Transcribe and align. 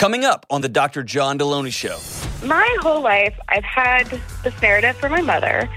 Coming 0.00 0.24
up 0.24 0.46
on 0.48 0.62
the 0.62 0.68
Dr. 0.70 1.02
John 1.02 1.38
Delony 1.38 1.70
Show. 1.70 1.98
My 2.48 2.74
whole 2.80 3.02
life, 3.02 3.38
I've 3.50 3.64
had 3.64 4.06
this 4.42 4.58
narrative 4.62 4.96
for 4.96 5.10
my 5.10 5.20
mother 5.20 5.68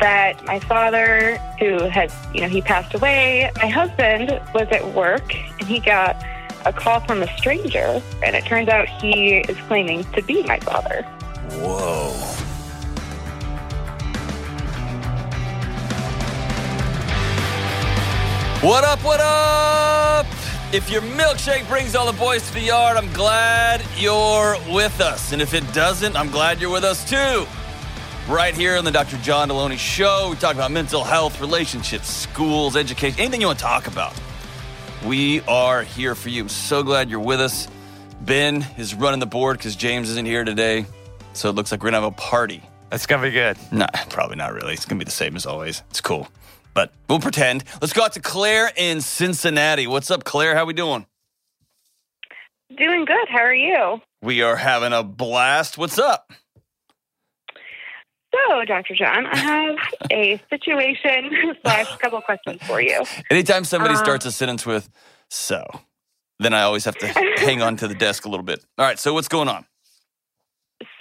that 0.00 0.42
my 0.46 0.58
father, 0.58 1.36
who 1.58 1.84
has, 1.90 2.10
you 2.32 2.40
know, 2.40 2.48
he 2.48 2.62
passed 2.62 2.94
away, 2.94 3.50
my 3.56 3.68
husband 3.68 4.30
was 4.54 4.68
at 4.70 4.94
work 4.94 5.34
and 5.34 5.68
he 5.68 5.80
got 5.80 6.16
a 6.64 6.72
call 6.72 7.00
from 7.00 7.22
a 7.22 7.36
stranger, 7.36 8.02
and 8.24 8.34
it 8.34 8.46
turns 8.46 8.70
out 8.70 8.88
he 8.88 9.40
is 9.40 9.58
claiming 9.66 10.02
to 10.12 10.22
be 10.22 10.42
my 10.44 10.58
father. 10.60 11.02
Whoa. 11.60 12.08
What 18.66 18.84
up, 18.84 19.04
what 19.04 19.20
up? 19.20 20.37
If 20.70 20.90
your 20.90 21.00
milkshake 21.00 21.66
brings 21.66 21.94
all 21.94 22.04
the 22.04 22.18
boys 22.18 22.46
to 22.48 22.52
the 22.52 22.60
yard, 22.60 22.98
I'm 22.98 23.10
glad 23.14 23.82
you're 23.96 24.54
with 24.70 25.00
us. 25.00 25.32
And 25.32 25.40
if 25.40 25.54
it 25.54 25.64
doesn't, 25.72 26.14
I'm 26.14 26.30
glad 26.30 26.60
you're 26.60 26.70
with 26.70 26.84
us 26.84 27.08
too. 27.08 27.46
Right 28.30 28.54
here 28.54 28.76
on 28.76 28.84
the 28.84 28.90
Dr. 28.90 29.16
John 29.18 29.48
Delony 29.48 29.78
Show, 29.78 30.28
we 30.28 30.36
talk 30.36 30.54
about 30.54 30.70
mental 30.70 31.02
health, 31.02 31.40
relationships, 31.40 32.10
schools, 32.10 32.76
education, 32.76 33.18
anything 33.18 33.40
you 33.40 33.46
want 33.46 33.58
to 33.58 33.64
talk 33.64 33.86
about. 33.86 34.12
We 35.06 35.40
are 35.48 35.84
here 35.84 36.14
for 36.14 36.28
you. 36.28 36.42
I'm 36.42 36.50
so 36.50 36.82
glad 36.82 37.08
you're 37.08 37.18
with 37.18 37.40
us. 37.40 37.66
Ben 38.20 38.66
is 38.76 38.94
running 38.94 39.20
the 39.20 39.26
board 39.26 39.56
because 39.56 39.74
James 39.74 40.10
isn't 40.10 40.26
here 40.26 40.44
today. 40.44 40.84
So 41.32 41.48
it 41.48 41.54
looks 41.54 41.72
like 41.72 41.80
we're 41.80 41.92
going 41.92 42.02
to 42.02 42.06
have 42.06 42.12
a 42.12 42.16
party. 42.16 42.62
That's 42.90 43.06
gonna 43.06 43.22
be 43.22 43.30
good. 43.30 43.56
Nah, 43.72 43.86
probably 44.10 44.36
not 44.36 44.52
really. 44.52 44.74
It's 44.74 44.84
going 44.84 44.98
to 44.98 45.04
be 45.04 45.08
the 45.08 45.16
same 45.16 45.34
as 45.34 45.46
always. 45.46 45.82
It's 45.88 46.02
cool. 46.02 46.28
But 46.78 46.92
we'll 47.08 47.18
pretend. 47.18 47.64
Let's 47.80 47.92
go 47.92 48.04
out 48.04 48.12
to 48.12 48.20
Claire 48.20 48.70
in 48.76 49.00
Cincinnati. 49.00 49.88
What's 49.88 50.12
up, 50.12 50.22
Claire? 50.22 50.54
How 50.54 50.64
we 50.64 50.74
doing? 50.74 51.06
Doing 52.76 53.04
good. 53.04 53.28
How 53.28 53.40
are 53.40 53.52
you? 53.52 54.00
We 54.22 54.42
are 54.42 54.54
having 54.54 54.92
a 54.92 55.02
blast. 55.02 55.76
What's 55.76 55.98
up? 55.98 56.30
So, 58.32 58.64
Dr. 58.64 58.94
John, 58.94 59.26
I 59.26 59.36
have 59.38 59.76
a 60.12 60.40
situation 60.50 61.56
slash 61.64 61.96
couple 61.96 62.20
questions 62.20 62.62
for 62.62 62.80
you. 62.80 63.02
Anytime 63.28 63.64
somebody 63.64 63.94
Uh. 63.94 63.98
starts 63.98 64.24
a 64.24 64.30
sentence 64.30 64.64
with 64.64 64.88
so, 65.28 65.64
then 66.38 66.54
I 66.54 66.62
always 66.62 66.84
have 66.84 66.94
to 66.98 67.08
hang 67.38 67.60
on 67.60 67.74
to 67.78 67.88
the 67.88 67.94
desk 67.96 68.24
a 68.24 68.28
little 68.28 68.44
bit. 68.46 68.64
All 68.78 68.86
right, 68.86 69.00
so 69.00 69.12
what's 69.14 69.26
going 69.26 69.48
on? 69.48 69.66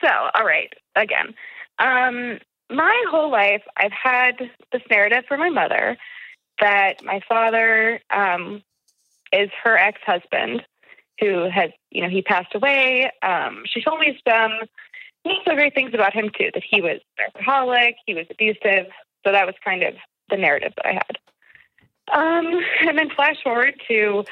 So, 0.03 0.09
all 0.33 0.43
right, 0.43 0.73
again. 0.95 1.35
Um, 1.77 2.39
my 2.69 3.03
whole 3.09 3.31
life, 3.31 3.63
I've 3.75 3.91
had 3.91 4.37
this 4.71 4.81
narrative 4.89 5.23
for 5.27 5.37
my 5.37 5.49
mother 5.49 5.97
that 6.59 7.03
my 7.03 7.21
father 7.27 7.99
um, 8.09 8.63
is 9.31 9.49
her 9.63 9.77
ex 9.77 9.99
husband 10.05 10.63
who 11.19 11.49
has, 11.49 11.71
you 11.89 12.01
know, 12.01 12.09
he 12.09 12.21
passed 12.21 12.53
away. 12.53 13.11
Um, 13.21 13.63
she 13.65 13.81
told 13.81 13.99
me 13.99 14.19
some 14.27 14.51
not 15.25 15.41
so 15.45 15.55
great 15.55 15.73
things 15.73 15.93
about 15.93 16.13
him, 16.13 16.29
too, 16.37 16.49
that 16.53 16.63
he 16.67 16.81
was 16.81 16.99
alcoholic, 17.19 17.95
he 18.05 18.13
was 18.13 18.25
abusive. 18.29 18.87
So 19.25 19.31
that 19.31 19.45
was 19.45 19.55
kind 19.63 19.83
of 19.83 19.95
the 20.29 20.37
narrative 20.37 20.73
that 20.77 20.85
I 20.85 20.93
had. 20.93 21.17
Um, 22.13 22.61
and 22.87 22.97
then 22.97 23.09
flash 23.09 23.41
forward 23.43 23.75
to 23.87 24.23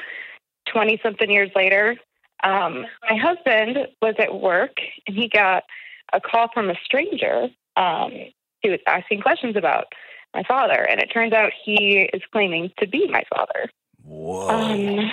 20 0.72 1.00
something 1.02 1.30
years 1.30 1.50
later, 1.54 1.96
um, 2.42 2.86
my 3.08 3.16
husband 3.16 3.88
was 4.00 4.14
at 4.18 4.40
work 4.40 4.76
and 5.06 5.16
he 5.16 5.28
got 5.28 5.64
a 6.12 6.20
call 6.20 6.48
from 6.52 6.70
a 6.70 6.74
stranger. 6.84 7.48
Um, 7.76 8.12
he 8.60 8.70
was 8.70 8.80
asking 8.86 9.20
questions 9.20 9.56
about 9.56 9.86
my 10.34 10.42
father, 10.42 10.82
and 10.88 11.00
it 11.00 11.06
turns 11.06 11.32
out 11.32 11.52
he 11.64 12.08
is 12.12 12.22
claiming 12.32 12.70
to 12.78 12.86
be 12.86 13.08
my 13.08 13.22
father. 13.34 13.70
Whoa. 14.02 14.48
Um, 14.48 15.10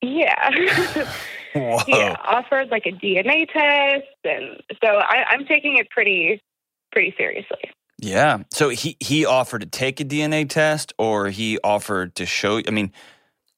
yeah. 0.00 0.50
Whoa. 1.54 1.78
he 1.86 1.92
offered 1.92 2.68
like 2.70 2.86
a 2.86 2.92
DNA 2.92 3.50
test, 3.50 4.06
and 4.24 4.62
so 4.82 4.88
I, 4.88 5.24
I'm 5.30 5.46
taking 5.46 5.76
it 5.78 5.90
pretty, 5.90 6.40
pretty 6.92 7.14
seriously. 7.16 7.70
Yeah. 7.98 8.44
So 8.52 8.68
he 8.68 8.96
he 9.00 9.26
offered 9.26 9.62
to 9.62 9.66
take 9.66 10.00
a 10.00 10.04
DNA 10.04 10.48
test, 10.48 10.92
or 10.98 11.28
he 11.30 11.58
offered 11.64 12.14
to 12.16 12.26
show. 12.26 12.60
I 12.66 12.70
mean, 12.70 12.92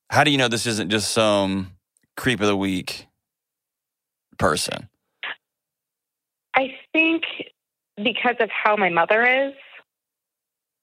how 0.09 0.25
do 0.25 0.31
you 0.31 0.39
know 0.39 0.49
this 0.49 0.67
isn't 0.67 0.91
just 0.91 1.13
some 1.13 1.73
creep 2.17 2.41
of 2.41 2.47
the 2.47 2.57
week 2.57 3.07
person? 4.39 4.89
I 6.55 6.75
think 6.93 7.23
because 7.97 8.37
of 8.41 8.51
how 8.51 8.77
my 8.77 8.89
mother 8.89 9.23
is, 9.23 9.55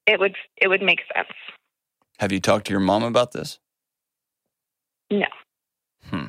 it 0.05 0.19
would 0.19 0.35
it 0.61 0.67
would 0.67 0.81
make 0.81 1.01
sense. 1.15 1.29
Have 2.19 2.31
you 2.31 2.39
talked 2.39 2.67
to 2.67 2.71
your 2.71 2.79
mom 2.79 3.03
about 3.03 3.31
this? 3.31 3.59
No. 5.11 5.27
Hmm. 6.09 6.27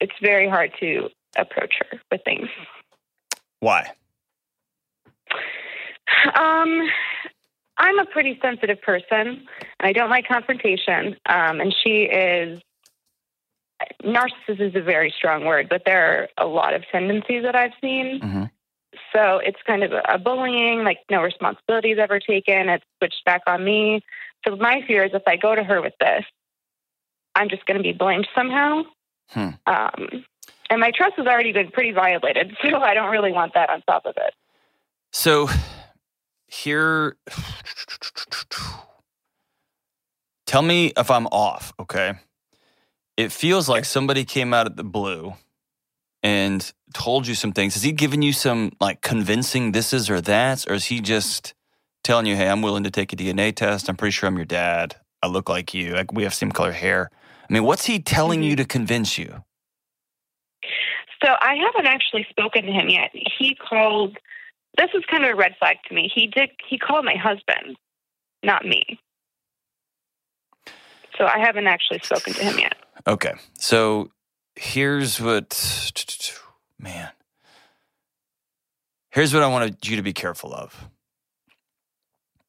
It's 0.00 0.14
very 0.22 0.48
hard 0.48 0.72
to 0.80 1.08
approach 1.36 1.74
her 1.80 2.00
with 2.10 2.20
things. 2.24 2.48
Why? 3.60 3.90
Um, 6.38 6.88
I'm 7.78 7.98
a 7.98 8.06
pretty 8.06 8.38
sensitive 8.40 8.80
person. 8.82 9.46
I 9.80 9.92
don't 9.92 10.10
like 10.10 10.28
confrontation. 10.28 11.16
Um, 11.28 11.60
and 11.60 11.74
she 11.82 12.02
is 12.02 12.60
narcissist 14.02 14.60
is 14.60 14.74
a 14.74 14.80
very 14.80 15.12
strong 15.16 15.44
word, 15.44 15.68
but 15.68 15.82
there 15.84 16.28
are 16.38 16.44
a 16.44 16.48
lot 16.48 16.74
of 16.74 16.82
tendencies 16.90 17.42
that 17.42 17.54
I've 17.56 17.72
seen. 17.80 18.20
hmm 18.20 18.44
So 19.12 19.38
it's 19.38 19.58
kind 19.66 19.82
of 19.82 19.92
a 19.92 20.18
bullying, 20.18 20.84
like 20.84 20.98
no 21.10 21.22
responsibility 21.22 21.92
is 21.92 21.98
ever 21.98 22.20
taken. 22.20 22.68
It's 22.68 22.84
switched 22.98 23.24
back 23.24 23.42
on 23.46 23.64
me. 23.64 24.02
So 24.46 24.56
my 24.56 24.82
fear 24.86 25.04
is 25.04 25.12
if 25.14 25.22
I 25.26 25.36
go 25.36 25.54
to 25.54 25.62
her 25.62 25.82
with 25.82 25.94
this, 26.00 26.24
I'm 27.34 27.48
just 27.48 27.66
going 27.66 27.76
to 27.76 27.82
be 27.82 27.92
blamed 27.92 28.26
somehow. 28.34 28.82
Hmm. 29.28 29.50
Um, 29.66 30.24
and 30.70 30.80
my 30.80 30.90
trust 30.90 31.14
has 31.16 31.26
already 31.26 31.52
been 31.52 31.70
pretty 31.70 31.92
violated, 31.92 32.56
so 32.62 32.78
I 32.78 32.94
don't 32.94 33.10
really 33.10 33.32
want 33.32 33.54
that 33.54 33.70
on 33.70 33.82
top 33.82 34.06
of 34.06 34.14
it. 34.16 34.34
So 35.12 35.48
here, 36.46 37.16
tell 40.46 40.62
me 40.62 40.92
if 40.96 41.10
I'm 41.10 41.26
off, 41.28 41.72
okay? 41.80 42.14
It 43.16 43.32
feels 43.32 43.68
like 43.68 43.84
somebody 43.84 44.24
came 44.24 44.52
out 44.52 44.66
of 44.66 44.76
the 44.76 44.84
blue 44.84 45.34
and 46.22 46.72
told 46.94 47.26
you 47.26 47.34
some 47.34 47.52
things. 47.52 47.74
Has 47.74 47.82
he 47.82 47.92
given 47.92 48.22
you 48.22 48.32
some 48.32 48.72
like 48.80 49.02
convincing 49.02 49.72
this 49.72 49.92
is 49.92 50.08
or 50.10 50.20
that? 50.22 50.68
Or 50.68 50.74
is 50.74 50.86
he 50.86 51.00
just 51.00 51.54
telling 52.06 52.26
you, 52.26 52.36
hey, 52.36 52.48
I'm 52.48 52.62
willing 52.62 52.84
to 52.84 52.90
take 52.90 53.12
a 53.12 53.16
DNA 53.16 53.54
test. 53.54 53.88
I'm 53.88 53.96
pretty 53.96 54.12
sure 54.12 54.28
I'm 54.28 54.36
your 54.36 54.46
dad. 54.46 54.96
I 55.22 55.26
look 55.26 55.48
like 55.48 55.74
you. 55.74 55.94
Like 55.94 56.12
we 56.12 56.22
have 56.22 56.32
same 56.32 56.52
color 56.52 56.72
hair. 56.72 57.10
I 57.48 57.52
mean, 57.52 57.64
what's 57.64 57.84
he 57.84 57.98
telling 57.98 58.42
you 58.42 58.52
mm-hmm. 58.52 58.62
to 58.62 58.64
convince 58.64 59.18
you? 59.18 59.42
So 61.24 61.32
I 61.40 61.56
haven't 61.56 61.86
actually 61.86 62.26
spoken 62.30 62.64
to 62.66 62.72
him 62.72 62.88
yet. 62.88 63.10
He 63.12 63.54
called. 63.54 64.16
This 64.78 64.90
is 64.94 65.02
kind 65.10 65.24
of 65.24 65.30
a 65.30 65.34
red 65.34 65.54
flag 65.58 65.78
to 65.88 65.94
me. 65.94 66.10
He 66.14 66.26
did. 66.26 66.50
He 66.68 66.78
called 66.78 67.04
my 67.04 67.16
husband, 67.16 67.76
not 68.42 68.64
me. 68.64 69.00
So 71.16 71.24
I 71.24 71.38
haven't 71.38 71.66
actually 71.66 72.00
spoken 72.00 72.34
to 72.34 72.44
him 72.44 72.58
yet. 72.58 72.76
Okay. 73.06 73.32
So 73.58 74.10
here's 74.56 75.20
what, 75.20 76.40
man, 76.78 77.10
here's 79.10 79.32
what 79.32 79.42
I 79.42 79.48
wanted 79.48 79.86
you 79.86 79.96
to 79.96 80.02
be 80.02 80.12
careful 80.12 80.52
of. 80.52 80.88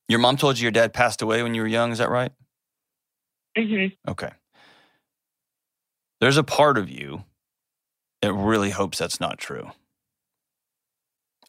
Your 0.09 0.19
mom 0.19 0.37
told 0.37 0.57
you 0.57 0.63
your 0.63 0.71
dad 0.71 0.93
passed 0.93 1.21
away 1.21 1.43
when 1.43 1.53
you 1.53 1.61
were 1.61 1.67
young. 1.67 1.91
Is 1.91 1.97
that 1.97 2.09
right? 2.09 2.31
Mm-hmm. 3.57 4.11
Okay. 4.11 4.29
There's 6.21 6.37
a 6.37 6.43
part 6.43 6.77
of 6.77 6.89
you 6.89 7.25
that 8.21 8.33
really 8.33 8.71
hopes 8.71 8.97
that's 8.97 9.19
not 9.19 9.37
true. 9.37 9.71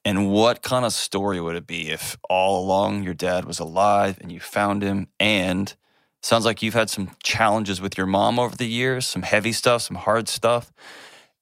And 0.04 0.30
what 0.30 0.62
kind 0.62 0.84
of 0.84 0.92
story 0.92 1.41
would 1.41 1.56
it 1.56 1.66
be 1.66 1.91
if 1.91 2.16
all 2.28 2.64
along 2.64 3.02
your 3.02 3.14
dad 3.14 3.44
was 3.44 3.58
alive 3.58 4.18
and 4.20 4.32
you 4.32 4.41
found 4.41 4.82
him 4.82 5.08
and 5.20 5.74
sounds 6.22 6.44
like 6.44 6.62
you've 6.62 6.74
had 6.74 6.90
some 6.90 7.10
challenges 7.22 7.80
with 7.80 7.96
your 7.96 8.06
mom 8.06 8.38
over 8.38 8.56
the 8.56 8.66
years, 8.66 9.06
some 9.06 9.22
heavy 9.22 9.53
stuff, 9.53 9.82
some 9.82 9.97
hard 9.97 10.28
stuff, 10.28 10.72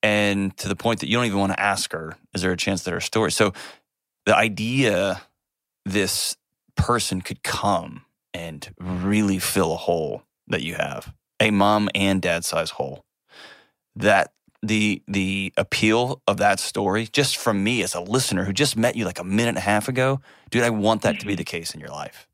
and 0.02 0.56
to 0.58 0.68
the 0.68 0.76
point 0.76 1.00
that 1.00 1.08
you 1.08 1.16
don't 1.16 1.26
even 1.26 1.38
want 1.38 1.52
to 1.52 1.60
ask 1.60 1.92
her, 1.92 2.16
is 2.34 2.42
there 2.42 2.52
a 2.52 2.56
chance 2.56 2.82
that 2.84 2.92
her 2.92 3.00
story? 3.00 3.32
So 3.32 3.52
the 4.24 4.36
idea 4.36 5.22
this 5.84 6.36
person 6.76 7.22
could 7.22 7.42
come 7.42 8.04
and 8.34 8.74
really 8.78 9.38
fill 9.38 9.72
a 9.72 9.76
hole 9.76 10.22
that 10.48 10.62
you 10.62 10.74
have, 10.74 11.14
a 11.40 11.50
mom 11.50 11.88
and 11.94 12.20
dad 12.20 12.44
size 12.44 12.70
hole. 12.70 13.04
That 13.94 14.32
the 14.62 15.02
the 15.08 15.52
appeal 15.56 16.20
of 16.26 16.36
that 16.38 16.60
story, 16.60 17.06
just 17.06 17.36
from 17.36 17.64
me 17.64 17.82
as 17.82 17.94
a 17.94 18.00
listener 18.00 18.44
who 18.44 18.52
just 18.52 18.76
met 18.76 18.96
you 18.96 19.04
like 19.04 19.18
a 19.18 19.24
minute 19.24 19.50
and 19.50 19.58
a 19.58 19.62
half 19.62 19.88
ago, 19.88 20.20
dude, 20.50 20.62
I 20.62 20.70
want 20.70 21.02
that 21.02 21.20
to 21.20 21.26
be 21.26 21.32
mm-hmm. 21.32 21.38
the 21.38 21.44
case 21.44 21.74
in 21.74 21.80
your 21.80 21.88
life. 21.88 22.25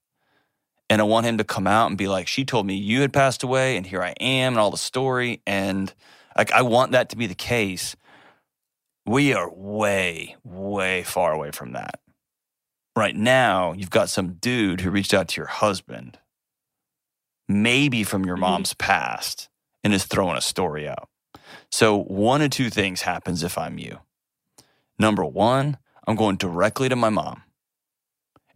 And 0.90 1.00
I 1.00 1.05
want 1.05 1.26
him 1.26 1.38
to 1.38 1.44
come 1.44 1.67
out 1.67 1.88
and 1.88 1.96
be 1.96 2.08
like, 2.08 2.29
she 2.29 2.44
told 2.44 2.67
me 2.67 2.75
you 2.75 3.00
had 3.00 3.12
passed 3.12 3.43
away, 3.43 3.76
and 3.76 3.87
here 3.87 4.02
I 4.02 4.14
am, 4.20 4.52
and 4.55 4.61
all 4.61 4.70
the 4.70 4.76
story. 4.76 5.40
And 5.46 5.93
like, 6.37 6.52
I 6.52 6.62
want 6.62 6.93
that 6.93 7.08
to 7.11 7.17
be 7.17 7.26
the 7.26 7.34
case. 7.34 7.96
We 9.06 9.32
are 9.32 9.50
way, 9.50 10.37
way 10.44 11.02
far 11.02 11.32
away 11.32 11.50
from 11.50 11.73
that. 11.73 12.00
Right 12.94 13.17
now, 13.17 13.73
you've 13.73 13.90
got 13.90 14.11
some 14.11 14.34
dude 14.34 14.82
who 14.82 14.90
reached 14.90 15.14
out 15.14 15.29
to 15.29 15.40
your 15.40 15.49
husband, 15.49 16.19
maybe 17.49 18.05
from 18.05 18.25
your 18.26 18.37
Mhm. 18.37 18.40
mom's 18.40 18.75
past, 18.75 19.49
and 19.82 19.94
is 19.94 20.05
throwing 20.05 20.37
a 20.37 20.43
story 20.43 20.88
out. 20.88 21.08
So 21.70 21.96
one 21.96 22.43
of 22.43 22.50
two 22.50 22.70
things 22.70 23.02
happens 23.02 23.43
if 23.43 23.56
I'm 23.56 23.79
you. 23.79 24.00
Number 24.99 25.25
one, 25.25 25.79
I'm 26.06 26.17
going 26.17 26.37
directly 26.37 26.88
to 26.90 26.96
my 26.96 27.08
mom 27.08 27.43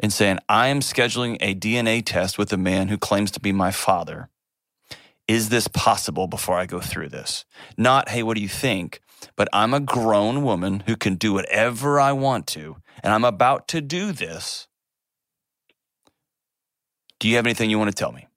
and 0.00 0.12
saying, 0.12 0.38
I 0.48 0.68
am 0.68 0.80
scheduling 0.80 1.36
a 1.40 1.54
DNA 1.54 2.02
test 2.04 2.38
with 2.38 2.52
a 2.52 2.56
man 2.56 2.88
who 2.88 2.98
claims 2.98 3.30
to 3.32 3.40
be 3.40 3.52
my 3.52 3.70
father. 3.70 4.28
Is 5.28 5.48
this 5.48 5.68
possible 5.68 6.26
before 6.28 6.56
I 6.56 6.66
go 6.66 6.80
through 6.80 7.08
this? 7.08 7.44
Not, 7.76 8.10
hey, 8.10 8.22
what 8.22 8.36
do 8.36 8.42
you 8.42 8.48
think? 8.48 9.00
But 9.36 9.48
I'm 9.52 9.74
a 9.74 9.80
grown 9.80 10.42
woman 10.42 10.84
who 10.86 10.96
can 10.96 11.16
do 11.16 11.32
whatever 11.32 11.98
I 11.98 12.12
want 12.12 12.46
to, 12.48 12.76
and 13.02 13.12
I'm 13.12 13.24
about 13.24 13.66
to 13.68 13.80
do 13.80 14.12
this. 14.12 14.68
Do 17.18 17.28
you 17.28 17.36
have 17.36 17.46
anything 17.46 17.70
you 17.70 17.78
want 17.78 17.90
to 17.90 17.94
tell 17.94 18.12
me? 18.12 18.28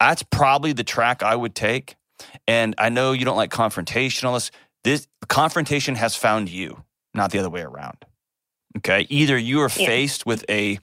That's 0.00 0.24
probably 0.24 0.72
the 0.72 0.84
track 0.84 1.22
I 1.22 1.36
would 1.36 1.54
take. 1.54 1.94
And 2.46 2.74
I 2.76 2.88
know 2.88 3.12
you 3.12 3.24
don't 3.24 3.36
like 3.36 3.50
confrontation. 3.50 4.32
This, 4.32 4.50
this 4.84 5.06
confrontation 5.28 5.94
has 5.94 6.16
found 6.16 6.48
you, 6.48 6.84
not 7.14 7.30
the 7.30 7.38
other 7.38 7.50
way 7.50 7.62
around. 7.62 8.04
Okay. 8.78 9.06
Either 9.08 9.36
you 9.36 9.60
are 9.60 9.70
yeah. 9.76 9.86
faced 9.86 10.26
with 10.26 10.44
a 10.48 10.78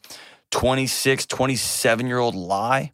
26, 0.51 1.25
27 1.25 2.07
year 2.07 2.19
old 2.19 2.35
lie 2.35 2.93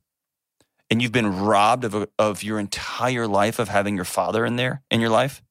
and 0.90 1.02
you've 1.02 1.12
been 1.12 1.40
robbed 1.40 1.84
of, 1.84 1.96
a, 1.96 2.08
of 2.20 2.44
your 2.44 2.60
entire 2.60 3.28
life 3.28 3.60
of 3.60 3.70
having 3.70 3.96
your 3.96 4.06
father 4.06 4.46
in 4.46 4.56
there 4.56 4.84
in 4.92 5.02
your 5.02 5.10
life, 5.10 5.42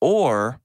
or 0.00 0.60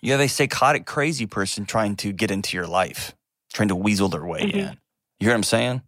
you 0.00 0.12
have 0.12 0.20
a 0.20 0.28
psychotic, 0.28 0.86
crazy 0.86 1.26
person 1.26 1.66
trying 1.66 1.96
to 1.96 2.12
get 2.12 2.30
into 2.30 2.56
your 2.56 2.66
life, 2.66 3.14
trying 3.52 3.68
to 3.68 3.74
weasel 3.74 4.08
their 4.08 4.24
way 4.24 4.42
mm-hmm. 4.42 4.58
in. 4.58 4.78
You 5.18 5.26
hear 5.26 5.30
what 5.30 5.36
I'm 5.36 5.42
saying? 5.42 5.82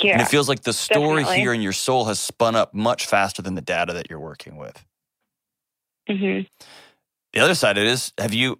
Yeah. 0.00 0.14
And 0.14 0.22
it 0.22 0.28
feels 0.28 0.48
like 0.48 0.62
the 0.62 0.72
story 0.72 1.22
definitely. 1.22 1.40
here 1.40 1.52
in 1.52 1.60
your 1.60 1.72
soul 1.72 2.06
has 2.06 2.18
spun 2.18 2.56
up 2.56 2.74
much 2.74 3.06
faster 3.06 3.42
than 3.42 3.54
the 3.54 3.60
data 3.60 3.92
that 3.92 4.10
you're 4.10 4.18
working 4.18 4.56
with. 4.56 4.84
Mm-hmm. 6.08 6.46
The 7.32 7.40
other 7.40 7.54
side 7.54 7.76
of 7.76 7.84
it 7.84 7.88
is, 7.88 8.12
have 8.18 8.34
you 8.34 8.58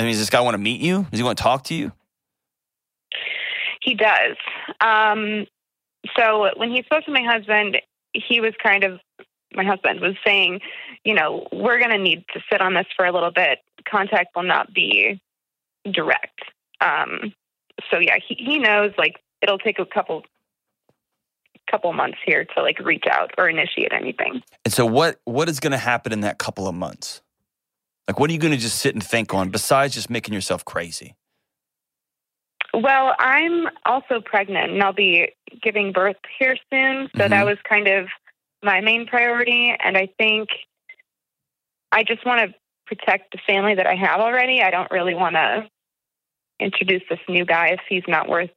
I 0.00 0.04
mean, 0.04 0.12
does 0.12 0.20
this 0.20 0.30
guy 0.30 0.40
want 0.40 0.54
to 0.54 0.58
meet 0.58 0.80
you? 0.80 1.06
Does 1.10 1.18
he 1.18 1.22
want 1.22 1.36
to 1.36 1.42
talk 1.42 1.64
to 1.64 1.74
you? 1.74 1.92
He 3.82 3.94
does. 3.94 4.36
Um, 4.80 5.46
so 6.16 6.48
when 6.56 6.70
he 6.70 6.82
spoke 6.84 7.04
to 7.04 7.10
my 7.10 7.22
husband, 7.22 7.76
he 8.14 8.40
was 8.40 8.54
kind 8.62 8.84
of, 8.84 8.98
my 9.54 9.64
husband 9.64 10.00
was 10.00 10.14
saying, 10.24 10.60
you 11.04 11.12
know, 11.12 11.46
we're 11.52 11.78
going 11.78 11.90
to 11.90 11.98
need 11.98 12.24
to 12.32 12.40
sit 12.50 12.62
on 12.62 12.72
this 12.72 12.86
for 12.96 13.04
a 13.04 13.12
little 13.12 13.30
bit. 13.30 13.58
Contact 13.86 14.34
will 14.34 14.42
not 14.42 14.72
be 14.72 15.20
direct. 15.90 16.40
Um, 16.80 17.34
so 17.90 17.98
yeah, 17.98 18.16
he, 18.26 18.36
he 18.36 18.58
knows 18.58 18.92
like 18.96 19.16
it'll 19.42 19.58
take 19.58 19.78
a 19.78 19.86
couple 19.86 20.24
couple 21.70 21.92
months 21.92 22.18
here 22.24 22.44
to 22.44 22.62
like 22.62 22.78
reach 22.80 23.04
out 23.08 23.32
or 23.38 23.48
initiate 23.48 23.92
anything. 23.92 24.42
And 24.64 24.72
so 24.72 24.86
what 24.86 25.20
what 25.24 25.48
is 25.48 25.60
going 25.60 25.72
to 25.72 25.78
happen 25.78 26.12
in 26.12 26.22
that 26.22 26.38
couple 26.38 26.66
of 26.66 26.74
months? 26.74 27.20
Like, 28.10 28.18
what 28.18 28.28
are 28.28 28.32
you 28.32 28.40
going 28.40 28.50
to 28.50 28.58
just 28.58 28.80
sit 28.80 28.92
and 28.92 29.04
think 29.04 29.32
on 29.32 29.50
besides 29.50 29.94
just 29.94 30.10
making 30.10 30.34
yourself 30.34 30.64
crazy? 30.64 31.14
Well, 32.74 33.14
I'm 33.20 33.68
also 33.86 34.20
pregnant 34.20 34.72
and 34.72 34.82
I'll 34.82 34.92
be 34.92 35.28
giving 35.62 35.92
birth 35.92 36.16
here 36.36 36.56
soon. 36.72 37.08
So 37.14 37.20
mm-hmm. 37.20 37.30
that 37.30 37.46
was 37.46 37.56
kind 37.62 37.86
of 37.86 38.08
my 38.64 38.80
main 38.80 39.06
priority. 39.06 39.76
And 39.84 39.96
I 39.96 40.08
think 40.18 40.48
I 41.92 42.02
just 42.02 42.26
want 42.26 42.50
to 42.50 42.54
protect 42.84 43.30
the 43.30 43.38
family 43.46 43.76
that 43.76 43.86
I 43.86 43.94
have 43.94 44.18
already. 44.18 44.60
I 44.60 44.72
don't 44.72 44.90
really 44.90 45.14
want 45.14 45.36
to 45.36 45.68
introduce 46.58 47.02
this 47.08 47.20
new 47.28 47.44
guy 47.44 47.68
if 47.68 47.80
he's 47.88 48.02
not 48.08 48.28
worth 48.28 48.50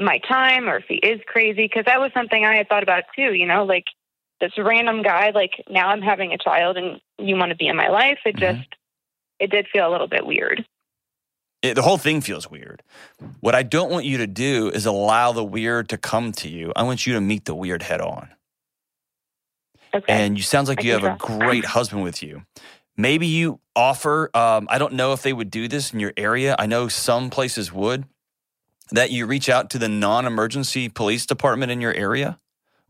my 0.00 0.18
time 0.26 0.66
or 0.66 0.78
if 0.78 0.84
he 0.88 0.94
is 0.94 1.20
crazy. 1.26 1.66
Because 1.66 1.84
that 1.84 2.00
was 2.00 2.10
something 2.14 2.42
I 2.42 2.56
had 2.56 2.70
thought 2.70 2.82
about 2.82 3.02
too, 3.14 3.34
you 3.34 3.46
know, 3.46 3.64
like 3.66 3.84
this 4.42 4.52
random 4.58 5.02
guy, 5.02 5.30
like 5.30 5.64
now 5.70 5.88
I'm 5.88 6.02
having 6.02 6.32
a 6.32 6.38
child 6.38 6.76
and 6.76 7.00
you 7.16 7.36
want 7.36 7.50
to 7.50 7.56
be 7.56 7.68
in 7.68 7.76
my 7.76 7.88
life. 7.88 8.18
It 8.26 8.36
mm-hmm. 8.36 8.58
just, 8.58 8.68
it 9.38 9.50
did 9.50 9.68
feel 9.72 9.88
a 9.88 9.90
little 9.90 10.08
bit 10.08 10.26
weird. 10.26 10.66
It, 11.62 11.74
the 11.74 11.82
whole 11.82 11.96
thing 11.96 12.20
feels 12.20 12.50
weird. 12.50 12.82
What 13.40 13.54
I 13.54 13.62
don't 13.62 13.90
want 13.90 14.04
you 14.04 14.18
to 14.18 14.26
do 14.26 14.68
is 14.68 14.84
allow 14.84 15.30
the 15.30 15.44
weird 15.44 15.88
to 15.90 15.96
come 15.96 16.32
to 16.32 16.48
you. 16.48 16.72
I 16.74 16.82
want 16.82 17.06
you 17.06 17.14
to 17.14 17.20
meet 17.20 17.44
the 17.44 17.54
weird 17.54 17.82
head 17.82 18.00
on. 18.00 18.28
Okay. 19.94 20.12
And 20.12 20.36
you 20.36 20.42
sounds 20.42 20.68
like 20.68 20.80
I 20.80 20.82
you 20.82 20.92
have 20.92 21.04
a 21.04 21.16
great 21.18 21.64
husband 21.64 22.02
with 22.02 22.20
you. 22.20 22.42
Maybe 22.96 23.28
you 23.28 23.60
offer. 23.76 24.28
Um, 24.34 24.66
I 24.68 24.78
don't 24.78 24.94
know 24.94 25.12
if 25.12 25.22
they 25.22 25.32
would 25.32 25.50
do 25.50 25.68
this 25.68 25.92
in 25.92 26.00
your 26.00 26.12
area. 26.16 26.56
I 26.58 26.66
know 26.66 26.88
some 26.88 27.30
places 27.30 27.72
would. 27.72 28.06
That 28.90 29.10
you 29.10 29.24
reach 29.24 29.48
out 29.48 29.70
to 29.70 29.78
the 29.78 29.88
non-emergency 29.88 30.90
police 30.90 31.24
department 31.24 31.72
in 31.72 31.80
your 31.80 31.94
area 31.94 32.38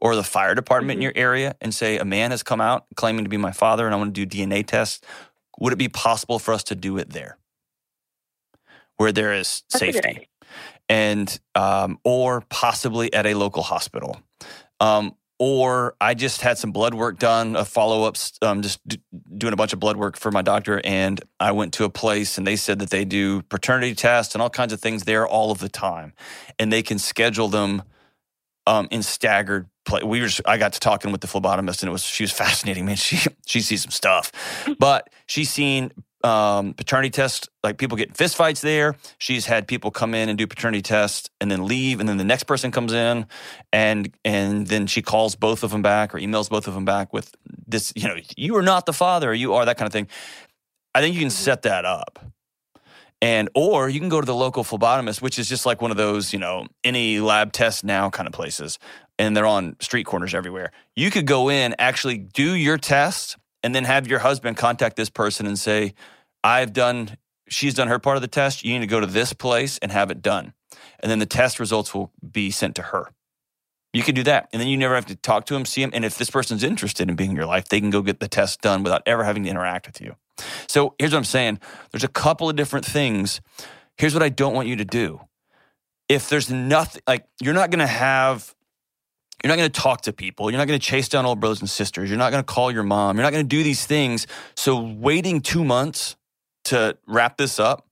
or 0.03 0.17
the 0.17 0.25
fire 0.25 0.55
department 0.55 0.97
mm-hmm. 0.97 0.99
in 0.99 1.03
your 1.03 1.13
area 1.15 1.55
and 1.61 1.73
say, 1.73 1.97
a 1.97 2.05
man 2.05 2.33
has 2.33 2.43
come 2.43 2.61
out 2.61 2.87
claiming 2.97 3.25
to 3.25 3.31
be 3.31 3.37
my 3.37 3.53
father 3.53 3.87
and 3.87 3.95
I 3.95 3.99
want 3.99 4.13
to 4.13 4.27
do 4.27 4.39
DNA 4.39 4.67
tests, 4.67 5.01
would 5.61 5.73
it 5.73 5.77
be 5.77 5.89
possible 5.89 6.41
for 6.41 6.53
us 6.53 6.65
to 6.65 6.75
do 6.75 6.99
it 6.99 7.11
there 7.11 7.39
where 8.97 9.13
there 9.13 9.33
is 9.33 9.63
That's 9.71 9.79
safety? 9.79 10.29
And, 10.89 11.41
um, 11.55 12.01
or 12.03 12.41
possibly 12.51 13.15
at 13.15 13.27
a 13.27 13.35
local 13.35 13.63
hospital. 13.63 14.21
Um, 14.81 15.15
or 15.39 15.95
I 16.01 16.15
just 16.15 16.41
had 16.41 16.59
some 16.59 16.73
blood 16.73 16.95
work 16.95 17.21
done, 17.21 17.55
a 17.55 17.65
follow 17.65 18.03
up, 18.03 18.17
um, 18.43 18.61
just 18.61 18.87
d- 18.87 19.01
doing 19.37 19.53
a 19.53 19.57
bunch 19.57 19.73
of 19.73 19.79
blood 19.79 19.97
work 19.97 20.17
for 20.17 20.33
my 20.33 20.43
doctor. 20.43 20.81
And 20.85 21.21
I 21.39 21.53
went 21.53 21.75
to 21.75 21.85
a 21.85 21.91
place 21.91 22.39
and 22.39 22.47
they 22.47 22.57
said 22.57 22.81
that 22.81 22.91
they 22.91 23.05
do 23.05 23.43
paternity 23.43 23.95
tests 23.95 24.35
and 24.35 24.43
all 24.43 24.51
kinds 24.51 24.73
of 24.73 24.81
things 24.81 25.05
there 25.05 25.27
all 25.27 25.53
of 25.53 25.61
the 25.61 25.69
time. 25.69 26.13
And 26.59 26.73
they 26.73 26.83
can 26.83 26.99
schedule 26.99 27.47
them 27.47 27.85
um, 28.67 28.89
in 28.91 29.03
staggered 29.03 29.69
play. 29.85 30.03
We 30.03 30.21
were 30.21 30.27
just, 30.27 30.41
I 30.45 30.59
got 30.59 30.73
to 30.75 30.81
talking 30.81 31.13
with 31.13 31.21
the 31.21 31.27
phlebotomist 31.27 31.83
and 31.83 31.89
it 31.89 31.93
was 31.93 32.05
she 32.05 32.25
was 32.25 32.33
fascinating. 32.33 32.87
Man, 32.87 32.97
she 32.97 33.19
she 33.47 33.61
sees 33.61 33.83
some 33.83 33.91
stuff, 33.91 34.33
but 34.79 35.11
she's 35.27 35.51
seen 35.51 35.93
um, 36.25 36.75
paternity 36.75 37.11
tests 37.11 37.49
like 37.65 37.79
people 37.79 37.97
get 37.97 38.15
fistfights 38.15 38.61
there. 38.61 38.97
She's 39.19 39.47
had 39.47 39.67
people 39.67 39.91
come 39.91 40.15
in 40.15 40.29
and 40.29 40.39
do 40.39 40.47
paternity 40.47 40.83
tests 40.83 41.31
and 41.41 41.51
then 41.51 41.67
leave, 41.67 42.01
and 42.01 42.09
then 42.09 42.17
the 42.17 42.25
next 42.25 42.45
person 42.45 42.71
comes 42.71 42.93
in 42.93 43.27
and 43.73 44.15
and 44.25 44.67
then 44.67 44.87
she 44.87 45.03
calls 45.03 45.35
both 45.35 45.63
of 45.63 45.71
them 45.71 45.83
back 45.83 46.15
or 46.15 46.19
emails 46.19 46.49
both 46.49 46.69
of 46.69 46.75
them 46.75 46.85
back 46.85 47.13
with 47.13 47.35
this. 47.67 47.93
You 47.97 48.09
know, 48.09 48.17
you 48.37 48.57
are 48.57 48.63
not 48.63 48.87
the 48.87 48.93
father. 48.93 49.35
You 49.35 49.55
are 49.55 49.65
that 49.65 49.79
kind 49.79 49.87
of 49.87 49.93
thing. 49.93 50.09
I 50.95 51.01
think 51.01 51.15
you 51.15 51.21
can 51.21 51.31
set 51.31 51.63
that 51.63 51.85
up 51.85 52.32
and 53.23 53.49
or 53.55 53.89
you 53.89 54.01
can 54.01 54.11
go 54.11 54.21
to 54.21 54.27
the 54.27 54.35
local 54.35 54.65
phlebotomist 54.65 55.23
which 55.23 55.39
is 55.39 55.49
just 55.49 55.65
like 55.65 55.81
one 55.81 55.91
of 55.91 55.97
those 55.97 56.35
you 56.35 56.39
know 56.39 56.67
any 56.85 57.21
lab 57.21 57.53
test 57.53 57.85
now 57.85 58.11
kind 58.11 58.27
of 58.27 58.35
places 58.35 58.79
and 59.19 59.35
they're 59.37 59.47
on 59.47 59.77
street 59.81 60.05
corners 60.05 60.35
everywhere. 60.35 60.73
You 60.97 61.11
could 61.11 61.27
go 61.27 61.49
in 61.49 61.75
actually 61.79 62.19
do 62.19 62.55
your 62.55 62.77
test 62.77 63.37
and 63.63 63.75
then 63.75 63.85
have 63.85 64.07
your 64.07 64.19
husband 64.19 64.57
contact 64.59 64.97
this 64.97 65.09
person 65.09 65.47
and 65.47 65.59
say 65.59 65.95
i've 66.45 66.75
done 66.75 67.17
she's 67.53 67.75
done 67.75 67.89
her 67.89 67.99
part 67.99 68.17
of 68.17 68.23
the 68.23 68.29
test. 68.29 68.65
You 68.65 68.73
need 68.73 68.81
to 68.81 68.87
go 68.87 69.01
to 69.01 69.07
this 69.07 69.33
place 69.33 69.79
and 69.79 69.93
have 69.93 70.11
it 70.11 70.23
done. 70.23 70.55
And 71.01 71.11
then 71.11 71.19
the 71.19 71.27
test 71.27 71.61
results 71.61 71.95
will 71.95 72.13
be 72.29 72.51
sent 72.51 72.75
to 72.77 72.83
her. 72.83 73.11
You 73.93 74.03
can 74.03 74.15
do 74.15 74.23
that 74.23 74.49
and 74.53 74.61
then 74.61 74.69
you 74.69 74.79
never 74.79 74.95
have 74.95 75.07
to 75.07 75.17
talk 75.17 75.45
to 75.47 75.55
him 75.55 75.67
see 75.67 75.83
him 75.83 75.91
and 75.93 76.03
if 76.03 76.17
this 76.17 76.31
person's 76.31 76.63
interested 76.63 77.11
in 77.11 77.15
being 77.15 77.31
in 77.31 77.37
your 77.37 77.45
life 77.45 77.69
they 77.69 77.79
can 77.79 77.91
go 77.91 78.01
get 78.01 78.21
the 78.21 78.29
test 78.29 78.63
done 78.63 78.83
without 78.83 79.03
ever 79.05 79.23
having 79.23 79.43
to 79.45 79.51
interact 79.51 79.87
with 79.87 80.01
you 80.01 80.17
so 80.69 80.95
here's 80.99 81.13
what 81.13 81.19
I'm 81.19 81.25
saying 81.25 81.61
there's 81.91 82.05
a 82.05 82.09
couple 82.09 82.49
of 82.49 82.57
different 82.57 82.87
things. 82.87 83.41
Here's 83.97 84.15
what 84.15 84.23
I 84.23 84.29
don't 84.29 84.55
want 84.55 84.69
you 84.69 84.77
to 84.77 84.85
do. 84.85 85.21
If 86.09 86.29
there's 86.29 86.51
nothing, 86.51 87.03
like 87.07 87.27
you're 87.41 87.55
not 87.55 87.71
going 87.71 87.81
to 87.81 87.87
have, 87.87 88.55
you're 89.43 89.49
not 89.49 89.57
going 89.57 89.71
to 89.71 89.81
talk 89.81 90.03
to 90.03 90.13
people. 90.13 90.51
You're 90.51 90.59
not 90.59 90.69
going 90.69 90.79
to 90.79 90.85
chase 90.85 91.09
down 91.09 91.27
old 91.27 91.41
brothers 91.41 91.61
and 91.61 91.71
sisters. 91.71 92.09
You're 92.09 92.19
not 92.19 92.31
going 92.31 92.43
to 92.43 92.53
call 92.53 92.71
your 92.71 92.83
mom. 92.83 93.17
You're 93.17 93.25
not 93.25 93.33
going 93.33 93.45
to 93.45 93.49
do 93.49 93.63
these 93.63 93.87
things. 93.87 94.27
So 94.57 94.81
waiting 94.81 95.41
two 95.41 95.65
months 95.65 96.17
to 96.65 96.97
wrap 97.07 97.37
this 97.37 97.59
up 97.59 97.87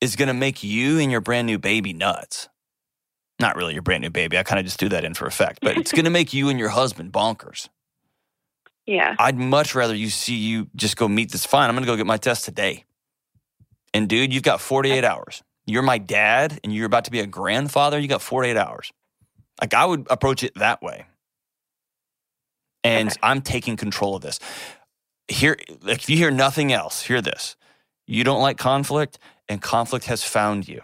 is 0.00 0.16
going 0.16 0.28
to 0.28 0.34
make 0.34 0.62
you 0.62 0.98
and 0.98 1.10
your 1.10 1.20
brand 1.20 1.46
new 1.46 1.58
baby 1.58 1.92
nuts. 1.92 2.48
Not 3.38 3.56
really 3.56 3.74
your 3.74 3.82
brand 3.82 4.02
new 4.02 4.10
baby. 4.10 4.38
I 4.38 4.42
kind 4.42 4.58
of 4.58 4.64
just 4.64 4.78
threw 4.78 4.88
that 4.90 5.04
in 5.04 5.14
for 5.14 5.26
effect, 5.26 5.58
but 5.60 5.76
it's 5.76 5.92
going 5.92 6.04
to 6.04 6.10
make 6.10 6.32
you 6.32 6.48
and 6.48 6.58
your 6.58 6.70
husband 6.70 7.12
bonkers. 7.12 7.68
Yeah. 8.86 9.16
I'd 9.18 9.36
much 9.36 9.74
rather 9.74 9.94
you 9.94 10.10
see 10.10 10.36
you 10.36 10.68
just 10.76 10.96
go 10.96 11.08
meet 11.08 11.32
this. 11.32 11.44
Fine, 11.44 11.68
I'm 11.68 11.74
going 11.74 11.84
to 11.84 11.90
go 11.90 11.96
get 11.96 12.06
my 12.06 12.16
test 12.16 12.44
today. 12.44 12.84
And 13.92 14.08
dude, 14.08 14.32
you've 14.32 14.42
got 14.42 14.60
48 14.60 15.04
hours. 15.04 15.42
You're 15.66 15.82
my 15.82 15.98
dad 15.98 16.60
and 16.62 16.72
you're 16.72 16.86
about 16.86 17.06
to 17.06 17.10
be 17.10 17.20
a 17.20 17.26
grandfather. 17.26 17.98
You 17.98 18.08
got 18.08 18.22
48 18.22 18.56
hours. 18.56 18.92
Like 19.60 19.74
I 19.74 19.84
would 19.84 20.06
approach 20.10 20.42
it 20.42 20.54
that 20.56 20.82
way. 20.82 21.06
And 22.84 23.08
okay. 23.08 23.18
I'm 23.22 23.40
taking 23.40 23.76
control 23.76 24.14
of 24.14 24.22
this. 24.22 24.38
Here, 25.28 25.56
like 25.82 26.02
if 26.02 26.08
you 26.08 26.16
hear 26.16 26.30
nothing 26.30 26.72
else, 26.72 27.02
hear 27.02 27.20
this. 27.20 27.56
You 28.06 28.22
don't 28.22 28.40
like 28.40 28.58
conflict, 28.58 29.18
and 29.48 29.60
conflict 29.60 30.04
has 30.06 30.22
found 30.22 30.68
you. 30.68 30.82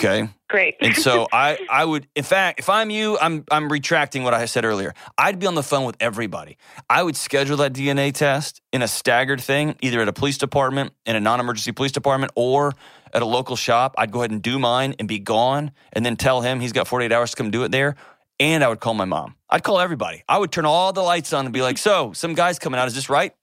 Okay. 0.00 0.30
Great. 0.48 0.76
and 0.80 0.96
so 0.96 1.26
I, 1.32 1.58
I 1.70 1.84
would, 1.84 2.08
in 2.16 2.24
fact, 2.24 2.58
if 2.58 2.70
I'm 2.70 2.88
you, 2.88 3.18
I'm, 3.20 3.44
I'm 3.50 3.70
retracting 3.70 4.22
what 4.22 4.32
I 4.32 4.46
said 4.46 4.64
earlier. 4.64 4.94
I'd 5.18 5.38
be 5.38 5.46
on 5.46 5.54
the 5.54 5.62
phone 5.62 5.84
with 5.84 5.96
everybody. 6.00 6.56
I 6.88 7.02
would 7.02 7.16
schedule 7.16 7.58
that 7.58 7.74
DNA 7.74 8.12
test 8.14 8.62
in 8.72 8.80
a 8.80 8.88
staggered 8.88 9.42
thing, 9.42 9.76
either 9.82 10.00
at 10.00 10.08
a 10.08 10.12
police 10.14 10.38
department, 10.38 10.94
in 11.04 11.16
a 11.16 11.20
non-emergency 11.20 11.72
police 11.72 11.92
department, 11.92 12.32
or 12.34 12.72
at 13.12 13.20
a 13.20 13.26
local 13.26 13.56
shop. 13.56 13.94
I'd 13.98 14.10
go 14.10 14.20
ahead 14.20 14.30
and 14.30 14.40
do 14.40 14.58
mine 14.58 14.94
and 14.98 15.06
be 15.06 15.18
gone, 15.18 15.70
and 15.92 16.04
then 16.06 16.16
tell 16.16 16.40
him 16.40 16.60
he's 16.60 16.72
got 16.72 16.88
48 16.88 17.12
hours 17.12 17.32
to 17.32 17.36
come 17.36 17.50
do 17.50 17.62
it 17.64 17.70
there. 17.70 17.94
and 18.40 18.64
I 18.64 18.68
would 18.68 18.80
call 18.80 18.94
my 18.94 19.04
mom. 19.04 19.34
I'd 19.50 19.62
call 19.62 19.78
everybody. 19.80 20.22
I 20.26 20.38
would 20.38 20.50
turn 20.50 20.64
all 20.64 20.94
the 20.94 21.02
lights 21.02 21.34
on 21.34 21.44
and 21.44 21.52
be 21.52 21.60
like, 21.60 21.76
"So, 21.76 22.12
some 22.14 22.32
guy's 22.34 22.58
coming 22.58 22.80
out. 22.80 22.88
Is 22.88 22.94
this 22.94 23.10
right?" 23.10 23.34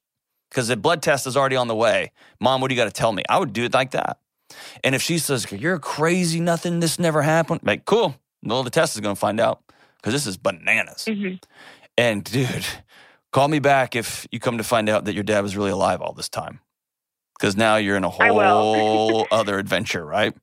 Because 0.49 0.69
the 0.69 0.75
blood 0.77 1.03
test 1.03 1.27
is 1.27 1.37
already 1.37 1.55
on 1.55 1.67
the 1.67 1.75
way. 1.75 2.11
Mom, 2.41 2.61
what 2.61 2.69
do 2.69 2.73
you 2.75 2.81
got 2.81 2.85
to 2.85 2.91
tell 2.91 3.11
me? 3.11 3.21
I 3.29 3.37
would 3.37 3.53
do 3.53 3.63
it 3.65 3.73
like 3.75 3.91
that. 3.91 4.17
And 4.83 4.95
if 4.95 5.01
she 5.01 5.17
says, 5.17 5.51
"You're 5.51 5.79
crazy, 5.79 6.39
nothing, 6.39 6.79
this 6.79 6.99
never 6.99 7.21
happened," 7.21 7.61
like, 7.63 7.85
cool. 7.85 8.15
Well, 8.43 8.63
the 8.63 8.69
test 8.69 8.95
is 8.95 9.01
going 9.01 9.15
to 9.15 9.19
find 9.19 9.39
out 9.39 9.61
because 9.97 10.13
this 10.13 10.27
is 10.27 10.37
bananas. 10.37 11.05
hmm 11.05 11.35
And 11.97 12.23
dude, 12.23 12.65
call 13.31 13.47
me 13.47 13.59
back 13.59 13.95
if 13.95 14.27
you 14.31 14.39
come 14.39 14.57
to 14.57 14.63
find 14.63 14.89
out 14.89 15.05
that 15.05 15.13
your 15.13 15.23
dad 15.23 15.41
was 15.41 15.57
really 15.57 15.71
alive 15.71 16.01
all 16.01 16.13
this 16.13 16.29
time. 16.29 16.59
Because 17.37 17.55
now 17.55 17.75
you're 17.75 17.97
in 17.97 18.03
a 18.03 18.09
whole 18.09 19.27
other 19.31 19.59
adventure, 19.59 20.05
right? 20.05 20.33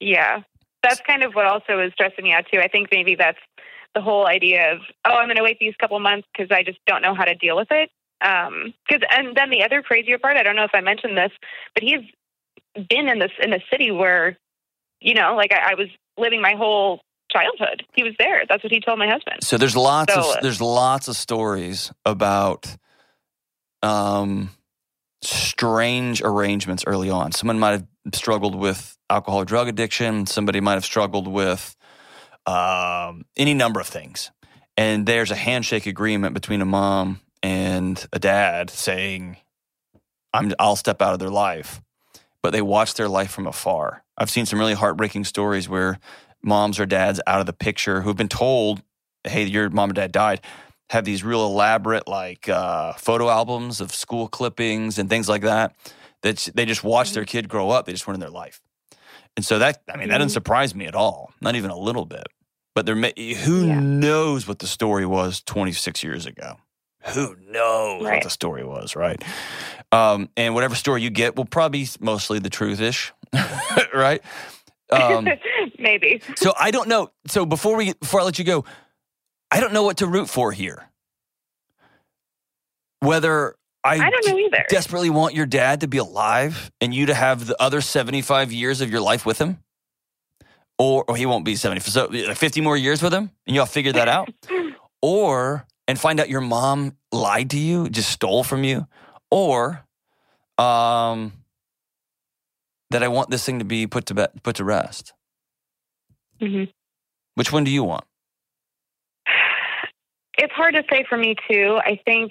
Yeah. 0.00 0.42
That's 0.82 1.00
kind 1.00 1.22
of 1.22 1.34
what 1.34 1.46
also 1.46 1.80
is 1.80 1.92
stressing 1.92 2.24
me 2.24 2.32
out 2.32 2.44
too. 2.52 2.60
I 2.60 2.68
think 2.68 2.88
maybe 2.92 3.14
that's 3.14 3.38
the 3.94 4.00
whole 4.00 4.26
idea 4.26 4.72
of, 4.72 4.78
oh, 5.04 5.16
I'm 5.16 5.26
going 5.26 5.36
to 5.36 5.42
wait 5.42 5.58
these 5.58 5.74
couple 5.80 5.98
months 6.00 6.28
because 6.32 6.50
I 6.54 6.62
just 6.62 6.78
don't 6.86 7.02
know 7.02 7.14
how 7.14 7.24
to 7.24 7.34
deal 7.34 7.56
with 7.56 7.68
it. 7.70 7.90
Um, 8.20 8.72
cause, 8.88 9.00
and 9.10 9.36
then 9.36 9.50
the 9.50 9.62
other 9.62 9.82
crazier 9.82 10.18
part, 10.18 10.36
I 10.36 10.42
don't 10.42 10.56
know 10.56 10.64
if 10.64 10.74
I 10.74 10.80
mentioned 10.80 11.16
this, 11.16 11.32
but 11.74 11.82
he's 11.82 12.00
been 12.88 13.08
in 13.08 13.18
this, 13.18 13.32
in 13.42 13.52
a 13.52 13.60
city 13.70 13.90
where, 13.90 14.38
you 15.00 15.14
know, 15.14 15.34
like 15.36 15.52
I, 15.52 15.72
I 15.72 15.74
was 15.74 15.88
living 16.18 16.40
my 16.40 16.54
whole 16.56 17.00
childhood. 17.30 17.84
He 17.94 18.02
was 18.02 18.14
there. 18.18 18.42
That's 18.48 18.62
what 18.62 18.72
he 18.72 18.80
told 18.80 18.98
my 18.98 19.08
husband. 19.08 19.42
So 19.42 19.58
there's 19.58 19.76
lots 19.76 20.12
So, 20.12 20.20
of 20.20 20.26
uh, 20.26 20.38
there's 20.42 20.60
lots 20.60 21.08
of 21.08 21.16
stories 21.16 21.92
about 22.04 22.76
um 23.82 24.50
strange 25.22 26.22
arrangements 26.22 26.84
early 26.86 27.10
on. 27.10 27.32
Someone 27.32 27.58
might 27.58 27.72
have 27.72 27.86
struggled 28.14 28.54
with 28.54 28.96
alcohol 29.10 29.40
or 29.40 29.44
drug 29.44 29.68
addiction, 29.68 30.26
somebody 30.26 30.60
might 30.60 30.74
have 30.74 30.84
struggled 30.84 31.28
with 31.28 31.76
um 32.46 33.24
any 33.36 33.54
number 33.54 33.80
of 33.80 33.86
things. 33.86 34.30
And 34.76 35.06
there's 35.06 35.30
a 35.30 35.36
handshake 35.36 35.86
agreement 35.86 36.34
between 36.34 36.60
a 36.60 36.66
mom 36.66 37.20
and 37.42 38.06
a 38.12 38.18
dad 38.18 38.70
saying 38.70 39.36
I'm 40.32 40.52
I'll 40.58 40.76
step 40.76 41.02
out 41.02 41.12
of 41.12 41.18
their 41.18 41.30
life. 41.30 41.80
But 42.46 42.52
they 42.52 42.62
watch 42.62 42.94
their 42.94 43.08
life 43.08 43.32
from 43.32 43.48
afar. 43.48 44.04
I've 44.16 44.30
seen 44.30 44.46
some 44.46 44.60
really 44.60 44.74
heartbreaking 44.74 45.24
stories 45.24 45.68
where 45.68 45.98
moms 46.44 46.78
or 46.78 46.86
dads 46.86 47.20
out 47.26 47.40
of 47.40 47.46
the 47.46 47.52
picture 47.52 48.02
who've 48.02 48.14
been 48.16 48.28
told, 48.28 48.82
hey, 49.24 49.42
your 49.46 49.68
mom 49.68 49.90
or 49.90 49.94
dad 49.94 50.12
died, 50.12 50.42
have 50.90 51.04
these 51.04 51.24
real 51.24 51.44
elaborate 51.44 52.06
like 52.06 52.48
uh, 52.48 52.92
photo 52.92 53.28
albums 53.28 53.80
of 53.80 53.92
school 53.92 54.28
clippings 54.28 54.96
and 54.96 55.08
things 55.10 55.28
like 55.28 55.42
that. 55.42 55.74
That 56.22 56.48
they 56.54 56.66
just 56.66 56.84
watch 56.84 57.14
their 57.14 57.24
kid 57.24 57.48
grow 57.48 57.70
up. 57.70 57.86
They 57.86 57.90
just 57.92 58.06
weren't 58.06 58.18
in 58.18 58.20
their 58.20 58.30
life. 58.30 58.60
And 59.36 59.44
so 59.44 59.58
that, 59.58 59.82
I 59.92 59.96
mean, 59.96 60.10
that 60.10 60.18
doesn't 60.18 60.28
Mhm. 60.30 60.34
surprise 60.34 60.72
me 60.72 60.86
at 60.86 60.94
all. 60.94 61.32
Not 61.40 61.56
even 61.56 61.72
a 61.72 61.76
little 61.76 62.04
bit. 62.04 62.28
But 62.76 62.86
there, 62.86 62.94
may, 62.94 63.12
who 63.44 63.66
Yeah. 63.66 63.80
knows 63.80 64.46
what 64.46 64.60
the 64.60 64.68
story 64.68 65.04
was 65.04 65.42
26 65.44 66.04
years 66.04 66.26
ago? 66.26 66.58
Who 67.14 67.36
knows 67.48 68.02
what 68.02 68.22
the 68.22 68.30
story 68.30 68.64
was, 68.64 68.96
right? 68.96 69.22
Um, 69.92 70.28
and 70.36 70.54
whatever 70.54 70.74
story 70.74 71.02
you 71.02 71.10
get 71.10 71.36
will 71.36 71.44
probably 71.44 71.84
be 71.84 71.88
mostly 72.00 72.38
the 72.38 72.50
truth 72.50 72.78
truthish, 72.78 73.12
right? 73.94 74.22
Um, 74.90 75.28
maybe. 75.78 76.20
so 76.36 76.52
I 76.58 76.70
don't 76.70 76.88
know. 76.88 77.10
So 77.28 77.46
before 77.46 77.76
we 77.76 77.92
before 77.94 78.20
I 78.20 78.24
let 78.24 78.38
you 78.38 78.44
go, 78.44 78.64
I 79.50 79.60
don't 79.60 79.72
know 79.72 79.84
what 79.84 79.98
to 79.98 80.06
root 80.06 80.28
for 80.28 80.52
here. 80.52 80.88
Whether 83.00 83.56
I, 83.86 84.04
I 84.04 84.10
don't 84.10 84.26
know 84.26 84.38
either. 84.38 84.64
desperately 84.68 85.10
want 85.10 85.34
your 85.34 85.46
dad 85.46 85.82
to 85.82 85.88
be 85.88 85.98
alive 85.98 86.72
and 86.80 86.92
you 86.92 87.06
to 87.06 87.14
have 87.14 87.46
the 87.46 87.60
other 87.62 87.80
75 87.80 88.52
years 88.52 88.80
of 88.80 88.90
your 88.90 89.00
life 89.00 89.24
with 89.24 89.40
him. 89.40 89.58
Or, 90.78 91.04
or 91.08 91.16
he 91.16 91.24
won't 91.24 91.44
be 91.44 91.54
70, 91.56 91.80
so 91.80 92.10
50 92.34 92.60
more 92.60 92.76
years 92.76 93.02
with 93.02 93.14
him 93.14 93.30
and 93.46 93.56
y'all 93.56 93.64
figure 93.64 93.92
that 93.92 94.08
out. 94.08 94.28
or, 95.02 95.66
and 95.88 95.98
find 95.98 96.20
out 96.20 96.28
your 96.28 96.40
mom 96.40 96.96
lied 97.12 97.50
to 97.50 97.58
you, 97.58 97.88
just 97.88 98.10
stole 98.10 98.44
from 98.44 98.64
you. 98.64 98.86
Or, 99.30 99.84
um, 100.58 101.32
that 102.90 103.02
I 103.02 103.08
want 103.08 103.30
this 103.30 103.44
thing 103.44 103.58
to 103.58 103.64
be 103.64 103.86
put 103.86 104.06
to 104.06 104.14
bed, 104.14 104.30
put 104.42 104.56
to 104.56 104.64
rest. 104.64 105.12
hmm 106.40 106.64
Which 107.34 107.52
one 107.52 107.64
do 107.64 107.70
you 107.70 107.82
want? 107.84 108.04
It's 110.38 110.52
hard 110.52 110.74
to 110.74 110.84
say 110.90 111.04
for 111.08 111.16
me 111.16 111.34
too. 111.50 111.78
I 111.82 111.98
think 112.04 112.30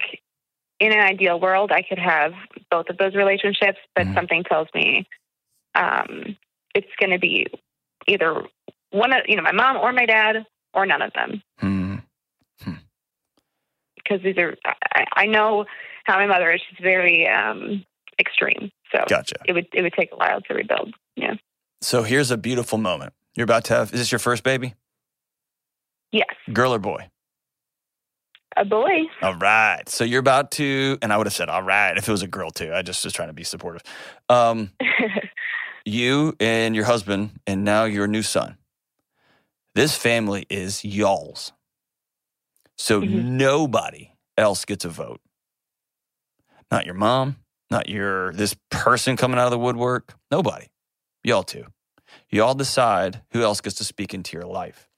in 0.78 0.92
an 0.92 1.00
ideal 1.00 1.40
world, 1.40 1.72
I 1.72 1.82
could 1.82 1.98
have 1.98 2.32
both 2.70 2.88
of 2.88 2.98
those 2.98 3.14
relationships, 3.14 3.78
but 3.94 4.06
Mhm. 4.06 4.14
something 4.14 4.44
tells 4.44 4.68
me 4.74 5.06
um, 5.74 6.36
it's 6.74 6.94
going 6.98 7.10
to 7.10 7.18
be 7.18 7.46
either 8.06 8.44
one 8.90 9.12
of 9.12 9.22
you 9.28 9.36
know 9.36 9.42
my 9.42 9.52
mom 9.52 9.76
or 9.76 9.92
my 9.92 10.06
dad 10.06 10.46
or 10.72 10.86
none 10.86 11.02
of 11.02 11.12
them 11.12 11.42
Hmm. 11.60 11.75
Because 14.06 14.22
these 14.22 14.38
are 14.38 14.56
I, 14.94 15.04
I 15.14 15.26
know 15.26 15.64
how 16.04 16.16
my 16.16 16.26
mother 16.26 16.52
is. 16.52 16.60
She's 16.68 16.78
very 16.82 17.28
um, 17.28 17.84
extreme, 18.18 18.70
so 18.94 19.04
Gotcha. 19.08 19.36
it 19.46 19.52
would 19.52 19.66
it 19.72 19.82
would 19.82 19.92
take 19.94 20.10
a 20.12 20.16
while 20.16 20.40
to 20.42 20.54
rebuild. 20.54 20.94
Yeah. 21.16 21.34
So 21.80 22.02
here's 22.02 22.30
a 22.30 22.36
beautiful 22.36 22.78
moment. 22.78 23.12
You're 23.34 23.44
about 23.44 23.64
to 23.66 23.74
have, 23.74 23.92
is 23.92 24.00
this 24.00 24.12
your 24.12 24.18
first 24.18 24.42
baby? 24.42 24.74
Yes, 26.10 26.34
Girl 26.52 26.72
or 26.72 26.78
boy? 26.78 27.10
a 28.56 28.64
boy. 28.64 29.02
All 29.22 29.34
right. 29.34 29.86
So 29.88 30.02
you're 30.04 30.20
about 30.20 30.50
to, 30.52 30.98
and 31.02 31.12
I 31.12 31.18
would 31.18 31.26
have 31.26 31.34
said, 31.34 31.48
all 31.48 31.62
right, 31.62 31.96
if 31.96 32.08
it 32.08 32.10
was 32.10 32.22
a 32.22 32.26
girl 32.26 32.50
too. 32.50 32.72
I 32.72 32.82
just 32.82 33.04
was 33.04 33.12
trying 33.12 33.28
to 33.28 33.34
be 33.34 33.44
supportive. 33.44 33.82
Um, 34.28 34.70
you 35.84 36.34
and 36.40 36.74
your 36.74 36.84
husband, 36.84 37.38
and 37.46 37.64
now 37.64 37.84
your 37.84 38.06
new 38.06 38.22
son. 38.22 38.56
This 39.74 39.94
family 39.96 40.46
is 40.48 40.84
y'all's. 40.84 41.52
So 42.76 43.00
Mhm. 43.02 43.24
nobody 43.24 44.10
else 44.36 44.64
gets 44.64 44.84
a 44.84 44.88
vote. 44.88 45.20
Not 46.70 46.84
your 46.84 46.94
mom, 46.94 47.36
not 47.70 47.88
your 47.88 48.32
this 48.32 48.54
person 48.70 49.16
coming 49.16 49.38
out 49.38 49.46
of 49.46 49.50
the 49.50 49.58
woodwork. 49.58 50.14
Nobody. 50.30 50.66
Y'all 51.24 51.42
two. 51.42 51.66
Y'all 52.28 52.54
decide 52.54 53.22
who 53.32 53.42
else 53.42 53.60
gets 53.60 53.76
to 53.76 53.84
speak 53.84 54.14
into 54.14 54.36
your 54.36 54.46
life. 54.46 54.88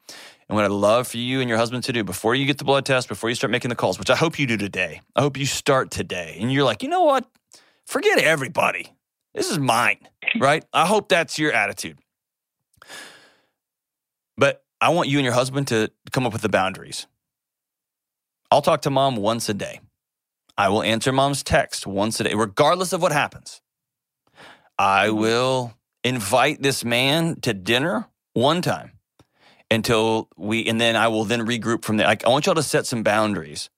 And 0.49 0.57
what 0.57 0.65
I'd 0.65 0.71
love 0.71 1.09
for 1.09 1.19
you 1.19 1.41
and 1.41 1.49
your 1.49 1.59
husband 1.59 1.85
to 1.85 1.93
do 1.93 2.03
before 2.05 2.35
you 2.35 2.47
get 2.47 2.57
the 2.59 2.65
blood 2.65 2.87
test, 2.87 3.07
before 3.09 3.29
you 3.29 3.35
start 3.35 3.51
making 3.51 3.69
the 3.69 3.75
calls, 3.77 3.99
which 3.99 4.09
I 4.11 4.17
hope 4.17 4.39
you 4.39 4.47
do 4.47 4.57
today. 4.57 5.03
I 5.15 5.21
hope 5.21 5.37
you 5.37 5.45
start 5.45 5.91
today. 5.91 6.39
And 6.41 6.51
you're 6.51 6.65
like, 6.65 6.83
you 6.83 6.89
know 6.89 7.05
what? 7.05 7.29
Forget 7.87 8.19
everybody. 8.19 8.95
This 9.35 9.51
is 9.51 9.59
mine, 9.59 10.09
right? 10.39 10.65
I 10.73 10.87
hope 10.87 11.09
that's 11.11 11.39
your 11.39 11.53
attitude. 11.53 11.99
But 14.37 14.65
I 14.81 14.91
want 14.91 15.09
you 15.09 15.19
and 15.19 15.25
your 15.25 15.35
husband 15.35 15.69
to 15.69 15.91
come 16.13 16.25
up 16.27 16.33
with 16.33 16.43
the 16.43 16.49
boundaries. 16.49 17.07
I'll 18.51 18.63
talk 18.63 18.83
to 18.83 18.91
mom 18.91 19.17
once 19.17 19.49
a 19.49 19.55
day. 19.55 19.81
I 20.57 20.69
will 20.71 20.83
answer 20.83 21.13
mom's 21.13 21.43
text 21.43 21.87
once 21.87 22.19
a 22.21 22.25
day, 22.25 22.35
regardless 22.35 22.93
of 22.93 23.01
what 23.03 23.13
happens. 23.13 23.61
I 24.79 25.07
mm-hmm. 25.07 25.19
will 25.19 25.75
invite 26.05 26.63
this 26.63 26.85
man 26.85 27.41
to 27.43 27.53
dinner 27.53 28.09
one 28.33 28.63
time 28.63 28.93
until 29.71 30.29
we, 30.37 30.67
and 30.67 30.81
then 30.81 30.97
I 30.97 31.09
will 31.09 31.25
then 31.25 31.47
regroup 31.47 31.85
from 31.85 31.97
there. 31.97 32.07
Like, 32.07 32.25
I 32.25 32.31
want 32.31 32.47
y'all 32.47 32.55
to 32.55 32.63
set 32.63 32.87
some 32.87 33.03
boundaries 33.03 33.71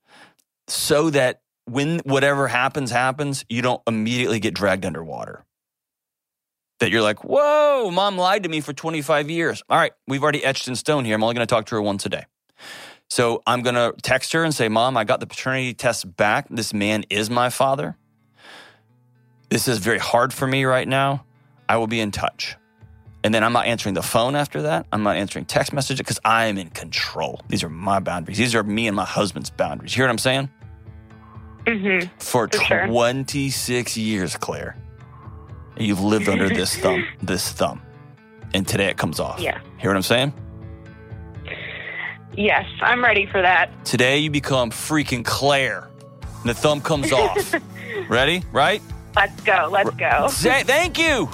so 0.69 1.11
that 1.11 1.43
when 1.65 1.99
whatever 2.01 2.49
happens, 2.49 2.91
happens, 2.91 3.45
you 3.49 3.63
don't 3.63 3.83
immediately 3.87 4.41
get 4.41 4.55
dragged 4.55 4.85
underwater. 4.85 5.45
That 6.79 6.91
you're 6.91 7.03
like, 7.03 7.25
whoa, 7.25 7.91
mom 7.93 8.17
lied 8.17 8.45
to 8.45 8.49
me 8.49 8.61
for 8.61 8.73
25 8.73 9.29
years. 9.29 9.63
All 9.69 9.77
right, 9.77 9.93
we've 10.07 10.23
already 10.23 10.43
etched 10.45 10.67
in 10.67 10.77
stone 10.77 11.05
here. 11.05 11.15
I'm 11.15 11.23
only 11.23 11.35
going 11.35 11.47
to 11.47 11.53
talk 11.55 11.67
to 11.67 11.75
her 11.75 11.83
once 11.83 12.07
a 12.07 12.09
day. 12.09 12.25
So 13.11 13.43
I'm 13.45 13.63
going 13.63 13.75
to 13.75 13.93
text 14.03 14.33
her 14.33 14.45
and 14.45 14.55
say, 14.55 14.69
Mom, 14.69 14.97
I 14.97 15.03
got 15.03 15.19
the 15.19 15.27
paternity 15.27 15.75
test 15.75 16.17
back. 16.17 16.47
This 16.49 16.73
man 16.73 17.05
is 17.11 17.29
my 17.29 17.51
father. 17.51 17.97
This 19.49 19.67
is 19.67 19.79
very 19.79 19.99
hard 19.99 20.33
for 20.33 20.47
me 20.47 20.65
right 20.65 20.87
now. 20.87 21.25
I 21.69 21.77
will 21.79 21.89
be 21.89 22.01
in 22.01 22.13
touch. 22.13 22.57
And 23.25 23.35
then 23.35 23.43
I'm 23.43 23.53
not 23.53 23.67
answering 23.67 23.97
the 23.97 24.03
phone 24.03 24.37
after 24.37 24.63
that. 24.63 24.87
I'm 24.93 25.03
not 25.03 25.17
answering 25.17 25.45
text 25.45 25.73
messages 25.73 25.99
because 25.99 26.21
I 26.25 26.47
am 26.47 26.57
in 26.57 26.71
control. 26.71 27.41
These 27.49 27.65
are 27.65 27.69
my 27.69 27.99
boundaries. 27.99 28.39
These 28.39 28.55
are 28.55 28.63
me 28.63 28.87
and 28.87 28.97
my 28.97 29.05
husband's 29.05 29.51
boundaries. 29.51 29.93
You 29.93 30.03
hear 30.03 30.07
what 30.07 30.13
I'm 30.13 30.19
saying? 30.19 30.51
Mm-hmm. 31.67 32.09
For, 32.19 32.49
For 32.49 32.65
sure. 32.65 32.87
26 32.87 33.97
years, 33.97 34.37
Claire, 34.37 34.77
you've 35.77 36.01
lived 36.01 36.29
under 36.29 36.49
this 36.49 36.77
thumb, 36.77 37.05
this 37.21 37.53
thumb. 37.53 37.83
And 38.55 38.67
today 38.67 38.87
it 38.87 38.97
comes 38.97 39.21
off. 39.21 39.41
Yeah. 39.41 39.61
You 39.61 39.71
hear 39.79 39.91
what 39.91 39.97
I'm 39.97 40.03
saying? 40.03 40.33
Yes, 42.37 42.67
I'm 42.81 43.03
ready 43.03 43.27
for 43.27 43.43
that. 43.43 43.85
Today 43.85 44.19
you 44.19 44.31
become 44.31 44.71
freaking 44.71 45.25
Claire. 45.25 45.89
And 46.23 46.49
the 46.51 46.55
thumb 46.55 46.81
comes 46.81 47.13
off. 47.13 47.55
Ready? 48.09 48.43
Right? 48.53 48.81
Let's 49.17 49.41
go. 49.43 49.69
Let's 49.71 49.91
go. 49.91 50.29
Say, 50.31 50.63
thank 50.63 50.99
you. 50.99 51.29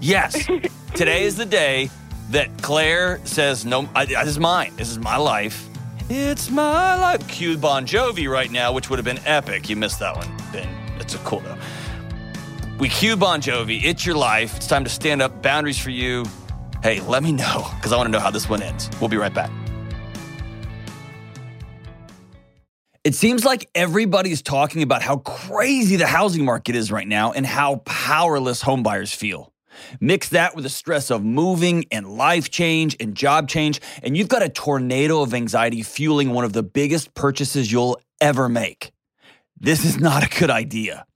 Yes. 0.00 0.46
Today 0.94 1.24
is 1.24 1.36
the 1.36 1.44
day 1.44 1.90
that 2.30 2.62
Claire 2.62 3.20
says, 3.24 3.64
"No, 3.64 3.88
I, 3.94 4.04
this 4.04 4.28
is 4.28 4.38
mine. 4.38 4.74
This 4.76 4.90
is 4.90 4.98
my 4.98 5.16
life. 5.16 5.66
It's 6.08 6.50
my 6.50 6.96
life." 6.96 7.26
Cue 7.28 7.58
Bon 7.58 7.86
Jovi 7.86 8.30
right 8.30 8.50
now, 8.50 8.72
which 8.72 8.90
would 8.90 8.98
have 8.98 9.04
been 9.04 9.20
epic. 9.26 9.68
You 9.68 9.76
missed 9.76 9.98
that 10.00 10.16
one, 10.16 10.28
Ben. 10.52 10.68
It's 11.00 11.14
a 11.14 11.18
cool 11.18 11.40
though. 11.40 11.58
We 12.78 12.88
cue 12.88 13.16
Bon 13.16 13.40
Jovi. 13.40 13.82
It's 13.82 14.06
your 14.06 14.16
life. 14.16 14.56
It's 14.56 14.66
time 14.66 14.84
to 14.84 14.90
stand 14.90 15.20
up. 15.20 15.42
Boundaries 15.42 15.78
for 15.78 15.90
you. 15.90 16.24
Hey, 16.82 17.00
let 17.00 17.22
me 17.22 17.32
know 17.32 17.68
because 17.76 17.92
I 17.92 17.96
want 17.96 18.06
to 18.06 18.12
know 18.12 18.20
how 18.20 18.30
this 18.30 18.48
one 18.48 18.62
ends. 18.62 18.88
We'll 19.00 19.08
be 19.08 19.16
right 19.16 19.34
back. 19.34 19.50
It 23.08 23.14
seems 23.14 23.42
like 23.42 23.70
everybody's 23.74 24.42
talking 24.42 24.82
about 24.82 25.00
how 25.00 25.16
crazy 25.16 25.96
the 25.96 26.06
housing 26.06 26.44
market 26.44 26.76
is 26.76 26.92
right 26.92 27.08
now 27.08 27.32
and 27.32 27.46
how 27.46 27.76
powerless 27.86 28.62
homebuyers 28.62 29.16
feel. 29.16 29.50
Mix 29.98 30.28
that 30.28 30.54
with 30.54 30.64
the 30.64 30.68
stress 30.68 31.10
of 31.10 31.24
moving 31.24 31.86
and 31.90 32.06
life 32.06 32.50
change 32.50 32.98
and 33.00 33.14
job 33.14 33.48
change, 33.48 33.80
and 34.02 34.14
you've 34.14 34.28
got 34.28 34.42
a 34.42 34.50
tornado 34.50 35.22
of 35.22 35.32
anxiety 35.32 35.80
fueling 35.80 36.34
one 36.34 36.44
of 36.44 36.52
the 36.52 36.62
biggest 36.62 37.14
purchases 37.14 37.72
you'll 37.72 37.98
ever 38.20 38.46
make. 38.46 38.92
This 39.58 39.86
is 39.86 39.98
not 39.98 40.22
a 40.22 40.38
good 40.38 40.50
idea. 40.50 41.06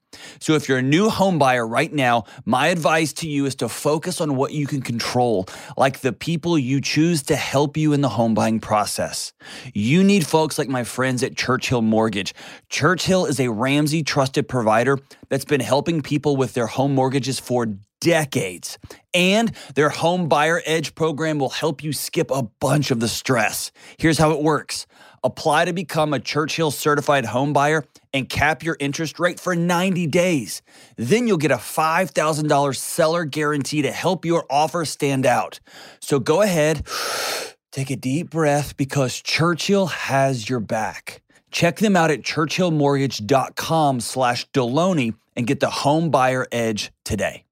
So 0.41 0.55
if 0.55 0.69
you're 0.69 0.79
a 0.79 0.83
new 0.83 1.09
home 1.09 1.39
buyer 1.39 1.67
right 1.67 1.93
now, 1.93 2.25
my 2.45 2.69
advice 2.69 3.13
to 3.15 3.29
you 3.29 3.47
is 3.47 3.55
to 3.57 3.69
focus 3.69 4.21
on 4.21 4.37
what 4.37 4.53
you 4.53 4.67
can 4.67 4.83
control, 4.83 5.47
like 5.77 6.01
the 6.01 6.13
people 6.13 6.59
you 6.59 6.81
choose 6.81 7.23
to 7.25 7.37
help 7.37 7.77
you 7.77 7.93
in 7.93 8.01
the 8.01 8.09
home 8.11 8.35
buying 8.35 8.61
process. 8.61 9.33
You 9.75 10.03
need 10.05 10.27
folks 10.27 10.59
like 10.59 10.69
my 10.69 10.85
friends 10.85 11.23
at 11.23 11.37
Churchill 11.37 11.83
Mortgage. 11.83 12.35
Churchill 12.69 13.27
is 13.27 13.41
a 13.41 13.51
Ramsey 13.51 14.03
trusted 14.03 14.49
provider 14.49 14.99
that's 15.29 15.45
been 15.45 15.61
helping 15.61 16.03
people 16.03 16.37
with 16.37 16.55
their 16.55 16.67
home 16.67 16.95
mortgages 16.95 17.39
for 17.41 17.67
decades. 18.01 18.79
And 19.15 19.53
their 19.75 19.89
Home 19.89 20.29
Buyer 20.29 20.61
Edge 20.67 20.95
program 20.95 21.39
will 21.39 21.51
help 21.51 21.85
you 21.85 21.93
skip 21.93 22.31
a 22.31 22.43
bunch 22.43 22.91
of 22.91 23.01
the 23.01 23.09
stress. 23.09 23.71
Here's 23.97 24.19
how 24.19 24.33
it 24.33 24.43
works. 24.43 24.87
Apply 25.25 25.65
to 25.65 25.73
become 25.73 26.13
a 26.13 26.19
Churchill 26.19 26.71
certified 26.71 27.27
home 27.27 27.53
buyer 27.53 27.85
and 28.13 28.29
cap 28.29 28.63
your 28.63 28.77
interest 28.81 29.21
rate 29.21 29.39
for 29.39 29.55
90 29.55 30.07
days. 30.09 30.63
Then 30.97 31.27
you'll 31.27 31.39
get 31.39 31.51
a 31.51 31.57
$5,000 31.57 32.77
seller 32.77 33.25
guarantee 33.25 33.83
to 33.83 33.93
help 33.93 34.25
your 34.25 34.45
offer 34.51 34.85
stand 34.85 35.25
out. 35.25 35.61
So 36.01 36.19
go 36.19 36.43
ahead, 36.43 36.87
take 37.73 37.91
a 37.91 37.97
deep 37.97 38.31
breath 38.31 38.77
because 38.77 39.21
Churchill 39.21 39.87
has 39.87 40.49
your 40.49 40.61
back. 40.61 41.23
Check 41.51 41.77
them 41.77 41.97
out 41.97 42.11
at 42.11 42.23
churchillmortgage.com 42.23 44.01
slash 44.01 44.51
Delony 44.51 45.15
and 45.37 45.47
get 45.47 45.61
the 45.61 45.71
home 45.71 46.11
buyer 46.11 46.47
edge 46.51 46.91
today. 47.05 47.45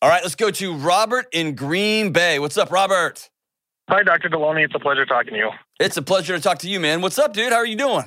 All 0.00 0.08
right, 0.08 0.22
let's 0.22 0.34
go 0.34 0.50
to 0.50 0.74
Robert 0.74 1.26
in 1.30 1.54
Green 1.54 2.10
Bay. 2.10 2.40
What's 2.40 2.58
up, 2.58 2.72
Robert? 2.72 3.30
Hi, 3.92 4.02
Dr. 4.02 4.30
Delony. 4.30 4.64
It's 4.64 4.74
a 4.74 4.78
pleasure 4.78 5.04
talking 5.04 5.34
to 5.34 5.38
you. 5.38 5.50
It's 5.78 5.98
a 5.98 6.02
pleasure 6.02 6.34
to 6.34 6.42
talk 6.42 6.60
to 6.60 6.68
you, 6.68 6.80
man. 6.80 7.02
What's 7.02 7.18
up, 7.18 7.34
dude? 7.34 7.52
How 7.52 7.58
are 7.58 7.66
you 7.66 7.76
doing? 7.76 8.04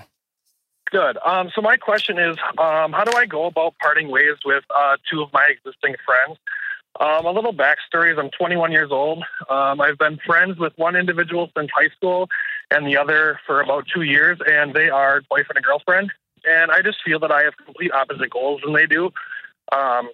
Good. 0.90 1.20
Um, 1.24 1.52
so 1.54 1.62
my 1.62 1.78
question 1.78 2.18
is, 2.18 2.38
um, 2.58 2.92
how 2.92 3.04
do 3.04 3.16
I 3.16 3.28
go 3.28 3.46
about 3.46 3.76
parting 3.80 4.10
ways 4.10 4.34
with 4.44 4.64
uh, 4.76 4.98
two 5.08 5.22
of 5.22 5.32
my 5.32 5.48
existing 5.48 5.94
friends? 6.04 6.40
Um, 7.00 7.28
a 7.28 7.32
little 7.32 7.54
backstory 7.54 8.12
is 8.12 8.18
I'm 8.18 8.32
21 8.32 8.72
years 8.72 8.90
old. 8.92 9.24
Um, 9.48 9.80
I've 9.80 10.00
been 10.00 10.18
friends 10.26 10.58
with 10.58 10.74
one 10.76 10.96
individual 10.96 11.52
since 11.56 11.70
high 11.72 11.90
school 11.96 12.30
and 12.72 12.88
the 12.88 12.98
other 12.98 13.40
for 13.46 13.62
about 13.62 13.86
two 13.94 14.02
years, 14.02 14.40
and 14.44 14.74
they 14.74 14.90
are 14.90 15.22
boyfriend 15.30 15.58
and 15.58 15.66
girlfriend. 15.66 16.12
And 16.46 16.72
I 16.72 16.82
just 16.82 16.98
feel 17.06 17.20
that 17.20 17.32
I 17.32 17.44
have 17.44 17.54
complete 17.64 17.92
opposite 17.92 18.32
goals 18.32 18.62
than 18.66 18.74
they 18.74 18.88
do. 18.88 19.12
Um, 19.72 20.10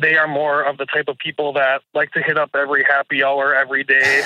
they 0.00 0.16
are 0.16 0.28
more 0.28 0.62
of 0.62 0.78
the 0.78 0.86
type 0.86 1.08
of 1.08 1.18
people 1.18 1.52
that 1.54 1.82
like 1.94 2.10
to 2.12 2.22
hit 2.22 2.38
up 2.38 2.50
every 2.54 2.84
happy 2.84 3.22
hour 3.22 3.54
every 3.54 3.84
day. 3.84 4.22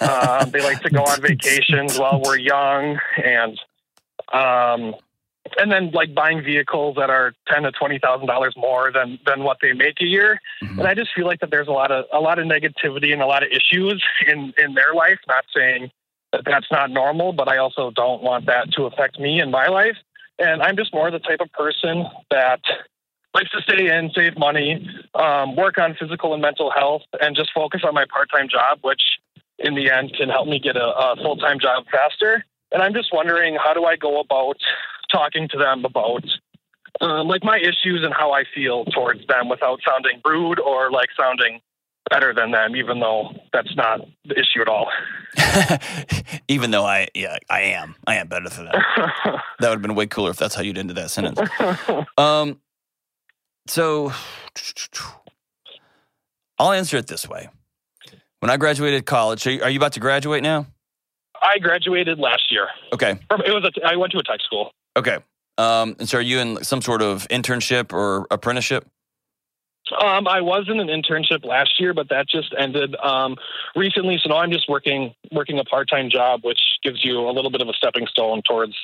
um, 0.00 0.50
they 0.52 0.62
like 0.62 0.80
to 0.80 0.90
go 0.90 1.02
on 1.02 1.20
vacations 1.20 1.98
while 1.98 2.20
we're 2.24 2.38
young, 2.38 2.98
and 3.22 3.58
um, 4.32 4.94
and 5.58 5.70
then 5.70 5.90
like 5.92 6.14
buying 6.14 6.42
vehicles 6.42 6.96
that 6.96 7.10
are 7.10 7.32
ten 7.48 7.62
to 7.62 7.72
twenty 7.72 7.98
thousand 7.98 8.26
dollars 8.26 8.54
more 8.56 8.90
than 8.92 9.18
than 9.26 9.42
what 9.42 9.58
they 9.60 9.72
make 9.72 10.00
a 10.00 10.06
year. 10.06 10.40
Mm-hmm. 10.62 10.78
And 10.78 10.88
I 10.88 10.94
just 10.94 11.10
feel 11.14 11.26
like 11.26 11.40
that 11.40 11.50
there's 11.50 11.68
a 11.68 11.72
lot 11.72 11.90
of 11.90 12.04
a 12.12 12.20
lot 12.20 12.38
of 12.38 12.46
negativity 12.46 13.12
and 13.12 13.22
a 13.22 13.26
lot 13.26 13.42
of 13.42 13.50
issues 13.50 14.02
in 14.26 14.52
in 14.58 14.74
their 14.74 14.94
life. 14.94 15.18
Not 15.28 15.44
saying 15.54 15.90
that 16.32 16.42
that's 16.44 16.70
not 16.70 16.90
normal, 16.90 17.32
but 17.32 17.48
I 17.48 17.58
also 17.58 17.90
don't 17.90 18.22
want 18.22 18.46
that 18.46 18.72
to 18.72 18.84
affect 18.84 19.18
me 19.18 19.40
in 19.40 19.50
my 19.50 19.66
life. 19.66 19.96
And 20.38 20.62
I'm 20.62 20.76
just 20.76 20.94
more 20.94 21.10
the 21.10 21.18
type 21.18 21.40
of 21.40 21.52
person 21.52 22.06
that 22.30 22.60
likes 23.34 23.50
to 23.50 23.62
stay 23.62 23.86
in, 23.96 24.10
save 24.14 24.36
money, 24.38 24.88
um, 25.14 25.56
work 25.56 25.78
on 25.78 25.94
physical 25.98 26.32
and 26.32 26.42
mental 26.42 26.70
health, 26.70 27.02
and 27.20 27.36
just 27.36 27.50
focus 27.54 27.82
on 27.84 27.94
my 27.94 28.04
part 28.12 28.28
time 28.30 28.48
job, 28.48 28.78
which 28.82 29.02
in 29.58 29.74
the 29.74 29.90
end 29.90 30.12
can 30.16 30.28
help 30.28 30.48
me 30.48 30.58
get 30.58 30.76
a, 30.76 30.84
a 30.84 31.16
full 31.16 31.36
time 31.36 31.58
job 31.60 31.84
faster. 31.90 32.44
And 32.72 32.82
I'm 32.82 32.94
just 32.94 33.12
wondering 33.12 33.56
how 33.56 33.74
do 33.74 33.84
I 33.84 33.96
go 33.96 34.20
about 34.20 34.56
talking 35.10 35.48
to 35.48 35.58
them 35.58 35.84
about 35.84 36.24
um, 37.00 37.28
like 37.28 37.42
my 37.42 37.58
issues 37.58 38.02
and 38.04 38.12
how 38.12 38.32
I 38.32 38.44
feel 38.54 38.84
towards 38.86 39.26
them 39.26 39.48
without 39.48 39.80
sounding 39.88 40.20
rude 40.24 40.60
or 40.60 40.90
like 40.90 41.08
sounding 41.18 41.60
better 42.10 42.34
than 42.34 42.50
them, 42.50 42.74
even 42.76 43.00
though 43.00 43.30
that's 43.52 43.74
not 43.76 44.00
the 44.24 44.38
issue 44.38 44.60
at 44.60 44.68
all. 44.68 44.88
even 46.48 46.70
though 46.70 46.84
I, 46.84 47.08
yeah, 47.14 47.38
I 47.48 47.60
am, 47.62 47.94
I 48.06 48.16
am 48.16 48.26
better 48.26 48.48
than 48.48 48.66
them. 48.66 48.74
that 48.96 49.42
would 49.60 49.70
have 49.70 49.82
been 49.82 49.94
way 49.94 50.06
cooler 50.06 50.30
if 50.30 50.36
that's 50.36 50.54
how 50.54 50.62
you'd 50.62 50.78
ended 50.78 50.96
that 50.96 51.10
sentence. 51.10 51.40
Um, 52.18 52.60
so 53.66 54.12
I'll 56.58 56.72
answer 56.72 56.96
it 56.96 57.06
this 57.06 57.28
way. 57.28 57.48
When 58.40 58.50
I 58.50 58.56
graduated 58.56 59.06
college, 59.06 59.46
are 59.46 59.50
you, 59.50 59.62
are 59.62 59.70
you 59.70 59.78
about 59.78 59.92
to 59.92 60.00
graduate 60.00 60.42
now? 60.42 60.66
I 61.42 61.58
graduated 61.58 62.18
last 62.18 62.50
year. 62.50 62.68
Okay. 62.92 63.12
It 63.12 63.52
was 63.52 63.64
a, 63.64 63.86
I 63.86 63.96
went 63.96 64.12
to 64.12 64.18
a 64.18 64.22
tech 64.22 64.40
school. 64.40 64.70
Okay. 64.96 65.18
Um, 65.58 65.96
and 65.98 66.08
so 66.08 66.18
are 66.18 66.22
you 66.22 66.38
in 66.38 66.64
some 66.64 66.82
sort 66.82 67.02
of 67.02 67.28
internship 67.28 67.92
or 67.92 68.26
apprenticeship? 68.30 68.86
Um, 69.98 70.28
I 70.28 70.40
was 70.40 70.68
in 70.68 70.78
an 70.78 70.88
internship 70.88 71.44
last 71.44 71.80
year, 71.80 71.92
but 71.92 72.08
that 72.10 72.28
just 72.28 72.54
ended 72.56 72.94
um, 72.96 73.36
recently. 73.74 74.18
So 74.22 74.28
now 74.28 74.36
I'm 74.36 74.52
just 74.52 74.68
working 74.68 75.14
working 75.32 75.58
a 75.58 75.64
part 75.64 75.88
time 75.88 76.10
job, 76.10 76.40
which 76.44 76.60
gives 76.82 77.04
you 77.04 77.18
a 77.28 77.32
little 77.32 77.50
bit 77.50 77.60
of 77.60 77.68
a 77.68 77.72
stepping 77.72 78.06
stone 78.06 78.42
towards 78.46 78.76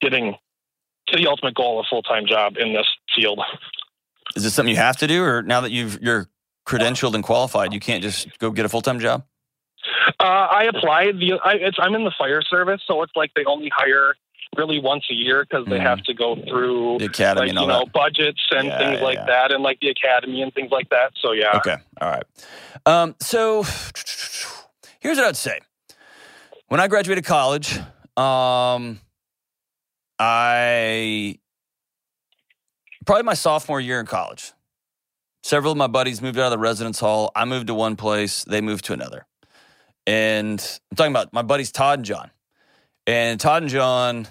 getting 0.00 0.34
to 1.08 1.16
the 1.16 1.26
ultimate 1.26 1.54
goal 1.54 1.78
of 1.78 1.84
a 1.84 1.88
full 1.88 2.02
time 2.02 2.26
job 2.26 2.56
in 2.58 2.72
this 2.72 2.86
field. 3.14 3.40
Is 4.38 4.44
this 4.44 4.54
something 4.54 4.72
you 4.72 4.80
have 4.80 4.96
to 4.98 5.08
do, 5.08 5.24
or 5.24 5.42
now 5.42 5.60
that 5.62 5.72
you've 5.72 6.00
you're 6.00 6.28
credentialed 6.64 7.14
and 7.14 7.24
qualified, 7.24 7.72
you 7.72 7.80
can't 7.80 8.04
just 8.04 8.38
go 8.38 8.52
get 8.52 8.64
a 8.64 8.68
full 8.68 8.82
time 8.82 9.00
job? 9.00 9.24
Uh, 10.20 10.22
I 10.22 10.64
applied. 10.72 11.18
The 11.18 11.40
I, 11.42 11.72
I'm 11.78 11.96
in 11.96 12.04
the 12.04 12.12
fire 12.16 12.40
service, 12.42 12.80
so 12.86 13.02
it's 13.02 13.12
like 13.16 13.32
they 13.34 13.44
only 13.46 13.68
hire 13.74 14.14
really 14.56 14.80
once 14.80 15.04
a 15.10 15.14
year 15.14 15.44
because 15.44 15.66
they 15.66 15.78
mm. 15.78 15.82
have 15.82 16.02
to 16.04 16.14
go 16.14 16.36
through 16.48 16.98
the 16.98 17.06
academy 17.06 17.46
like, 17.46 17.50
and 17.50 17.58
all 17.58 17.64
you 17.64 17.68
know 17.68 17.84
that. 17.84 17.92
budgets 17.92 18.40
and 18.52 18.68
yeah, 18.68 18.78
things 18.78 18.98
yeah, 19.00 19.04
like 19.04 19.16
yeah. 19.16 19.26
that, 19.26 19.50
and 19.50 19.64
like 19.64 19.80
the 19.80 19.88
academy 19.88 20.40
and 20.40 20.54
things 20.54 20.70
like 20.70 20.88
that. 20.90 21.10
So 21.20 21.32
yeah. 21.32 21.56
Okay. 21.56 21.76
All 22.00 22.10
right. 22.10 22.24
Um, 22.86 23.16
so 23.18 23.64
here's 25.00 25.16
what 25.16 25.26
I'd 25.26 25.36
say. 25.36 25.58
When 26.68 26.78
I 26.78 26.86
graduated 26.86 27.24
college, 27.24 27.76
um, 28.16 29.00
I 30.18 31.38
probably 33.08 33.22
my 33.22 33.32
sophomore 33.32 33.80
year 33.80 34.00
in 34.00 34.04
college. 34.04 34.52
Several 35.42 35.72
of 35.72 35.78
my 35.78 35.86
buddies 35.86 36.20
moved 36.20 36.38
out 36.38 36.44
of 36.44 36.50
the 36.50 36.58
residence 36.58 37.00
hall. 37.00 37.32
I 37.34 37.46
moved 37.46 37.68
to 37.68 37.74
one 37.74 37.96
place, 37.96 38.44
they 38.44 38.60
moved 38.60 38.84
to 38.84 38.92
another. 38.92 39.24
And 40.06 40.60
I'm 40.90 40.96
talking 40.96 41.12
about 41.12 41.32
my 41.32 41.40
buddies 41.40 41.72
Todd 41.72 42.00
and 42.00 42.04
John. 42.04 42.30
And 43.06 43.40
Todd 43.40 43.62
and 43.62 43.70
John 43.70 44.28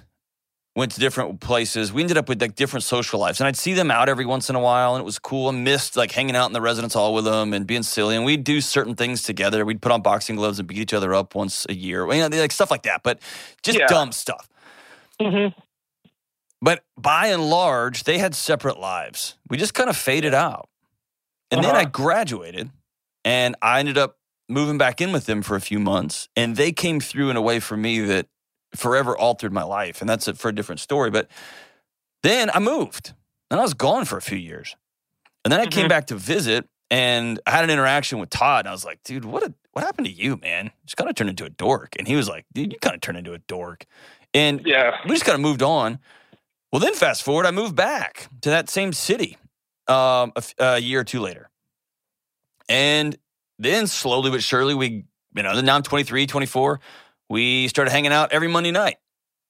went 0.75 0.91
to 0.91 0.99
different 0.99 1.39
places. 1.39 1.91
We 1.91 2.03
ended 2.03 2.19
up 2.19 2.29
with 2.29 2.39
like 2.39 2.53
different 2.53 2.83
social 2.83 3.19
lives. 3.19 3.41
And 3.41 3.47
I'd 3.47 3.57
see 3.57 3.73
them 3.73 3.89
out 3.89 4.09
every 4.09 4.27
once 4.27 4.47
in 4.47 4.55
a 4.55 4.59
while 4.59 4.93
and 4.93 5.01
it 5.01 5.05
was 5.05 5.17
cool. 5.17 5.47
I 5.47 5.53
missed 5.53 5.97
like 5.97 6.11
hanging 6.11 6.35
out 6.35 6.45
in 6.45 6.53
the 6.53 6.61
residence 6.61 6.93
hall 6.93 7.15
with 7.15 7.25
them 7.25 7.53
and 7.53 7.65
being 7.65 7.81
silly. 7.81 8.15
And 8.15 8.25
we'd 8.25 8.43
do 8.43 8.61
certain 8.61 8.93
things 8.93 9.23
together. 9.23 9.65
We'd 9.65 9.81
put 9.81 9.91
on 9.91 10.03
boxing 10.03 10.35
gloves 10.35 10.59
and 10.59 10.67
beat 10.67 10.77
each 10.77 10.93
other 10.93 11.15
up 11.15 11.33
once 11.33 11.65
a 11.67 11.73
year. 11.73 12.07
You 12.13 12.29
know, 12.29 12.37
like 12.37 12.51
stuff 12.51 12.69
like 12.69 12.83
that, 12.83 13.01
but 13.01 13.17
just 13.63 13.79
yeah. 13.79 13.87
dumb 13.87 14.11
stuff. 14.11 14.47
Mm-hmm. 15.19 15.59
But 16.61 16.83
by 16.97 17.27
and 17.27 17.49
large, 17.49 18.03
they 18.03 18.17
had 18.17 18.33
separate 18.33 18.79
lives. 18.79 19.37
We 19.49 19.57
just 19.57 19.73
kind 19.73 19.89
of 19.89 19.97
faded 19.97 20.33
out. 20.33 20.69
And 21.51 21.59
uh-huh. 21.59 21.71
then 21.71 21.79
I 21.79 21.85
graduated 21.85 22.71
and 23.23 23.55
I 23.61 23.79
ended 23.79 23.97
up 23.97 24.17
moving 24.49 24.77
back 24.77 25.01
in 25.01 25.11
with 25.11 25.25
them 25.25 25.41
for 25.41 25.55
a 25.55 25.61
few 25.61 25.79
months. 25.79 26.29
And 26.35 26.55
they 26.55 26.71
came 26.71 26.99
through 26.99 27.29
in 27.29 27.35
a 27.35 27.41
way 27.41 27.59
for 27.59 27.77
me 27.77 27.99
that 28.01 28.27
forever 28.75 29.17
altered 29.17 29.53
my 29.53 29.63
life. 29.63 30.01
And 30.01 30.09
that's 30.09 30.27
it 30.27 30.37
for 30.37 30.49
a 30.49 30.55
different 30.55 30.81
story. 30.81 31.09
But 31.09 31.29
then 32.23 32.49
I 32.53 32.59
moved 32.59 33.13
and 33.49 33.59
I 33.59 33.63
was 33.63 33.73
gone 33.73 34.05
for 34.05 34.17
a 34.17 34.21
few 34.21 34.37
years. 34.37 34.75
And 35.45 35.51
then 35.51 35.59
I 35.59 35.63
mm-hmm. 35.63 35.79
came 35.79 35.87
back 35.87 36.07
to 36.07 36.15
visit 36.15 36.67
and 36.89 37.39
I 37.45 37.51
had 37.51 37.63
an 37.63 37.69
interaction 37.69 38.19
with 38.19 38.29
Todd. 38.29 38.61
And 38.61 38.69
I 38.69 38.71
was 38.71 38.85
like, 38.85 39.03
dude, 39.03 39.25
what, 39.25 39.43
a, 39.43 39.53
what 39.73 39.85
happened 39.85 40.07
to 40.07 40.13
you, 40.13 40.37
man? 40.37 40.71
Just 40.85 40.97
kind 40.97 41.09
of 41.09 41.15
turned 41.15 41.29
into 41.29 41.45
a 41.45 41.49
dork. 41.49 41.95
And 41.97 42.07
he 42.07 42.15
was 42.15 42.27
like, 42.27 42.45
dude, 42.53 42.73
you 42.73 42.79
kind 42.79 42.95
of 42.95 43.01
turned 43.01 43.17
into 43.17 43.33
a 43.33 43.39
dork. 43.39 43.85
And 44.33 44.65
yeah. 44.65 44.97
we 45.05 45.11
just 45.11 45.25
kind 45.25 45.35
of 45.35 45.41
moved 45.41 45.61
on. 45.61 45.99
Well, 46.71 46.79
then 46.79 46.93
fast 46.93 47.23
forward, 47.23 47.45
I 47.45 47.51
moved 47.51 47.75
back 47.75 48.27
to 48.41 48.49
that 48.49 48.69
same 48.69 48.93
city 48.93 49.37
um, 49.87 50.33
a, 50.35 50.43
a, 50.59 50.79
year 50.79 50.99
or 50.99 51.03
two 51.03 51.21
later. 51.21 51.49
And 52.67 53.17
then 53.57 53.87
slowly 53.87 54.31
but 54.31 54.43
surely, 54.43 54.73
we, 54.73 55.05
you 55.33 55.43
know, 55.43 55.59
now 55.61 55.75
I'm 55.75 55.83
23, 55.83 56.27
24. 56.27 56.79
We 57.29 57.67
started 57.67 57.91
hanging 57.91 58.11
out 58.11 58.31
every 58.33 58.47
Monday 58.47 58.71
night. 58.71 58.97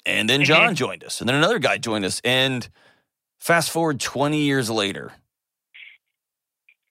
And 0.05 0.29
then 0.29 0.43
John 0.43 0.67
mm-hmm. 0.67 0.73
joined 0.75 1.03
us. 1.03 1.19
And 1.19 1.27
then 1.27 1.35
another 1.35 1.59
guy 1.59 1.77
joined 1.77 2.05
us. 2.05 2.21
And 2.23 2.67
fast 3.39 3.71
forward 3.71 3.99
20 3.99 4.39
years 4.39 4.69
later, 4.69 5.11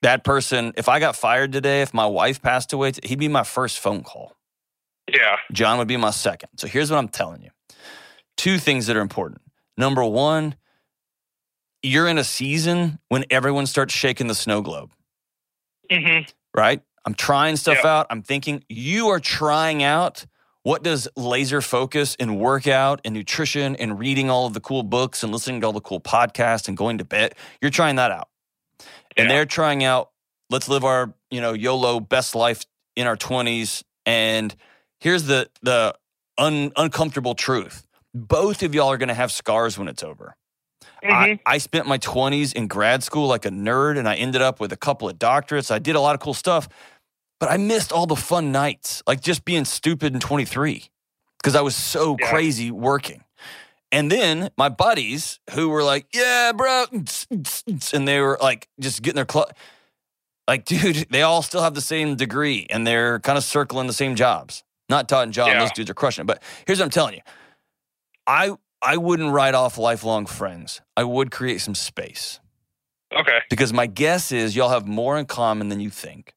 that 0.02 0.24
person, 0.24 0.72
if 0.76 0.88
I 0.88 1.00
got 1.00 1.16
fired 1.16 1.52
today, 1.52 1.82
if 1.82 1.94
my 1.94 2.06
wife 2.06 2.42
passed 2.42 2.72
away, 2.72 2.92
he'd 3.04 3.18
be 3.18 3.28
my 3.28 3.42
first 3.42 3.78
phone 3.78 4.02
call. 4.02 4.36
Yeah. 5.08 5.36
John 5.52 5.78
would 5.78 5.88
be 5.88 5.96
my 5.96 6.10
second. 6.10 6.50
So 6.56 6.66
here's 6.66 6.90
what 6.90 6.98
I'm 6.98 7.08
telling 7.08 7.42
you 7.42 7.50
two 8.36 8.58
things 8.58 8.86
that 8.86 8.96
are 8.96 9.00
important. 9.00 9.40
Number 9.76 10.04
one, 10.04 10.56
you're 11.82 12.08
in 12.08 12.18
a 12.18 12.24
season 12.24 12.98
when 13.08 13.24
everyone 13.30 13.66
starts 13.66 13.94
shaking 13.94 14.26
the 14.26 14.34
snow 14.34 14.62
globe, 14.62 14.92
hmm 15.90 16.20
right? 16.56 16.82
I'm 17.04 17.14
trying 17.14 17.56
stuff 17.56 17.80
Yeah. 17.84 18.00
out. 18.00 18.06
I'm 18.10 18.22
thinking 18.22 18.64
you 18.68 19.08
are 19.08 19.20
trying 19.20 19.82
out 19.82 20.26
what 20.62 20.82
does 20.82 21.06
laser 21.16 21.60
focus 21.62 22.16
and 22.18 22.38
workout 22.40 23.00
and 23.04 23.14
nutrition 23.14 23.76
and 23.76 23.98
reading 23.98 24.30
all 24.30 24.46
of 24.46 24.54
the 24.54 24.60
cool 24.60 24.82
books 24.82 25.22
and 25.22 25.32
listening 25.32 25.60
to 25.60 25.66
all 25.68 25.72
the 25.72 25.80
cool 25.80 26.00
podcasts 26.00 26.66
and 26.66 26.76
going 26.76 26.98
to 26.98 27.04
bed. 27.04 27.34
You're 27.62 27.70
trying 27.70 27.96
that 27.96 28.10
out. 28.10 28.28
And 29.16 29.30
they're 29.30 29.46
trying 29.46 29.84
out 29.84 30.10
let's 30.50 30.68
live 30.68 30.84
our, 30.84 31.14
you 31.30 31.40
know, 31.40 31.52
YOLO 31.52 32.00
best 32.00 32.34
life 32.34 32.64
in 32.96 33.06
our 33.06 33.16
20s 33.16 33.84
and 34.06 34.54
here's 35.00 35.24
the 35.24 35.48
the 35.62 35.94
un, 36.38 36.72
uncomfortable 36.76 37.34
truth. 37.34 37.85
Both 38.16 38.62
of 38.62 38.74
y'all 38.74 38.88
are 38.90 38.96
going 38.96 39.08
to 39.08 39.14
have 39.14 39.30
scars 39.30 39.78
when 39.78 39.88
it's 39.88 40.02
over. 40.02 40.34
hmm 41.04 41.12
I, 41.12 41.38
I 41.44 41.58
spent 41.58 41.86
my 41.86 41.98
20s 41.98 42.54
in 42.54 42.66
grad 42.66 43.02
school 43.04 43.26
like 43.28 43.44
a 43.44 43.50
nerd 43.50 43.98
and 43.98 44.08
I 44.08 44.14
ended 44.16 44.40
up 44.42 44.58
with 44.58 44.72
a 44.72 44.76
couple 44.76 45.08
of 45.08 45.18
doctorates. 45.18 45.70
I 45.70 45.78
did 45.78 45.96
a 45.96 46.00
lot 46.00 46.14
of 46.14 46.20
cool 46.20 46.34
stuff, 46.34 46.68
but 47.38 47.50
I 47.50 47.58
missed 47.58 47.92
all 47.92 48.06
the 48.06 48.16
fun 48.16 48.52
nights, 48.52 49.02
like 49.06 49.20
just 49.20 49.44
being 49.44 49.64
stupid 49.66 50.14
in 50.14 50.20
23 50.20 50.84
because 51.38 51.54
I 51.54 51.60
was 51.60 51.76
so 51.76 52.16
Yeah. 52.18 52.26
crazy 52.30 52.70
working. 52.70 53.22
And 53.92 54.10
then 54.10 54.50
my 54.56 54.68
buddies 54.70 55.38
who 55.52 55.68
were 55.68 55.84
like, 55.84 56.06
yeah, 56.12 56.52
bro, 56.52 56.86
and 57.92 58.08
they 58.08 58.20
were 58.20 58.38
like 58.40 58.68
just 58.80 59.02
getting 59.02 59.16
their 59.16 59.24
club. 59.26 59.52
Like, 60.48 60.64
dude, 60.64 61.06
they 61.10 61.22
all 61.22 61.42
still 61.42 61.62
have 61.62 61.74
the 61.74 61.80
same 61.80 62.16
degree 62.16 62.66
and 62.70 62.86
they're 62.86 63.20
kind 63.20 63.36
of 63.36 63.44
circling 63.44 63.86
the 63.88 63.92
same 63.92 64.16
jobs. 64.16 64.64
Not 64.88 65.08
Todd 65.08 65.24
and 65.24 65.32
John, 65.34 65.50
Yeah. 65.50 65.60
those 65.60 65.72
dudes 65.72 65.90
are 65.90 65.94
crushing 65.94 66.22
it. 66.22 66.26
But 66.26 66.42
here's 66.66 66.78
what 66.78 66.84
I'm 66.86 66.90
telling 66.90 67.14
you. 67.14 67.20
I 68.26 68.52
I 68.82 68.96
wouldn't 68.98 69.32
write 69.32 69.54
off 69.54 69.78
lifelong 69.78 70.26
friends. 70.26 70.80
I 70.96 71.04
would 71.04 71.30
create 71.30 71.60
some 71.60 71.74
space 71.74 72.40
Okay. 73.12 73.38
because 73.48 73.72
my 73.72 73.86
guess 73.86 74.30
is 74.32 74.54
y'all 74.54 74.68
have 74.68 74.86
more 74.86 75.18
in 75.18 75.26
common 75.26 75.68
than 75.70 75.80
you 75.80 75.90
think. 75.90 76.34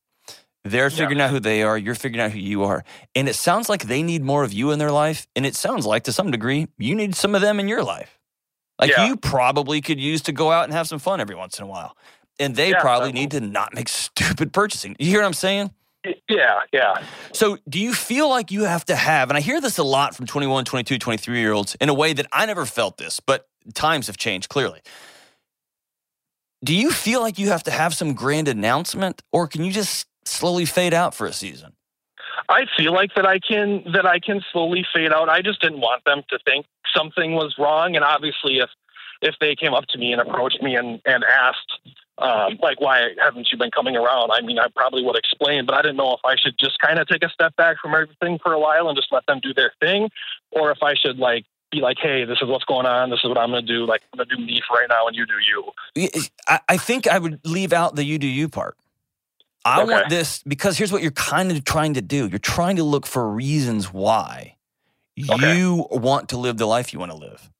They're 0.63 0.85
Yeah. 0.89 0.89
figuring 0.97 1.21
out 1.21 1.29
who 1.31 1.39
they 1.39 1.63
are, 1.63 1.77
you're 1.77 1.95
figuring 1.95 2.23
out 2.25 2.31
who 2.31 2.39
you 2.39 2.63
are. 2.63 2.83
And 3.15 3.27
it 3.29 3.35
sounds 3.35 3.69
like 3.69 3.83
they 3.83 4.03
need 4.03 4.23
more 4.23 4.43
of 4.43 4.53
you 4.53 4.71
in 4.71 4.79
their 4.79 4.91
life. 4.91 5.27
And 5.35 5.45
it 5.45 5.55
sounds 5.55 5.85
like 5.85 6.03
to 6.03 6.11
some 6.13 6.31
degree, 6.31 6.67
you 6.77 6.95
need 6.95 7.15
some 7.15 7.35
of 7.35 7.41
them 7.41 7.59
in 7.59 7.67
your 7.67 7.83
life. 7.83 8.19
Like 8.79 8.91
Yeah. 8.91 9.07
you 9.07 9.17
probably 9.17 9.81
could 9.81 9.99
use 9.99 10.21
to 10.23 10.31
go 10.31 10.51
out 10.51 10.63
and 10.65 10.73
have 10.73 10.87
some 10.87 10.99
fun 10.99 11.19
every 11.19 11.35
once 11.35 11.57
in 11.59 11.63
a 11.63 11.67
while. 11.67 11.95
And 12.39 12.55
they 12.55 12.69
Yeah, 12.71 12.79
probably 12.81 13.11
need 13.11 13.31
to 13.31 13.41
not 13.41 13.73
make 13.73 13.89
stupid 13.89 14.53
purchasing. 14.53 14.95
You 14.99 15.07
hear 15.09 15.19
what 15.21 15.27
I'm 15.27 15.33
saying? 15.33 15.73
Yeah. 16.03 16.61
Yeah. 16.71 17.03
So, 17.33 17.57
do 17.67 17.79
you 17.79 17.93
feel 17.93 18.29
like 18.29 18.51
you 18.51 18.63
have 18.63 18.85
to 18.85 18.95
have, 18.95 19.29
and 19.29 19.37
I 19.37 19.41
hear 19.41 19.59
this 19.59 19.77
a 19.77 19.83
lot 19.83 20.15
from 20.15 20.25
21, 20.25 20.65
22, 20.65 20.97
23 20.97 21.39
year 21.39 21.53
olds 21.53 21.75
in 21.81 21.89
a 21.89 21.93
way 21.93 22.13
that 22.13 22.27
I 22.31 22.45
never 22.45 22.65
felt 22.65 22.97
this, 22.97 23.19
but 23.19 23.47
times 23.73 24.07
have 24.07 24.17
changed 24.17 24.49
clearly. 24.49 24.81
Do 26.63 26.75
you 26.75 26.91
feel 26.91 27.21
like 27.21 27.39
you 27.39 27.49
have 27.49 27.63
to 27.63 27.71
have 27.71 27.93
some 27.93 28.13
grand 28.13 28.47
announcement, 28.47 29.21
or 29.31 29.47
can 29.47 29.63
you 29.63 29.71
just 29.71 30.07
slowly 30.25 30.65
fade 30.65 30.93
out 30.93 31.13
for 31.13 31.25
a 31.25 31.33
season? 31.33 31.73
I 32.49 32.65
feel 32.77 32.93
like 32.93 33.11
that 33.15 33.25
I 33.25 33.39
can 33.39 33.83
that 33.93 34.05
I 34.05 34.19
can 34.19 34.41
slowly 34.51 34.85
fade 34.93 35.13
out. 35.13 35.29
I 35.29 35.41
just 35.41 35.61
didn't 35.61 35.81
want 35.81 36.03
them 36.05 36.23
to 36.29 36.39
think 36.45 36.65
something 36.95 37.33
was 37.33 37.55
wrong. 37.59 37.95
And 37.95 38.03
obviously, 38.03 38.57
if 38.57 38.69
if 39.21 39.35
they 39.39 39.55
came 39.55 39.73
up 39.73 39.85
to 39.89 39.97
me 39.97 40.11
and 40.13 40.21
approached 40.21 40.61
me 40.61 40.75
and 40.75 41.01
and 41.05 41.23
asked, 41.23 41.79
um, 42.21 42.57
like, 42.61 42.79
why 42.81 43.09
haven't 43.21 43.47
you 43.51 43.57
been 43.57 43.71
coming 43.71 43.95
around? 43.95 44.31
I 44.31 44.41
mean, 44.41 44.59
I 44.59 44.67
probably 44.75 45.03
would 45.03 45.15
explain, 45.15 45.65
but 45.65 45.75
I 45.75 45.81
didn't 45.81 45.97
know 45.97 46.13
if 46.13 46.19
I 46.25 46.35
should 46.35 46.55
just 46.59 46.79
kind 46.79 46.99
of 46.99 47.07
take 47.07 47.23
a 47.23 47.29
step 47.29 47.55
back 47.55 47.77
from 47.81 47.93
everything 47.95 48.39
for 48.43 48.53
a 48.53 48.59
while 48.59 48.87
and 48.89 48.95
just 48.97 49.11
let 49.11 49.25
them 49.27 49.39
do 49.41 49.53
their 49.53 49.71
thing, 49.79 50.09
or 50.51 50.71
if 50.71 50.79
I 50.83 50.93
should 50.95 51.17
like 51.17 51.45
be 51.71 51.81
like, 51.81 51.97
hey, 52.01 52.25
this 52.25 52.39
is 52.41 52.47
what's 52.47 52.65
going 52.65 52.85
on. 52.85 53.09
This 53.09 53.19
is 53.23 53.29
what 53.29 53.37
I'm 53.37 53.51
going 53.51 53.65
to 53.65 53.73
do. 53.73 53.85
Like, 53.85 54.01
I'm 54.11 54.17
going 54.17 54.29
to 54.29 54.35
do 54.35 54.41
me 54.43 54.61
for 54.67 54.77
right 54.77 54.89
now, 54.89 55.07
and 55.07 55.15
you 55.15 55.25
do 55.25 55.33
you. 55.95 56.09
I, 56.47 56.59
I 56.67 56.77
think 56.77 57.07
I 57.07 57.19
would 57.19 57.39
leave 57.45 57.73
out 57.73 57.95
the 57.95 58.03
you 58.03 58.17
do 58.17 58.27
you 58.27 58.49
part. 58.49 58.75
I 59.65 59.81
Okay. 59.83 59.91
want 59.91 60.09
this 60.09 60.41
because 60.43 60.77
here's 60.77 60.91
what 60.91 61.01
you're 61.01 61.11
kind 61.11 61.51
of 61.51 61.63
trying 61.63 61.93
to 61.95 62.01
do. 62.01 62.27
You're 62.27 62.39
trying 62.39 62.77
to 62.77 62.83
look 62.83 63.05
for 63.05 63.29
reasons 63.29 63.93
why 63.93 64.55
Okay. 65.29 65.55
you 65.57 65.87
want 65.91 66.29
to 66.29 66.37
live 66.37 66.57
the 66.57 66.65
life 66.65 66.93
you 66.93 66.99
want 66.99 67.11
to 67.11 67.17
live. 67.17 67.51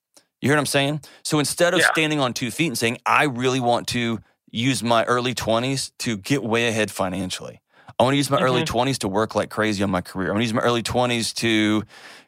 You 0.42 0.48
hear 0.50 0.56
what 0.56 0.62
I'm 0.62 0.66
saying? 0.66 1.02
So 1.24 1.40
instead 1.40 1.74
of 1.74 1.82
Yeah. 1.82 1.88
standing 1.92 2.20
on 2.22 2.34
two 2.34 2.50
feet 2.52 2.68
and 2.68 2.78
saying, 2.78 3.00
I 3.06 3.26
really 3.26 3.60
want 3.60 3.88
to 3.90 4.20
use 4.52 4.82
my 4.84 5.04
early 5.06 5.34
20s 5.36 5.92
to 6.00 6.18
get 6.18 6.44
way 6.44 6.68
ahead 6.68 6.92
financially. 6.92 7.62
I 8.00 8.04
want 8.04 8.14
to 8.14 8.18
use 8.18 8.30
my 8.30 8.40
early 8.40 8.64
Mm-hmm. 8.64 8.78
20s 8.78 8.98
to 9.00 9.08
work 9.08 9.36
like 9.36 9.50
crazy 9.50 9.84
on 9.84 9.90
my 9.92 10.02
career. 10.02 10.30
I 10.30 10.32
want 10.32 10.40
to 10.42 10.46
use 10.46 10.54
my 10.54 10.62
early 10.62 10.84
20s 10.84 11.34
to 11.36 11.84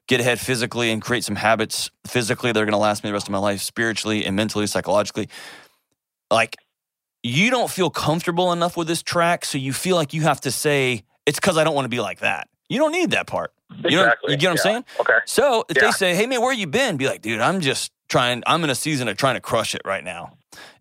get 0.08 0.20
ahead 0.20 0.40
physically 0.40 0.92
and 0.92 1.02
create 1.02 1.24
some 1.24 1.36
habits 1.38 1.90
physically 2.06 2.52
that 2.52 2.60
are 2.60 2.66
going 2.66 2.74
to 2.74 2.78
last 2.78 3.04
me 3.04 3.10
the 3.10 3.14
rest 3.14 3.28
of 3.28 3.32
my 3.32 3.38
life, 3.38 3.62
spiritually 3.62 4.26
and 4.26 4.36
mentally, 4.36 4.68
psychologically. 4.68 5.30
Like, 6.30 6.58
you 7.24 7.50
don't 7.52 7.70
feel 7.70 7.90
comfortable 7.90 8.52
enough 8.52 8.76
with 8.76 8.88
this 8.88 9.02
track, 9.04 9.46
so 9.46 9.58
you 9.58 9.74
feel 9.74 9.96
like 9.96 10.14
you 10.14 10.24
have 10.24 10.42
to 10.42 10.52
say, 10.52 11.04
it's 11.26 11.40
because 11.40 11.58
I 11.58 11.64
don't 11.64 11.76
want 11.76 11.86
to 11.86 11.90
be 11.90 12.00
like 12.00 12.20
that. 12.20 12.50
You 12.68 12.80
don't 12.80 12.92
need 12.92 13.12
that 13.12 13.28
part. 13.28 13.54
You 13.70 13.98
know- 13.98 14.04
Exactly. 14.04 14.32
you 14.34 14.38
get 14.38 14.48
what 14.48 14.52
I'm 14.52 14.58
saying? 14.58 14.86
Okay. 15.02 15.18
So 15.26 15.64
if 15.70 15.78
they 15.78 15.92
say, 15.92 16.14
"Hey 16.16 16.26
man, 16.26 16.42
where 16.42 16.52
you 16.54 16.68
been?" 16.68 16.98
Be 16.98 17.08
like, 17.08 17.22
"Dude, 17.22 17.40
I'm 17.40 17.62
just 17.62 17.92
trying. 18.10 18.44
I'm 18.48 18.64
in 18.66 18.70
a 18.70 18.76
season 18.76 19.08
of 19.08 19.16
trying 19.18 19.36
to 19.36 19.42
crush 19.42 19.76
it 19.76 19.82
right 19.86 20.04
now, 20.04 20.34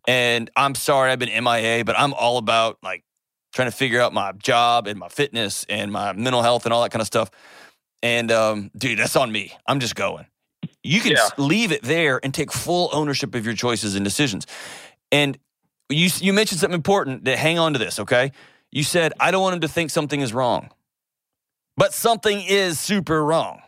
and 0.06 0.50
I'm 0.56 0.74
sorry 0.74 1.10
I've 1.10 1.18
been 1.18 1.44
MIA, 1.44 1.84
but 1.84 1.98
I'm 1.98 2.14
all 2.14 2.38
about 2.38 2.78
like 2.82 3.04
trying 3.52 3.70
to 3.70 3.76
figure 3.76 4.00
out 4.00 4.12
my 4.12 4.32
job 4.32 4.86
and 4.86 4.98
my 4.98 5.08
fitness 5.08 5.64
and 5.68 5.90
my 5.92 6.12
mental 6.12 6.42
health 6.42 6.64
and 6.66 6.72
all 6.72 6.82
that 6.82 6.90
kind 6.92 7.00
of 7.00 7.06
stuff. 7.06 7.30
And 8.02 8.30
um, 8.32 8.70
dude, 8.76 8.98
that's 8.98 9.16
on 9.16 9.30
me. 9.32 9.52
I'm 9.66 9.80
just 9.80 9.94
going. 9.94 10.26
You 10.82 11.00
can 11.00 11.12
Yeah. 11.12 11.28
leave 11.36 11.72
it 11.72 11.82
there 11.82 12.20
and 12.22 12.32
take 12.32 12.52
full 12.52 12.88
ownership 12.92 13.34
of 13.34 13.44
your 13.44 13.54
choices 13.54 13.94
and 13.94 14.04
decisions. 14.04 14.46
And 15.12 15.38
you 15.88 16.08
you 16.20 16.32
mentioned 16.32 16.60
something 16.60 16.74
important. 16.76 17.24
That 17.24 17.38
hang 17.38 17.58
on 17.58 17.72
to 17.74 17.78
this, 17.78 17.98
okay? 17.98 18.32
You 18.70 18.84
said 18.84 19.12
I 19.20 19.30
don't 19.30 19.42
want 19.42 19.54
him 19.54 19.60
to 19.62 19.68
think 19.68 19.90
something 19.90 20.20
is 20.20 20.32
wrong, 20.32 20.70
but 21.76 21.92
something 21.92 22.40
is 22.40 22.78
super 22.78 23.22
wrong, 23.24 23.60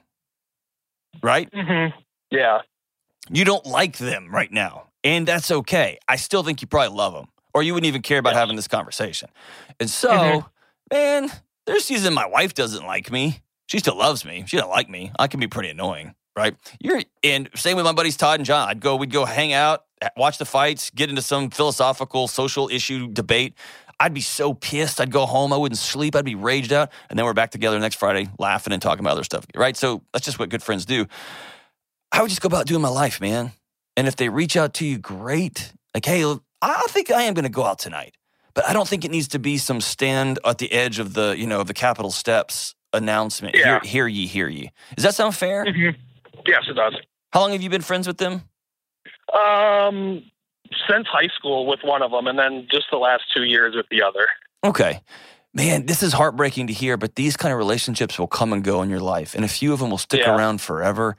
right? 1.22 1.50
Mm-hmm. 1.50 1.98
Yeah. 2.30 2.60
You 3.30 3.44
don't 3.44 3.66
like 3.66 3.98
them 3.98 4.30
right 4.32 4.50
now, 4.52 4.84
and 5.04 5.26
that's 5.26 5.50
okay. 5.50 5.98
I 6.08 6.16
still 6.16 6.42
think 6.42 6.60
you 6.62 6.68
probably 6.68 6.96
love 6.96 7.12
them, 7.14 7.26
or 7.54 7.62
you 7.62 7.74
wouldn't 7.74 7.88
even 7.88 8.02
care 8.02 8.18
about 8.18 8.30
Yes. 8.30 8.38
having 8.38 8.56
this 8.56 8.68
conversation. 8.68 9.28
And 9.80 9.90
so, 9.90 10.10
Mhm. 10.10 10.44
man, 10.92 11.32
there's 11.66 11.84
season 11.84 12.12
my 12.14 12.26
wife 12.26 12.54
doesn't 12.54 12.86
like 12.86 13.10
me. 13.10 13.40
She 13.66 13.78
still 13.78 13.96
loves 13.96 14.24
me. 14.24 14.44
She 14.46 14.56
doesn't 14.56 14.70
like 14.70 14.88
me. 14.88 15.12
I 15.18 15.26
can 15.28 15.40
be 15.40 15.46
pretty 15.46 15.70
annoying, 15.70 16.14
right? 16.36 16.56
You're 16.80 17.02
and 17.22 17.48
same 17.54 17.76
with 17.76 17.84
my 17.86 17.92
buddies 17.92 18.16
Todd 18.16 18.40
and 18.40 18.46
John. 18.46 18.68
I'd 18.68 18.80
go, 18.80 18.96
we'd 18.96 19.10
go 19.12 19.24
hang 19.24 19.52
out, 19.52 19.84
watch 20.16 20.38
the 20.38 20.44
fights, 20.44 20.90
get 20.90 21.08
into 21.08 21.22
some 21.22 21.50
philosophical 21.50 22.28
social 22.28 22.68
issue 22.68 23.08
debate. 23.08 23.54
I'd 24.00 24.12
be 24.12 24.20
so 24.20 24.52
pissed. 24.52 25.00
I'd 25.00 25.12
go 25.12 25.26
home. 25.26 25.52
I 25.52 25.56
wouldn't 25.56 25.78
sleep. 25.78 26.16
I'd 26.16 26.24
be 26.24 26.34
raged 26.34 26.72
out. 26.72 26.90
And 27.08 27.16
then 27.16 27.24
we're 27.24 27.34
back 27.34 27.52
together 27.52 27.78
next 27.78 27.96
Friday, 27.96 28.28
laughing 28.38 28.72
and 28.72 28.82
talking 28.82 29.00
about 29.00 29.12
other 29.12 29.22
stuff, 29.24 29.46
right? 29.54 29.76
So 29.76 30.02
that's 30.12 30.24
just 30.24 30.40
what 30.40 30.48
good 30.48 30.62
friends 30.62 30.84
do. 30.84 31.06
I 32.10 32.20
would 32.20 32.28
just 32.28 32.42
go 32.42 32.48
about 32.48 32.66
doing 32.66 32.82
my 32.82 32.88
life, 32.88 33.20
man. 33.20 33.52
And 33.96 34.08
if 34.08 34.16
they 34.16 34.28
reach 34.28 34.56
out 34.56 34.74
to 34.74 34.86
you, 34.86 34.98
great. 34.98 35.72
Like, 35.94 36.04
hey, 36.06 36.24
I 36.62 36.86
think 36.88 37.10
I 37.10 37.22
am 37.22 37.34
going 37.34 37.44
to 37.44 37.50
go 37.50 37.64
out 37.64 37.78
tonight, 37.78 38.14
but 38.54 38.64
I 38.66 38.72
don't 38.72 38.88
think 38.88 39.04
it 39.04 39.10
needs 39.10 39.28
to 39.28 39.38
be 39.38 39.58
some 39.58 39.80
stand 39.80 40.38
at 40.44 40.58
the 40.58 40.72
edge 40.72 40.98
of 40.98 41.14
the, 41.14 41.34
you 41.36 41.46
know, 41.46 41.60
of 41.60 41.66
the 41.66 41.74
Capitol 41.74 42.10
steps 42.10 42.74
announcement. 42.94 43.54
Yeah. 43.54 43.80
Hear, 43.82 44.06
hear 44.06 44.06
ye, 44.08 44.26
hear 44.26 44.48
ye. 44.48 44.70
Does 44.96 45.04
that 45.04 45.14
sound 45.14 45.34
fair? 45.34 45.64
Mm-hmm. 45.66 46.00
Yes, 46.46 46.64
it 46.68 46.74
does. 46.74 46.94
How 47.32 47.40
long 47.40 47.52
have 47.52 47.62
you 47.62 47.70
been 47.70 47.82
friends 47.82 48.06
with 48.06 48.18
them? 48.18 48.42
Um, 49.34 50.22
since 50.88 51.06
high 51.06 51.28
school 51.36 51.66
with 51.66 51.80
one 51.82 52.02
of 52.02 52.10
them, 52.10 52.26
and 52.26 52.38
then 52.38 52.66
just 52.70 52.86
the 52.90 52.98
last 52.98 53.24
two 53.34 53.44
years 53.44 53.74
with 53.74 53.86
the 53.90 54.02
other. 54.02 54.26
Okay. 54.64 55.00
Man, 55.54 55.84
this 55.86 56.02
is 56.02 56.12
heartbreaking 56.14 56.68
to 56.68 56.72
hear, 56.72 56.96
but 56.96 57.14
these 57.14 57.36
kind 57.36 57.52
of 57.52 57.58
relationships 57.58 58.18
will 58.18 58.26
come 58.26 58.52
and 58.52 58.64
go 58.64 58.80
in 58.82 58.88
your 58.88 59.00
life. 59.00 59.34
And 59.34 59.44
a 59.44 59.48
few 59.48 59.72
of 59.72 59.80
them 59.80 59.90
will 59.90 59.98
stick 59.98 60.20
Yeah. 60.20 60.34
around 60.34 60.60
forever. 60.62 61.16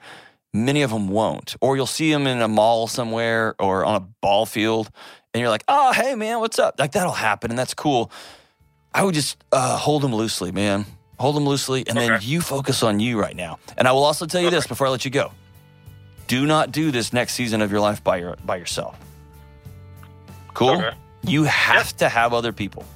Many 0.54 0.80
of 0.80 0.90
them 0.90 1.08
won't. 1.08 1.56
Or 1.60 1.76
you'll 1.76 1.86
see 1.86 2.10
them 2.10 2.26
in 2.26 2.40
a 2.40 2.48
mall 2.48 2.86
somewhere 2.86 3.54
or 3.58 3.84
on 3.84 3.96
a 3.96 4.00
ball 4.00 4.46
field, 4.46 4.90
and 5.34 5.40
you're 5.40 5.50
like, 5.50 5.64
oh, 5.68 5.92
hey, 5.92 6.14
man, 6.14 6.40
what's 6.40 6.58
up? 6.58 6.76
Like, 6.78 6.92
that'll 6.92 7.12
happen, 7.12 7.50
and 7.50 7.58
that's 7.58 7.74
cool. 7.74 8.10
I 8.94 9.02
would 9.02 9.14
just 9.14 9.36
uh, 9.52 9.76
hold 9.76 10.02
them 10.02 10.14
loosely, 10.14 10.52
man. 10.52 10.86
Hold 11.18 11.36
them 11.36 11.44
loosely, 11.44 11.84
and 11.86 11.98
then 11.98 12.20
you 12.22 12.40
focus 12.40 12.82
on 12.82 13.00
you 13.00 13.20
right 13.20 13.36
now. 13.36 13.58
And 13.76 13.86
I 13.86 13.92
will 13.92 14.04
also 14.04 14.24
tell 14.24 14.40
you 14.40 14.50
this 14.50 14.66
before 14.66 14.86
I 14.86 14.90
let 14.90 15.04
you 15.04 15.10
go 15.10 15.32
do 16.26 16.46
not 16.46 16.72
do 16.72 16.90
this 16.90 17.12
next 17.12 17.34
season 17.34 17.60
of 17.60 17.70
your 17.70 17.80
life 17.80 18.02
by, 18.02 18.16
your, 18.16 18.36
by 18.46 18.56
yourself. 18.56 18.98
Cool? 20.54 20.78
Okay. 20.78 20.96
You 21.22 21.44
have 21.44 21.94
to 21.98 22.08
have 22.08 22.32
other 22.32 22.50
people 22.50 22.86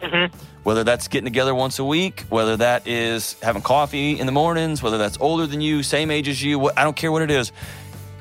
Mm-hmm. 0.00 0.34
Whether 0.62 0.84
that's 0.84 1.08
getting 1.08 1.24
together 1.24 1.54
once 1.54 1.78
a 1.78 1.84
week, 1.84 2.24
whether 2.28 2.56
that 2.56 2.86
is 2.86 3.36
having 3.42 3.62
coffee 3.62 4.18
in 4.18 4.26
the 4.26 4.32
mornings, 4.32 4.82
whether 4.82 4.98
that's 4.98 5.18
older 5.20 5.46
than 5.46 5.60
you, 5.60 5.82
same 5.82 6.10
age 6.10 6.28
as 6.28 6.42
you, 6.42 6.58
what, 6.58 6.78
I 6.78 6.84
don't 6.84 6.96
care 6.96 7.10
what 7.10 7.22
it 7.22 7.30
is. 7.30 7.52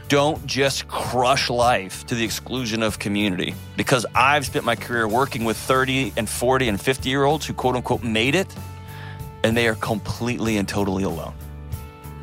Don't 0.07 0.43
just 0.45 0.87
crush 0.87 1.49
life 1.49 2.05
to 2.07 2.15
the 2.15 2.23
exclusion 2.23 2.81
of 2.81 2.97
community 2.97 3.53
because 3.77 4.05
I've 4.15 4.45
spent 4.45 4.65
my 4.65 4.75
career 4.75 5.07
working 5.07 5.43
with 5.43 5.55
30 5.55 6.13
and 6.17 6.27
40 6.27 6.67
and 6.69 6.81
50 6.81 7.09
year 7.09 7.25
olds 7.25 7.45
who 7.45 7.53
quote 7.53 7.75
unquote 7.75 8.03
made 8.03 8.33
it 8.33 8.47
and 9.43 9.55
they 9.55 9.67
are 9.67 9.75
completely 9.75 10.57
and 10.57 10.67
totally 10.67 11.03
alone. 11.03 11.33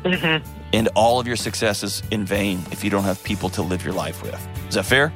Mm-hmm. 0.03 0.45
And 0.73 0.89
all 0.95 1.19
of 1.19 1.27
your 1.27 1.35
success 1.35 1.81
is 1.83 2.03
in 2.11 2.25
vain 2.25 2.61
if 2.71 2.83
you 2.83 2.89
don't 2.89 3.03
have 3.03 3.23
people 3.23 3.49
to 3.49 3.61
live 3.61 3.83
your 3.85 3.93
life 3.93 4.21
with. 4.21 4.47
Is 4.67 4.75
that 4.75 4.85
fair? 4.85 5.13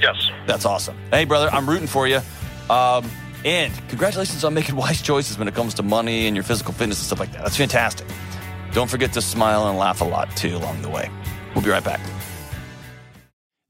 Yes. 0.00 0.30
That's 0.46 0.64
awesome. 0.64 0.96
Hey, 1.10 1.24
brother, 1.24 1.48
I'm 1.50 1.68
rooting 1.68 1.86
for 1.86 2.08
you. 2.08 2.20
Um, 2.68 3.08
and 3.44 3.72
congratulations 3.88 4.44
on 4.44 4.54
making 4.54 4.76
wise 4.76 5.02
choices 5.02 5.38
when 5.38 5.48
it 5.48 5.54
comes 5.54 5.74
to 5.74 5.82
money 5.82 6.26
and 6.26 6.36
your 6.36 6.42
physical 6.42 6.72
fitness 6.72 6.98
and 6.98 7.06
stuff 7.06 7.20
like 7.20 7.32
that. 7.32 7.42
That's 7.42 7.56
fantastic. 7.56 8.06
Don't 8.72 8.90
forget 8.90 9.12
to 9.12 9.22
smile 9.22 9.68
and 9.68 9.78
laugh 9.78 10.00
a 10.00 10.04
lot 10.04 10.34
too 10.36 10.56
along 10.56 10.82
the 10.82 10.88
way. 10.88 11.10
We'll 11.54 11.64
be 11.64 11.70
right 11.70 11.84
back. 11.84 12.00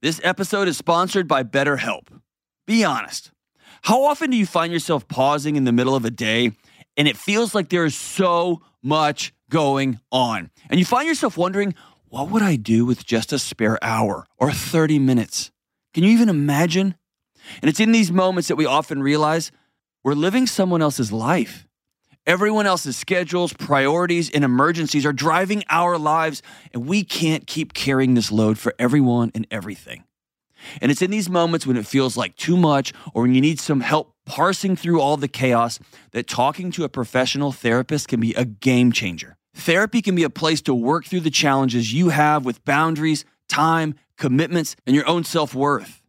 This 0.01 0.21
episode 0.23 0.67
is 0.67 0.77
sponsored 0.77 1.27
by 1.27 1.43
BetterHelp. 1.43 2.07
Be 2.67 2.83
honest. 2.83 3.31
How 3.81 4.03
often 4.03 4.31
do 4.31 4.37
you 4.37 4.45
find 4.45 4.73
yourself 4.73 5.07
pausing 5.07 5.55
in 5.55 5.63
the 5.63 5.71
middle 5.71 5.95
of 5.95 6.05
a 6.05 6.11
day 6.11 6.51
and 6.97 7.07
it 7.07 7.17
feels 7.17 7.53
like 7.53 7.69
there 7.69 7.85
is 7.85 7.95
so 7.95 8.61
much 8.81 9.33
going 9.49 9.99
on? 10.11 10.49
And 10.69 10.79
you 10.79 10.85
find 10.85 11.07
yourself 11.07 11.37
wondering, 11.37 11.75
what 12.09 12.29
would 12.29 12.41
I 12.41 12.55
do 12.55 12.85
with 12.85 13.05
just 13.05 13.33
a 13.33 13.39
spare 13.39 13.77
hour 13.83 14.25
or 14.37 14.51
30 14.51 14.99
minutes? 14.99 15.51
Can 15.93 16.03
you 16.03 16.11
even 16.11 16.29
imagine? 16.29 16.95
And 17.61 17.69
it's 17.69 17.79
in 17.79 17.91
these 17.91 18.11
moments 18.11 18.47
that 18.47 18.55
we 18.55 18.65
often 18.65 19.03
realize 19.03 19.51
we're 20.05 20.13
living 20.13 20.45
someone 20.45 20.83
else's 20.83 21.11
life. 21.11 21.67
Everyone 22.27 22.67
else's 22.67 22.95
schedules, 22.95 23.53
priorities, 23.53 24.29
and 24.29 24.43
emergencies 24.43 25.03
are 25.03 25.11
driving 25.11 25.63
our 25.67 25.97
lives, 25.97 26.43
and 26.75 26.85
we 26.85 27.03
can't 27.03 27.47
keep 27.47 27.73
carrying 27.73 28.13
this 28.13 28.31
load 28.31 28.59
for 28.59 28.75
everyone 28.77 29.31
and 29.33 29.47
everything. 29.49 30.03
And 30.79 30.91
it's 30.91 31.01
in 31.01 31.09
these 31.09 31.27
moments 31.27 31.65
when 31.65 31.75
it 31.75 31.87
feels 31.87 32.15
like 32.15 32.35
too 32.35 32.55
much 32.55 32.93
or 33.15 33.23
when 33.23 33.33
you 33.33 33.41
need 33.41 33.59
some 33.59 33.81
help 33.81 34.13
parsing 34.27 34.75
through 34.75 35.01
all 35.01 35.17
the 35.17 35.27
chaos 35.27 35.79
that 36.11 36.27
talking 36.27 36.69
to 36.73 36.83
a 36.83 36.89
professional 36.89 37.51
therapist 37.51 38.07
can 38.07 38.19
be 38.19 38.35
a 38.35 38.45
game 38.45 38.91
changer. 38.91 39.37
Therapy 39.55 40.03
can 40.03 40.13
be 40.13 40.23
a 40.23 40.29
place 40.29 40.61
to 40.63 40.75
work 40.75 41.05
through 41.05 41.21
the 41.21 41.31
challenges 41.31 41.93
you 41.93 42.09
have 42.09 42.45
with 42.45 42.63
boundaries, 42.63 43.25
time, 43.49 43.95
commitments, 44.19 44.75
and 44.85 44.95
your 44.95 45.07
own 45.07 45.23
self 45.23 45.55
worth. 45.55 46.03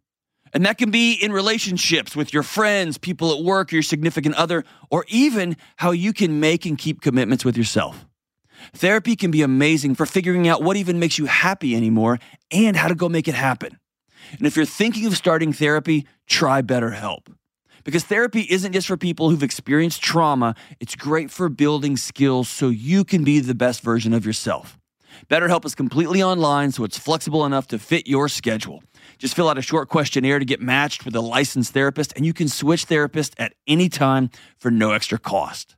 And 0.52 0.64
that 0.64 0.78
can 0.78 0.90
be 0.90 1.14
in 1.14 1.32
relationships 1.32 2.14
with 2.14 2.32
your 2.32 2.42
friends, 2.42 2.98
people 2.98 3.36
at 3.36 3.44
work, 3.44 3.72
your 3.72 3.82
significant 3.82 4.36
other, 4.36 4.64
or 4.90 5.04
even 5.08 5.56
how 5.76 5.90
you 5.90 6.12
can 6.12 6.40
make 6.40 6.64
and 6.64 6.78
keep 6.78 7.00
commitments 7.00 7.44
with 7.44 7.56
yourself. 7.56 8.06
Therapy 8.72 9.16
can 9.16 9.30
be 9.30 9.42
amazing 9.42 9.94
for 9.94 10.06
figuring 10.06 10.48
out 10.48 10.62
what 10.62 10.76
even 10.76 10.98
makes 10.98 11.18
you 11.18 11.26
happy 11.26 11.74
anymore 11.76 12.18
and 12.50 12.76
how 12.76 12.88
to 12.88 12.94
go 12.94 13.08
make 13.08 13.28
it 13.28 13.34
happen. 13.34 13.78
And 14.32 14.46
if 14.46 14.56
you're 14.56 14.64
thinking 14.64 15.06
of 15.06 15.16
starting 15.16 15.52
therapy, 15.52 16.06
try 16.26 16.62
BetterHelp. 16.62 17.28
Because 17.84 18.02
therapy 18.02 18.46
isn't 18.50 18.72
just 18.72 18.88
for 18.88 18.96
people 18.96 19.30
who've 19.30 19.44
experienced 19.44 20.02
trauma, 20.02 20.56
it's 20.80 20.96
great 20.96 21.30
for 21.30 21.48
building 21.48 21.96
skills 21.96 22.48
so 22.48 22.68
you 22.68 23.04
can 23.04 23.22
be 23.22 23.38
the 23.38 23.54
best 23.54 23.80
version 23.80 24.12
of 24.12 24.26
yourself. 24.26 24.76
BetterHelp 25.30 25.64
is 25.64 25.74
completely 25.74 26.22
online, 26.22 26.72
so 26.72 26.84
it's 26.84 26.98
flexible 26.98 27.46
enough 27.46 27.68
to 27.68 27.78
fit 27.78 28.06
your 28.08 28.28
schedule. 28.28 28.82
Just 29.18 29.34
fill 29.34 29.48
out 29.48 29.58
a 29.58 29.62
short 29.62 29.88
questionnaire 29.88 30.38
to 30.38 30.44
get 30.44 30.60
matched 30.60 31.04
with 31.04 31.16
a 31.16 31.20
licensed 31.20 31.72
therapist, 31.72 32.12
and 32.16 32.26
you 32.26 32.32
can 32.32 32.48
switch 32.48 32.86
therapists 32.86 33.34
at 33.38 33.54
any 33.66 33.88
time 33.88 34.30
for 34.58 34.70
no 34.70 34.92
extra 34.92 35.18
cost. 35.18 35.76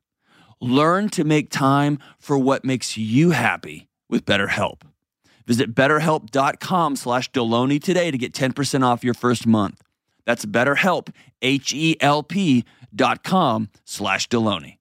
Learn 0.60 1.08
to 1.10 1.24
make 1.24 1.50
time 1.50 1.98
for 2.18 2.36
what 2.36 2.64
makes 2.64 2.96
you 2.96 3.30
happy 3.30 3.88
with 4.08 4.24
BetterHelp. 4.24 4.82
Visit 5.46 5.74
betterhelp.com 5.74 6.96
slash 6.96 7.30
Delony 7.30 7.82
today 7.82 8.10
to 8.10 8.18
get 8.18 8.32
10% 8.32 8.84
off 8.84 9.04
your 9.04 9.14
first 9.14 9.46
month. 9.46 9.80
That's 10.26 10.44
BetterHelp, 10.44 11.14
H-E-L-P 11.40 12.64
dot 12.94 13.22
com 13.24 13.70
slash 13.84 14.28
Delony. 14.28 14.76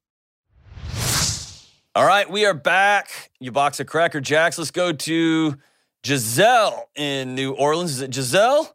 All 1.95 2.05
right, 2.05 2.29
we 2.29 2.45
are 2.45 2.53
back. 2.53 3.31
You 3.39 3.51
box 3.51 3.79
of 3.79 3.87
Cracker 3.87 4.19
Jacks. 4.19 4.57
Let's 4.57 4.71
go 4.71 4.91
to 4.91 5.57
Giselle 6.05 6.89
in 6.95 7.35
New 7.35 7.51
Orleans. 7.53 7.91
Is 7.91 8.01
it 8.01 8.13
Giselle? 8.13 8.73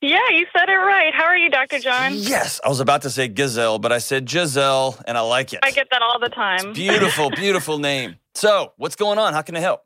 Yeah, 0.00 0.18
you 0.30 0.46
said 0.56 0.68
it 0.68 0.72
right. 0.74 1.14
How 1.14 1.24
are 1.24 1.36
you, 1.36 1.48
Dr. 1.48 1.78
John? 1.78 2.12
Yes. 2.14 2.60
I 2.64 2.68
was 2.68 2.80
about 2.80 3.02
to 3.02 3.10
say 3.10 3.28
Gazelle, 3.28 3.78
but 3.78 3.92
I 3.92 3.98
said 3.98 4.28
Giselle, 4.28 4.98
and 5.06 5.16
I 5.16 5.20
like 5.20 5.52
it. 5.52 5.60
I 5.62 5.70
get 5.70 5.88
that 5.92 6.02
all 6.02 6.18
the 6.18 6.28
time. 6.28 6.72
Beautiful, 6.72 7.30
beautiful 7.36 7.78
name. 7.78 8.16
So, 8.34 8.72
what's 8.78 8.96
going 8.96 9.18
on? 9.18 9.32
How 9.32 9.42
can 9.42 9.54
I 9.56 9.60
help? 9.60 9.82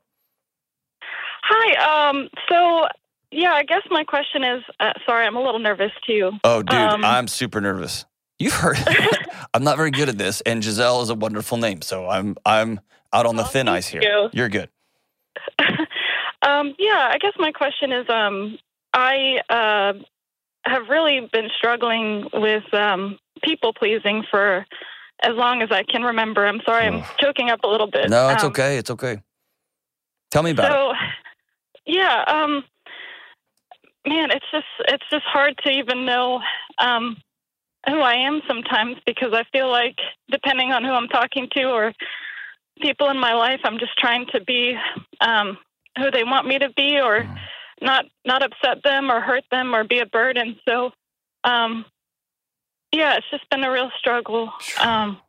Hi. 1.43 2.09
Um. 2.09 2.29
So, 2.49 2.87
yeah, 3.29 3.51
I 3.53 3.63
guess 3.63 3.83
my 3.91 4.03
question 4.03 4.43
is. 4.43 4.63
Uh, 4.79 4.93
sorry, 5.05 5.27
I'm 5.27 5.35
a 5.35 5.41
little 5.43 5.59
nervous 5.59 5.91
too. 6.07 6.31
Oh, 6.43 6.63
dude, 6.63 6.73
Um, 6.73 7.05
I'm 7.05 7.27
super 7.27 7.61
nervous. 7.61 8.05
You've 8.39 8.53
heard. 8.53 8.77
I'm 9.53 9.63
not 9.63 9.77
very 9.77 9.91
good 9.91 10.09
at 10.09 10.17
this, 10.17 10.41
and 10.41 10.63
Giselle 10.63 11.01
is 11.03 11.09
a 11.11 11.15
wonderful 11.15 11.57
name, 11.57 11.83
so 11.83 12.09
I'm 12.09 12.35
I'm 12.43 12.79
out 13.13 13.27
on 13.27 13.35
the 13.35 13.43
Oh, 13.43 13.47
thin 13.47 13.67
ice 13.67 13.87
here. 13.87 14.01
you. 14.01 14.29
You're 14.33 14.49
good. 14.49 14.69
um. 16.41 16.75
Yeah, 16.79 17.09
I 17.11 17.17
guess 17.19 17.33
my 17.37 17.51
question 17.51 17.91
is. 17.91 18.09
Um. 18.09 18.57
I 18.93 19.41
uh 19.49 19.93
have 20.65 20.89
really 20.89 21.29
been 21.31 21.49
struggling 21.57 22.27
with 22.33 22.63
um 22.73 23.17
people 23.43 23.73
pleasing 23.73 24.23
for 24.29 24.65
as 25.21 25.33
long 25.35 25.61
as 25.61 25.71
I 25.71 25.83
can 25.83 26.03
remember. 26.03 26.45
I'm 26.45 26.61
sorry, 26.65 26.87
I'm 26.87 27.03
choking 27.19 27.49
up 27.49 27.61
a 27.63 27.67
little 27.67 27.89
bit. 27.89 28.09
No, 28.09 28.29
it's 28.29 28.43
Um, 28.43 28.49
okay. 28.51 28.77
It's 28.77 28.89
okay. 28.91 29.21
Tell 30.31 30.43
me 30.43 30.51
about 30.51 30.65
it. 30.65 30.73
so 30.73 30.93
yeah 31.85 32.23
um 32.27 32.63
man 34.05 34.29
it's 34.31 34.45
just 34.51 34.65
it's 34.89 35.05
just 35.09 35.23
hard 35.25 35.57
to 35.63 35.69
even 35.71 36.05
know 36.05 36.41
um 36.79 37.15
who 37.87 37.99
i 38.01 38.13
am 38.13 38.41
sometimes 38.47 38.97
because 39.05 39.31
i 39.33 39.43
feel 39.53 39.69
like 39.69 39.95
depending 40.29 40.71
on 40.73 40.83
who 40.83 40.91
i'm 40.91 41.07
talking 41.07 41.47
to 41.55 41.63
or 41.63 41.93
people 42.81 43.09
in 43.09 43.19
my 43.19 43.33
life 43.33 43.59
i'm 43.63 43.79
just 43.79 43.97
trying 43.97 44.25
to 44.33 44.41
be 44.41 44.75
um 45.21 45.57
who 45.97 46.11
they 46.11 46.23
want 46.23 46.47
me 46.47 46.59
to 46.59 46.69
be 46.75 46.99
or 46.99 47.23
Mm. 47.23 47.37
not 47.81 48.05
not 48.25 48.43
upset 48.43 48.83
them 48.83 49.11
or 49.11 49.21
hurt 49.21 49.43
them 49.51 49.75
or 49.75 49.83
be 49.83 49.99
a 49.99 50.05
burden 50.05 50.57
so 50.67 50.91
um 51.43 51.85
yeah 52.91 53.17
it's 53.17 53.29
just 53.29 53.49
been 53.49 53.63
a 53.63 53.71
real 53.71 53.91
struggle 53.99 54.51
um 54.81 55.19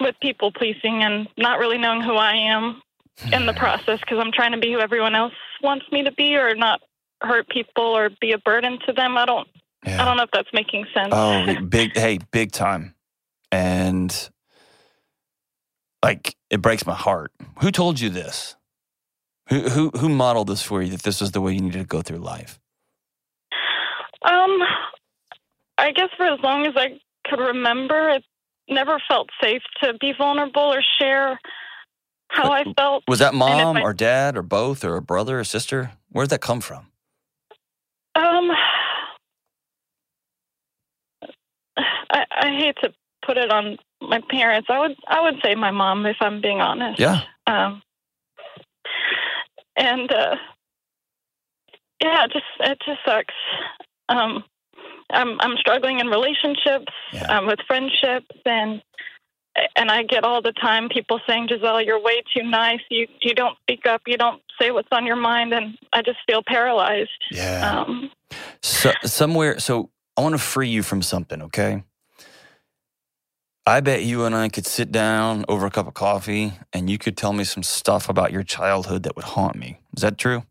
with 0.00 0.14
people 0.20 0.52
pleasing 0.52 1.02
and 1.02 1.28
not 1.36 1.58
really 1.58 1.78
knowing 1.78 2.00
who 2.00 2.14
i 2.14 2.34
am 2.34 2.82
in 3.32 3.46
the 3.46 3.54
process 3.54 3.98
because 4.00 4.18
I'm 4.20 4.32
trying 4.32 4.52
to 4.52 4.58
be 4.58 4.72
who 4.72 4.80
everyone 4.80 5.14
else 5.14 5.32
wants 5.62 5.86
me 5.90 6.04
to 6.04 6.12
be 6.12 6.36
or 6.36 6.54
not 6.54 6.80
hurt 7.22 7.48
people 7.48 7.84
or 7.84 8.10
be 8.20 8.32
a 8.32 8.38
burden 8.38 8.78
to 8.86 8.92
them. 8.92 9.16
I 9.16 9.24
don't 9.24 9.48
I 9.86 10.04
don't 10.04 10.16
know 10.16 10.24
if 10.24 10.30
that's 10.32 10.52
making 10.52 10.86
sense. 10.94 11.12
Oh, 11.12 11.44
big 11.68 11.96
hey, 11.96 12.18
big 12.30 12.52
time. 12.52 12.94
And 13.50 14.30
like 16.02 16.36
it 16.50 16.62
breaks 16.62 16.86
my 16.86 16.94
heart. 16.94 17.32
Who 17.60 17.70
told 17.70 18.00
you 18.00 18.10
this? 18.10 18.56
Who 19.48 19.68
who 19.68 19.90
who 19.90 20.08
modeled 20.08 20.48
this 20.48 20.62
for 20.62 20.82
you 20.82 20.90
that 20.92 21.02
this 21.02 21.20
was 21.20 21.32
the 21.32 21.40
way 21.40 21.52
you 21.54 21.60
needed 21.60 21.80
to 21.80 21.84
go 21.84 22.02
through 22.02 22.18
life? 22.18 22.58
um 24.24 24.58
I 25.78 25.90
guess 25.92 26.08
for 26.16 26.26
as 26.26 26.40
long 26.42 26.66
as 26.66 26.74
I 26.76 27.00
could 27.28 27.40
remember 27.40 28.10
it 28.10 28.24
never 28.68 29.00
felt 29.08 29.28
safe 29.42 29.62
to 29.82 29.94
be 30.00 30.12
vulnerable 30.16 30.72
or 30.72 30.82
share 31.00 31.38
how 32.28 32.50
I 32.52 32.64
felt. 32.76 33.04
Was 33.08 33.18
that 33.18 33.34
mom 33.34 33.76
I- 33.78 33.82
or 33.82 33.92
dad 33.92 34.36
or 34.36 34.42
both 34.42 34.84
or 34.84 34.96
a 34.96 35.02
brother 35.02 35.40
or 35.40 35.44
sister? 35.44 35.92
Where 36.10 36.24
did 36.24 36.30
that 36.30 36.40
come 36.40 36.60
from? 36.60 36.86
Um 38.14 38.50
I, 41.76 42.24
I 42.30 42.48
hate 42.58 42.76
to 42.82 42.92
put 43.26 43.36
it 43.38 43.50
on 43.50 43.78
my 44.08 44.20
parents. 44.30 44.68
I 44.70 44.78
would 44.80 44.96
I 45.06 45.20
would 45.22 45.36
say 45.42 45.54
my 45.54 45.70
mom 45.70 46.06
if 46.06 46.16
I'm 46.20 46.40
being 46.40 46.60
honest. 46.60 46.98
Yeah. 47.00 47.22
Um, 47.46 47.82
and 49.76 50.10
uh, 50.12 50.36
yeah, 52.02 52.24
it 52.24 52.32
just 52.32 52.44
it 52.60 52.78
just 52.84 53.00
sucks. 53.06 53.34
Um, 54.08 54.44
I'm 55.10 55.40
I'm 55.40 55.56
struggling 55.58 55.98
in 56.00 56.08
relationships, 56.08 56.92
Yeah. 57.12 57.38
um, 57.38 57.46
with 57.46 57.58
friendships, 57.66 58.36
and 58.44 58.82
and 59.76 59.90
I 59.90 60.02
get 60.02 60.24
all 60.24 60.40
the 60.40 60.52
time 60.52 60.88
people 60.88 61.20
saying, 61.26 61.48
Giselle, 61.48 61.82
you're 61.82 62.00
way 62.00 62.22
too 62.34 62.42
nice. 62.42 62.80
You 62.90 63.06
you 63.20 63.34
don't 63.34 63.56
speak 63.62 63.86
up. 63.86 64.02
You 64.06 64.16
don't 64.16 64.42
say 64.60 64.70
what's 64.70 64.88
on 64.92 65.06
your 65.06 65.16
mind, 65.16 65.52
and 65.52 65.76
I 65.92 66.02
just 66.02 66.18
feel 66.26 66.42
paralyzed. 66.46 67.10
Yeah. 67.30 67.82
Um, 67.86 68.10
So 68.62 68.92
somewhere 69.04 69.58
so 69.58 69.90
I 70.16 70.22
want 70.22 70.34
to 70.34 70.38
free 70.38 70.68
you 70.68 70.82
from 70.82 71.02
something, 71.02 71.42
okay? 71.42 71.82
I 73.66 73.80
bet 73.80 74.02
you 74.02 74.24
and 74.24 74.34
I 74.34 74.48
could 74.48 74.66
sit 74.66 74.90
down 74.90 75.44
over 75.48 75.66
a 75.66 75.70
cup 75.70 75.86
of 75.86 75.94
coffee 75.94 76.54
and 76.72 76.90
you 76.90 76.98
could 76.98 77.16
tell 77.16 77.32
me 77.32 77.44
some 77.44 77.62
stuff 77.62 78.08
about 78.08 78.32
your 78.32 78.42
childhood 78.42 79.04
that 79.04 79.14
would 79.16 79.24
haunt 79.24 79.56
me. 79.56 79.78
Is 79.96 80.02
that 80.02 80.18
true? 80.18 80.44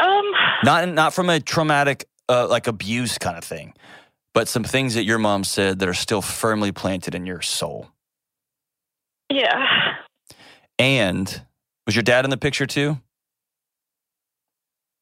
um, 0.00 0.24
Not 0.62 0.88
not 0.88 1.14
from 1.14 1.30
a 1.30 1.40
traumatic 1.40 2.06
uh, 2.28 2.48
like 2.48 2.66
abuse 2.66 3.18
kind 3.18 3.38
of 3.38 3.44
thing, 3.44 3.74
but 4.34 4.48
some 4.48 4.64
things 4.64 4.94
that 4.94 5.04
your 5.04 5.18
mom 5.18 5.44
said 5.44 5.78
that 5.78 5.88
are 5.88 5.94
still 5.94 6.22
firmly 6.22 6.72
planted 6.72 7.14
in 7.14 7.26
your 7.26 7.42
soul. 7.42 7.88
yeah. 9.30 9.94
And 10.78 11.42
was 11.86 11.94
your 11.96 12.02
dad 12.02 12.24
in 12.24 12.30
the 12.30 12.36
picture 12.36 12.66
too? 12.66 12.98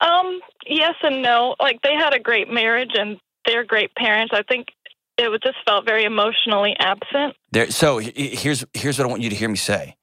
Um, 0.01 0.41
yes 0.67 0.95
and 1.03 1.23
no. 1.23 1.57
Like 1.61 1.81
they 1.83 1.95
had 1.95 2.15
a 2.15 2.21
great 2.21 2.51
marriage 2.51 2.93
and 2.95 3.19
they're 3.47 3.65
great 3.65 3.95
parents. 3.95 4.33
I 4.37 4.43
think 4.43 4.69
it 5.19 5.43
just 5.43 5.57
felt 5.67 5.85
very 5.85 6.05
emotionally 6.05 6.75
absent. 6.79 7.37
There, 7.53 7.71
so 7.71 7.99
he- 7.99 8.13
he- 8.15 8.37
here's 8.37 8.65
here's 8.75 8.99
what 8.99 9.07
I 9.07 9.09
want 9.09 9.23
you 9.23 9.31
to 9.31 9.37
hear 9.37 9.49
me 9.49 9.57
say. 9.57 9.97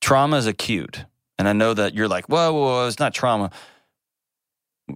Trauma 0.00 0.36
is 0.36 0.46
acute, 0.46 1.04
and 1.38 1.48
I 1.48 1.52
know 1.52 1.72
that 1.74 1.94
you're 1.94 2.08
like, 2.08 2.26
whoa, 2.26 2.52
whoa, 2.52 2.60
whoa, 2.60 2.86
it's 2.86 2.98
not 2.98 3.14
trauma. 3.14 3.50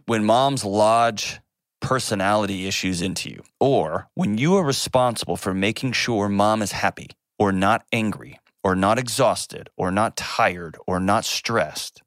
When 0.06 0.24
moms 0.24 0.64
lodge 0.64 1.40
personality 1.80 2.66
issues 2.66 3.00
into 3.00 3.30
you, 3.30 3.42
or 3.60 4.08
when 4.14 4.36
you 4.36 4.56
are 4.56 4.64
responsible 4.64 5.36
for 5.36 5.54
making 5.54 5.92
sure 5.92 6.28
mom 6.28 6.60
is 6.60 6.72
happy, 6.72 7.08
or 7.38 7.52
not 7.52 7.86
angry, 7.92 8.38
or 8.64 8.74
not 8.74 8.98
exhausted, 8.98 9.70
or 9.76 9.90
not 9.90 10.16
tired, 10.16 10.76
or 10.86 11.00
not 11.00 11.24
stressed, 11.24 12.02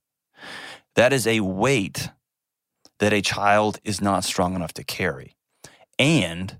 that 0.95 1.13
is 1.13 1.25
a 1.25 1.39
weight 1.39 2.09
that 2.99 3.13
a 3.13 3.21
child 3.21 3.79
is 3.83 4.01
not 4.01 4.23
strong 4.23 4.53
enough 4.53 4.73
to 4.73 4.83
carry. 4.83 5.35
And 6.01 6.57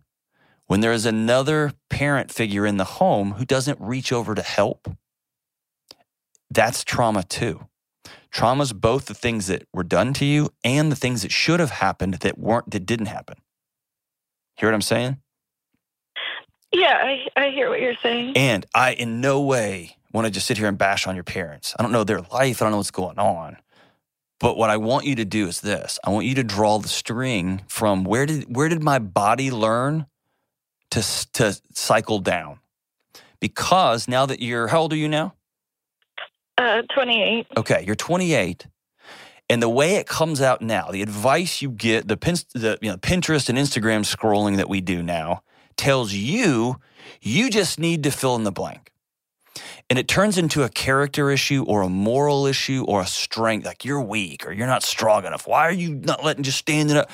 when 0.68 0.82
there 0.82 0.94
is 0.94 1.08
another 1.08 1.74
parent 1.90 2.32
figure 2.32 2.64
in 2.64 2.78
the 2.78 2.84
home 2.84 3.32
who 3.34 3.44
doesn't 3.44 3.82
reach 3.82 4.14
over 4.14 4.36
to 4.36 4.42
help, 4.44 4.96
that's 6.52 6.84
trauma 6.84 7.24
too. 7.24 7.68
Trauma 8.30 8.62
is 8.62 8.72
both 8.72 9.08
the 9.08 9.16
things 9.16 9.48
that 9.48 9.68
were 9.74 9.84
done 9.84 10.14
to 10.14 10.26
you 10.26 10.52
and 10.64 10.92
the 10.92 10.96
things 10.96 11.24
that 11.24 11.32
should 11.32 11.60
have 11.60 11.72
happened 11.72 12.14
that 12.14 12.38
weren't 12.38 12.70
that 12.70 12.86
didn't 12.86 13.08
happen. 13.08 13.38
Hear 14.58 14.70
what 14.70 14.76
I'm 14.76 14.82
saying? 14.84 15.18
Yeah, 16.72 17.00
I, 17.02 17.28
I 17.36 17.50
hear 17.50 17.70
what 17.70 17.82
you're 17.82 17.98
saying. 18.04 18.38
And 18.38 18.68
I 18.76 18.94
in 18.94 19.22
no 19.22 19.42
way 19.42 19.98
want 20.14 20.28
to 20.28 20.32
just 20.32 20.46
sit 20.46 20.60
here 20.60 20.68
and 20.68 20.78
bash 20.78 21.08
on 21.08 21.16
your 21.16 21.24
parents. 21.24 21.74
I 21.80 21.82
don't 21.82 21.92
know 21.92 22.04
their 22.04 22.22
life, 22.22 22.62
I 22.62 22.66
don't 22.66 22.72
know 22.72 22.78
what's 22.78 22.92
going 22.92 23.18
on. 23.18 23.58
But 24.42 24.58
what 24.58 24.72
I 24.72 24.78
want 24.78 25.06
you 25.06 25.16
to 25.16 25.24
do 25.24 25.48
is 25.48 25.62
this. 25.62 26.00
I 26.04 26.10
want 26.10 26.26
you 26.26 26.34
to 26.36 26.44
draw 26.44 26.80
the 26.80 26.88
string 26.88 27.62
from 27.68 28.04
where 28.04 28.26
did 28.26 28.54
where 28.54 28.70
did 28.70 28.82
my 28.82 28.98
body 28.98 29.52
learn 29.52 30.08
to 30.90 31.02
to 31.34 31.62
cycle 31.74 32.18
down? 32.18 32.60
Because 33.40 34.08
now 34.08 34.26
that 34.26 34.42
you're 34.42 34.68
how 34.68 34.82
old 34.82 34.94
are 34.94 34.98
you 34.98 35.08
now? 35.08 35.36
Uh, 36.58 36.82
28. 36.94 37.48
Okay, 37.58 37.84
you're 37.86 37.96
28. 37.96 38.68
And 39.50 39.62
the 39.62 39.70
way 39.70 39.96
it 39.96 40.08
comes 40.08 40.42
out 40.42 40.62
now, 40.62 40.90
the 40.92 41.02
advice 41.02 41.62
you 41.62 41.70
get, 41.72 42.08
the, 42.08 42.16
pin, 42.16 42.36
the 42.54 42.78
you 42.82 42.90
know, 42.90 42.98
Pinterest 42.98 43.50
and 43.50 43.58
Instagram 43.58 44.06
scrolling 44.06 44.58
that 44.58 44.70
we 44.70 44.80
do 44.80 45.04
now 45.04 45.42
tells 45.76 46.14
you 46.14 46.80
you 47.20 47.50
just 47.50 47.80
need 47.80 48.04
to 48.04 48.12
fill 48.12 48.36
in 48.36 48.44
the 48.44 48.52
blank. 48.52 48.92
And 49.92 50.00
it 50.00 50.08
turns 50.08 50.38
into 50.38 50.64
a 50.64 50.70
character 50.70 51.30
issue 51.30 51.66
or 51.68 51.82
a 51.82 51.90
moral 51.90 52.46
issue 52.46 52.86
or 52.88 53.02
a 53.02 53.06
strength, 53.06 53.66
like 53.66 53.84
you're 53.84 54.00
weak 54.00 54.48
or 54.48 54.54
you're 54.54 54.66
not 54.66 54.84
strong 54.84 55.26
enough. 55.26 55.46
Why 55.46 55.68
are 55.68 55.74
you 55.74 55.94
not 55.94 56.24
letting 56.24 56.44
just 56.44 56.60
standing 56.60 56.96
up? 56.96 57.10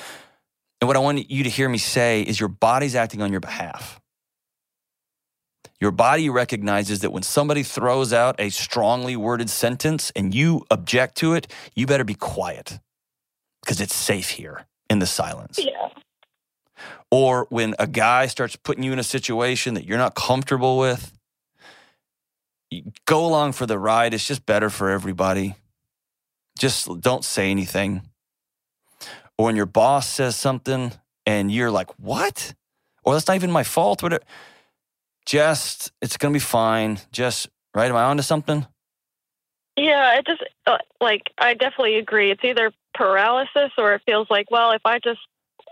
And 0.80 0.86
what 0.86 0.96
I 0.96 1.00
want 1.00 1.28
you 1.28 1.42
to 1.42 1.50
hear 1.50 1.68
me 1.68 1.78
say 1.78 2.22
is 2.22 2.38
your 2.38 2.48
body's 2.48 2.94
acting 2.94 3.20
on 3.20 3.32
your 3.32 3.40
behalf. 3.40 4.00
Your 5.80 5.90
body 5.90 6.30
recognizes 6.30 7.00
that 7.00 7.10
when 7.10 7.24
somebody 7.24 7.64
throws 7.64 8.12
out 8.12 8.36
a 8.38 8.48
strongly 8.48 9.16
worded 9.16 9.50
sentence 9.50 10.12
and 10.14 10.32
you 10.32 10.64
object 10.70 11.16
to 11.16 11.34
it, 11.34 11.52
you 11.74 11.84
better 11.84 12.04
be 12.04 12.14
quiet 12.14 12.78
because 13.60 13.80
it's 13.80 13.92
safe 13.92 14.30
here 14.30 14.68
in 14.88 15.00
the 15.00 15.06
silence. 15.06 15.58
Yeah. 15.58 15.88
Or 17.10 17.48
when 17.50 17.74
a 17.80 17.88
guy 17.88 18.28
starts 18.28 18.54
putting 18.54 18.84
you 18.84 18.92
in 18.92 19.00
a 19.00 19.02
situation 19.02 19.74
that 19.74 19.84
you're 19.84 19.98
not 19.98 20.14
comfortable 20.14 20.78
with, 20.78 21.17
go 23.06 23.24
along 23.24 23.52
for 23.52 23.66
the 23.66 23.78
ride. 23.78 24.14
It's 24.14 24.26
just 24.26 24.46
better 24.46 24.70
for 24.70 24.90
everybody. 24.90 25.56
Just 26.58 27.00
don't 27.00 27.24
say 27.24 27.50
anything. 27.50 28.02
Or 29.36 29.46
when 29.46 29.56
your 29.56 29.66
boss 29.66 30.08
says 30.08 30.36
something 30.36 30.92
and 31.24 31.52
you're 31.52 31.70
like, 31.70 31.90
what? 31.98 32.54
Or 33.04 33.14
that's 33.14 33.28
not 33.28 33.36
even 33.36 33.50
my 33.50 33.62
fault. 33.62 34.02
Whatever. 34.02 34.22
Just, 35.24 35.92
it's 36.02 36.16
going 36.16 36.32
to 36.32 36.36
be 36.36 36.42
fine. 36.42 36.98
Just, 37.12 37.48
right? 37.74 37.88
Am 37.88 37.96
I 37.96 38.04
onto 38.04 38.22
something? 38.22 38.66
Yeah, 39.76 40.18
it 40.18 40.26
just, 40.26 40.42
uh, 40.66 40.78
like, 41.00 41.30
I 41.38 41.54
definitely 41.54 41.96
agree. 41.98 42.32
It's 42.32 42.44
either 42.44 42.72
paralysis 42.94 43.70
or 43.78 43.94
it 43.94 44.02
feels 44.04 44.26
like, 44.28 44.50
well, 44.50 44.72
if 44.72 44.82
I 44.84 44.98
just 44.98 45.20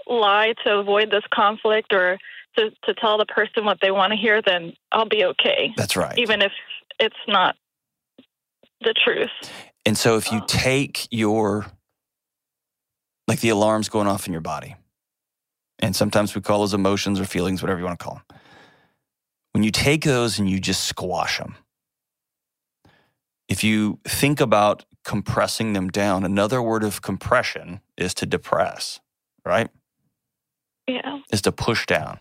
lie 0.07 0.55
to 0.65 0.79
avoid 0.79 1.11
this 1.11 1.25
conflict 1.35 1.93
or 1.93 2.19
to, 2.57 2.71
to 2.85 2.95
tell 2.95 3.19
the 3.19 3.27
person 3.27 3.65
what 3.65 3.79
they 3.83 3.91
want 3.91 4.13
to 4.13 4.17
hear, 4.17 4.41
then 4.41 4.75
I'll 4.93 5.09
be 5.09 5.25
okay, 5.25 5.73
That's 5.77 5.97
right. 5.97 6.17
even 6.19 6.41
if 6.41 6.53
it's 6.99 7.17
not 7.27 7.57
the 8.81 8.95
truth. 8.95 9.31
And 9.85 9.97
so 9.97 10.17
if 10.17 10.33
you 10.33 10.43
take 10.47 11.07
your, 11.11 11.67
like 13.29 13.41
the 13.41 13.51
alarms 13.51 13.89
going 13.89 14.07
off 14.07 14.27
in 14.27 14.33
your 14.33 14.43
body, 14.43 14.77
and 15.79 15.95
sometimes 15.95 16.35
we 16.35 16.41
call 16.41 16.61
those 16.61 16.75
emotions 16.75 17.21
or 17.21 17.25
feelings, 17.25 17.63
whatever 17.63 17.79
you 17.79 17.87
want 17.87 17.99
to 17.99 18.05
call 18.05 18.15
them. 18.15 18.39
When 19.53 19.63
you 19.63 19.71
take 19.71 20.05
those 20.05 20.39
and 20.39 20.49
you 20.49 20.59
just 20.61 20.85
squash 20.85 21.39
them, 21.39 21.57
if 23.49 23.63
you 23.63 24.01
think 24.05 24.41
about 24.41 24.85
compressing 25.05 25.73
them 25.73 25.89
down, 25.89 26.25
another 26.25 26.61
word 26.61 26.83
of 26.83 27.01
compression 27.01 27.81
is 27.97 28.13
to 28.15 28.27
depress, 28.27 29.01
right? 29.45 29.69
Yeah. 30.89 31.21
Is 31.31 31.43
to 31.43 31.53
push 31.53 31.87
down. 31.87 32.21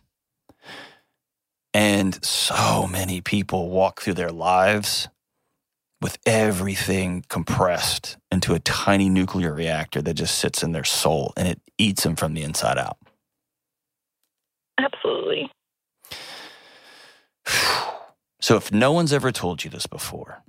And 1.75 2.23
so 2.23 2.87
many 2.87 3.19
people 3.19 3.69
walk 3.69 4.01
through 4.01 4.13
their 4.13 4.31
lives 4.31 5.09
with 5.99 6.17
everything 6.25 7.25
compressed 7.27 8.15
into 8.31 8.53
a 8.53 8.59
tiny 8.59 9.09
nuclear 9.09 9.53
reactor 9.53 10.01
that 10.01 10.13
just 10.13 10.37
sits 10.37 10.63
in 10.63 10.71
their 10.71 10.85
soul 10.85 11.33
and 11.35 11.49
it 11.49 11.59
eats 11.77 12.03
them 12.03 12.15
from 12.15 12.33
the 12.33 12.43
inside 12.43 12.77
out. 12.77 12.97
Absolutely. 14.79 15.51
So 18.41 18.57
if 18.57 18.71
no 18.71 18.91
one's 18.91 19.11
ever 19.11 19.31
told 19.31 19.63
you 19.63 19.71
this 19.71 19.87
before, 19.87 20.43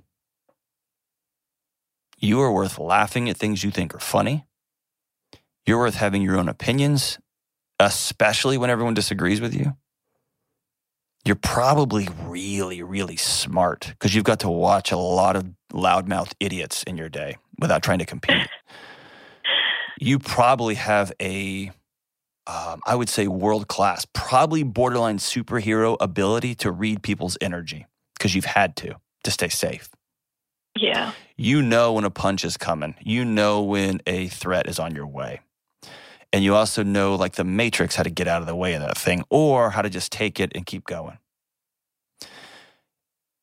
you 2.19 2.39
are 2.41 2.51
worth 2.51 2.77
laughing 2.77 3.27
at 3.27 3.37
things 3.37 3.63
you 3.63 3.71
think 3.71 3.95
are 3.95 3.99
funny. 3.99 4.45
You're 5.65 5.79
worth 5.79 5.95
having 5.95 6.21
your 6.21 6.37
own 6.37 6.47
opinions, 6.47 7.17
especially 7.79 8.55
when 8.55 8.69
everyone 8.69 8.93
disagrees 8.93 9.41
with 9.41 9.55
you. 9.55 9.75
You're 11.27 11.35
probably 11.35 12.07
really, 12.23 12.81
really 12.81 13.17
smart 13.17 13.87
because 13.87 14.15
you've 14.15 14.23
got 14.23 14.39
to 14.39 14.49
watch 14.49 14.93
a 14.93 14.97
lot 14.97 15.35
of 15.35 15.45
loudmouth 15.73 16.31
idiots 16.39 16.83
in 16.83 16.95
your 16.95 17.09
day 17.09 17.35
without 17.59 17.83
trying 17.83 17.99
to 17.99 18.05
compete. 18.05 18.47
you 19.99 20.19
probably 20.19 20.75
have 20.75 21.11
a 21.21 21.69
um, 22.47 22.79
I 22.87 22.95
would 22.95 23.09
say 23.09 23.27
world 23.27 23.67
class, 23.67 24.05
probably 24.13 24.63
borderline 24.63 25.17
superhero 25.17 25.97
ability 25.99 26.55
to 26.55 26.71
read 26.71 27.03
people's 27.03 27.37
energy 27.41 27.85
because 28.17 28.33
you've 28.33 28.45
had 28.45 28.77
to 28.77 28.95
to 29.25 29.31
stay 29.31 29.49
safe. 29.49 29.89
Yeah. 30.77 31.11
You 31.35 31.61
know 31.61 31.91
when 31.91 32.05
a 32.05 32.09
punch 32.09 32.45
is 32.45 32.55
coming. 32.55 32.95
You 33.01 33.25
know 33.25 33.63
when 33.63 33.99
a 34.07 34.29
threat 34.29 34.69
is 34.69 34.79
on 34.79 34.95
your 34.95 35.07
way. 35.07 35.41
And 36.33 36.43
you 36.43 36.55
also 36.55 36.83
know, 36.83 37.15
like 37.15 37.35
the 37.35 37.43
Matrix, 37.43 37.95
how 37.95 38.03
to 38.03 38.09
get 38.09 38.27
out 38.27 38.41
of 38.41 38.47
the 38.47 38.55
way 38.55 38.73
of 38.73 38.81
that 38.81 38.97
thing 38.97 39.23
or 39.29 39.71
how 39.71 39.81
to 39.81 39.89
just 39.89 40.11
take 40.11 40.39
it 40.39 40.51
and 40.55 40.65
keep 40.65 40.85
going. 40.85 41.17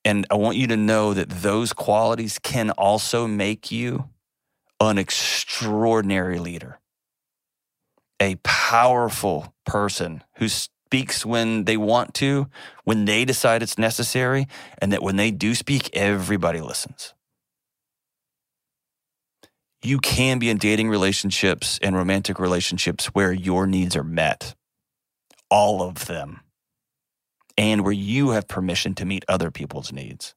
And 0.05 0.27
I 0.31 0.35
want 0.35 0.59
you 0.59 0.67
to 0.67 0.77
know 0.77 1.15
that 1.15 1.31
those 1.31 1.73
qualities 1.73 2.39
can 2.39 2.71
also 2.71 3.27
make 3.27 3.71
you 3.71 4.11
an 4.81 4.99
extraordinary 4.99 6.39
leader, 6.39 6.79
a 8.21 8.37
powerful 8.43 9.55
person 9.65 10.23
who 10.37 10.49
speaks 10.49 11.25
when 11.25 11.65
they 11.65 11.79
want 11.79 12.13
to, 12.15 12.49
when 12.85 13.07
they 13.07 13.25
decide 13.25 13.63
it's 13.63 13.79
necessary, 13.79 14.47
and 14.79 14.93
that 14.93 15.03
when 15.03 15.17
they 15.17 15.31
do 15.31 15.55
speak, 15.55 15.89
everybody 15.97 16.61
listens 16.61 17.15
you 19.85 19.99
can 19.99 20.39
be 20.39 20.51
in 20.51 20.59
dating 20.59 20.89
relationships 20.89 21.79
and 21.83 21.97
romantic 21.97 22.39
relationships 22.39 23.07
where 23.09 23.33
your 23.33 23.67
needs 23.67 23.97
are 23.97 24.05
met, 24.05 24.55
all 25.51 25.83
of 25.83 26.07
them, 26.07 26.41
and 27.59 27.83
where 27.85 27.93
you 27.93 28.31
have 28.31 28.49
permission 28.49 28.95
to 28.97 29.05
meet 29.05 29.25
other 29.29 29.51
people's 29.51 29.93
needs. 29.93 30.35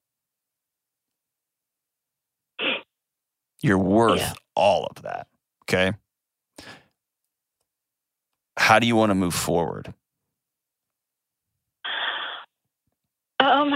You're 3.62 3.78
worth 3.80 4.20
Yeah. 4.20 4.34
all 4.56 4.86
of 4.88 5.04
that. 5.04 5.28
Okay. 5.64 5.94
How 8.58 8.80
do 8.80 8.88
you 8.88 8.96
want 8.96 9.12
to 9.12 9.16
move 9.16 9.36
forward? 9.36 9.94
Um, 13.40 13.74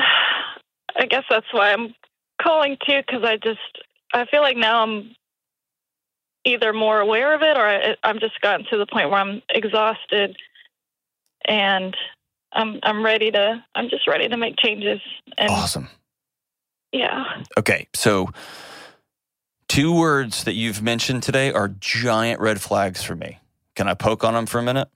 I 0.95 1.05
guess 1.09 1.23
that's 1.29 1.47
why 1.53 1.71
I'm 1.73 1.93
calling 2.41 2.77
too, 2.87 3.01
because 3.07 3.23
I 3.23 3.37
just 3.37 3.59
I 4.13 4.25
feel 4.25 4.41
like 4.41 4.57
now 4.57 4.83
I'm 4.83 5.15
either 6.45 6.73
more 6.73 6.99
aware 6.99 7.33
of 7.35 7.41
it, 7.41 7.57
or 7.57 7.65
I, 7.67 7.95
I'm 8.03 8.19
just 8.19 8.39
gotten 8.41 8.65
to 8.71 8.77
the 8.77 8.85
point 8.85 9.09
where 9.09 9.19
I'm 9.19 9.41
exhausted, 9.49 10.35
and 11.45 11.95
I'm 12.53 12.79
I'm 12.83 13.03
ready 13.03 13.31
to 13.31 13.63
I'm 13.75 13.89
just 13.89 14.07
ready 14.07 14.27
to 14.27 14.37
make 14.37 14.55
changes. 14.57 14.99
And 15.37 15.49
Awesome. 15.49 15.89
yeah, 16.91 17.23
Okay. 17.57 17.87
So, 17.93 18.29
two 19.67 19.93
words 19.93 20.43
that 20.43 20.53
you've 20.53 20.81
mentioned 20.81 21.23
today 21.23 21.51
are 21.51 21.69
giant 21.69 22.39
red 22.39 22.61
flags 22.61 23.03
for 23.03 23.15
me. 23.15 23.39
Can 23.75 23.87
I 23.87 23.93
poke 23.93 24.23
on 24.23 24.33
them 24.33 24.45
for 24.45 24.59
a 24.59 24.63
minute? 24.63 24.89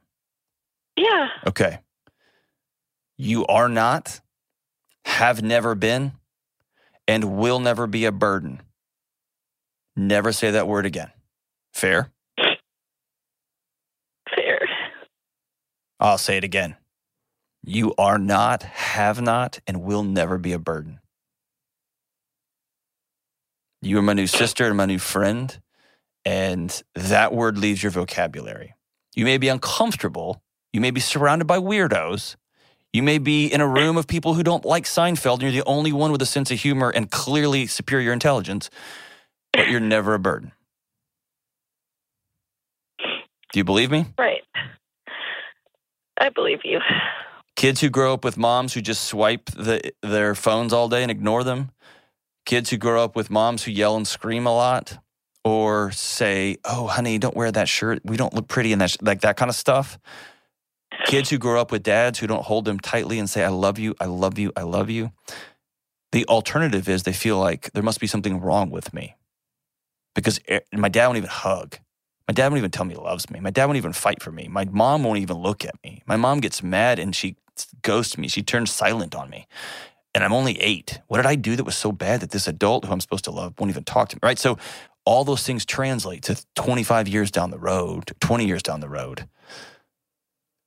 Yeah. 0.97 1.27
Okay. 1.47 1.79
You 3.17 3.45
are 3.47 3.69
not, 3.69 4.19
have 5.05 5.41
never 5.41 5.75
been, 5.75 6.13
and 7.07 7.37
will 7.37 7.59
never 7.59 7.87
be 7.87 8.03
a 8.03 8.11
burden. 8.11 8.61
Never 9.95 10.33
say 10.33 10.51
that 10.51 10.67
word 10.67 10.85
again. 10.85 11.11
Fair? 11.76 12.09
Fair. 14.34 14.59
I'll 15.99 16.17
say 16.17 16.38
it 16.38 16.45
again. 16.45 16.78
You 17.63 17.93
are 17.97 18.17
not, 18.17 18.63
have 18.63 19.21
not, 19.21 19.59
and 19.67 19.84
will 19.84 20.03
never 20.03 20.38
be 20.38 20.53
a 20.53 20.59
burden. 20.59 20.99
You 23.82 23.99
are 23.99 24.01
my 24.01 24.13
new 24.13 24.26
sister 24.26 24.65
and 24.67 24.78
my 24.78 24.86
new 24.86 24.99
friend, 24.99 25.59
and 26.23 26.82
that 26.95 27.34
word 27.34 27.57
leaves 27.57 27.84
your 27.84 27.91
vocabulary. 27.91 28.73
You 29.13 29.26
may 29.26 29.38
be 29.38 29.49
uncomfortable. 29.49 30.41
You 30.71 30.80
may 30.80 30.91
be 30.91 31.01
surrounded 31.01 31.45
by 31.45 31.57
weirdos. 31.57 32.38
You 32.93 33.03
may 33.03 33.17
be 33.17 33.47
in 33.47 33.59
a 33.59 33.67
room 33.67 33.97
of 33.97 34.07
people 34.07 34.36
who 34.36 34.43
don't 34.43 34.63
like 34.63 34.86
Seinfeld, 34.86 35.34
and 35.34 35.41
you're 35.43 35.51
the 35.51 35.65
only 35.65 35.91
one 35.91 36.13
with 36.13 36.21
a 36.21 36.26
sense 36.26 36.51
of 36.51 36.59
humor 36.59 36.89
and 36.89 37.11
clearly 37.11 37.67
superior 37.67 38.13
intelligence, 38.13 38.69
but 39.51 39.67
you're 39.67 39.82
never 39.82 40.13
a 40.13 40.19
burden. 40.19 40.53
Do 43.56 43.60
you 43.60 43.64
believe 43.64 43.89
me? 43.89 44.06
Right. 44.20 44.41
I 46.20 46.28
believe 46.28 46.60
you. 46.66 46.82
Kids 47.56 47.80
who 47.80 47.89
grow 47.89 48.14
up 48.14 48.26
with 48.26 48.38
moms 48.38 48.74
who 48.74 48.82
just 48.82 49.06
swipe 49.06 49.45
the, 49.45 49.93
their 50.01 50.36
phones 50.36 50.74
all 50.74 50.89
day 50.89 51.03
and 51.03 51.10
ignore 51.10 51.41
them. 51.41 51.72
Kids 52.45 52.70
who 52.70 52.76
grow 52.76 53.01
up 53.01 53.16
with 53.16 53.30
moms 53.30 53.64
who 53.64 53.72
yell 53.72 53.95
and 53.95 54.06
scream 54.06 54.45
a 54.45 54.53
lot 54.53 54.97
or 55.45 55.89
say, 55.91 56.58
"Oh, 56.66 56.88
honey, 56.88 57.18
don't 57.18 57.34
wear 57.34 57.49
that 57.49 57.70
shirt. 57.70 58.01
We 58.03 58.18
don't 58.18 58.34
look 58.34 58.49
pretty 58.49 58.74
in 58.74 58.80
that 58.80 58.89
sh-, 58.89 58.97
like 59.01 59.22
that 59.22 59.38
kind 59.38 59.47
of 59.47 59.56
stuff." 59.56 59.99
Kids 61.06 61.30
who 61.30 61.38
grow 61.38 61.62
up 61.62 61.72
with 61.72 61.82
dads 61.82 62.20
who 62.20 62.28
don't 62.28 62.43
hold 62.43 62.66
them 62.66 62.78
tightly 62.78 63.20
and 63.20 63.30
say, 63.30 63.45
"I 63.45 63.47
love 63.47 63.80
you. 63.80 63.95
I 64.01 64.06
love 64.08 64.38
you. 64.38 64.51
I 64.58 64.64
love 64.64 64.89
you." 64.89 65.14
The 66.12 66.26
alternative 66.26 66.89
is 66.89 67.03
they 67.03 67.14
feel 67.14 67.39
like 67.39 67.72
there 67.72 67.84
must 67.84 68.01
be 68.01 68.08
something 68.08 68.41
wrong 68.41 68.70
with 68.70 68.93
me. 68.93 69.16
Because 70.14 70.41
eh, 70.49 70.60
my 70.74 70.89
dad 70.89 71.08
won't 71.08 71.20
even 71.20 71.30
hug. 71.30 71.78
My 72.28 72.34
dad 72.34 72.47
won't 72.49 72.59
even 72.59 72.71
tell 72.71 72.86
me 72.86 72.95
he 72.95 73.01
loves 73.01 73.30
me. 73.30 73.39
My 73.39 73.51
dad 73.51 73.65
won't 73.65 73.78
even 73.78 73.93
fight 73.93 74.23
for 74.23 74.32
me. 74.32 74.47
My 74.49 74.65
mom 74.65 75.03
won't 75.03 75.19
even 75.19 75.38
look 75.38 75.65
at 75.65 75.76
me. 75.84 76.03
My 76.07 76.17
mom 76.17 76.39
gets 76.41 76.63
mad 76.63 76.99
and 76.99 77.15
she 77.15 77.38
ghosts 77.84 78.17
me. 78.17 78.28
She 78.30 78.43
turns 78.43 78.71
silent 78.71 79.15
on 79.15 79.30
me. 79.30 79.47
And 80.15 80.23
I'm 80.23 80.34
only 80.34 80.59
eight. 80.61 81.01
What 81.07 81.17
did 81.17 81.28
I 81.28 81.36
do 81.36 81.55
that 81.55 81.63
was 81.65 81.78
so 81.78 81.91
bad 81.91 82.21
that 82.21 82.32
this 82.32 82.47
adult 82.47 82.86
who 82.86 82.93
I'm 82.93 83.01
supposed 83.01 83.26
to 83.26 83.32
love 83.32 83.53
won't 83.59 83.69
even 83.71 83.84
talk 83.86 84.09
to 84.09 84.15
me? 84.17 84.21
Right. 84.23 84.39
So 84.39 84.57
all 85.05 85.23
those 85.26 85.43
things 85.43 85.65
translate 85.65 86.23
to 86.23 86.43
25 86.55 87.07
years 87.07 87.32
down 87.32 87.51
the 87.51 87.59
road, 87.59 88.11
20 88.21 88.45
years 88.47 88.63
down 88.63 88.82
the 88.82 88.89
road. 88.89 89.28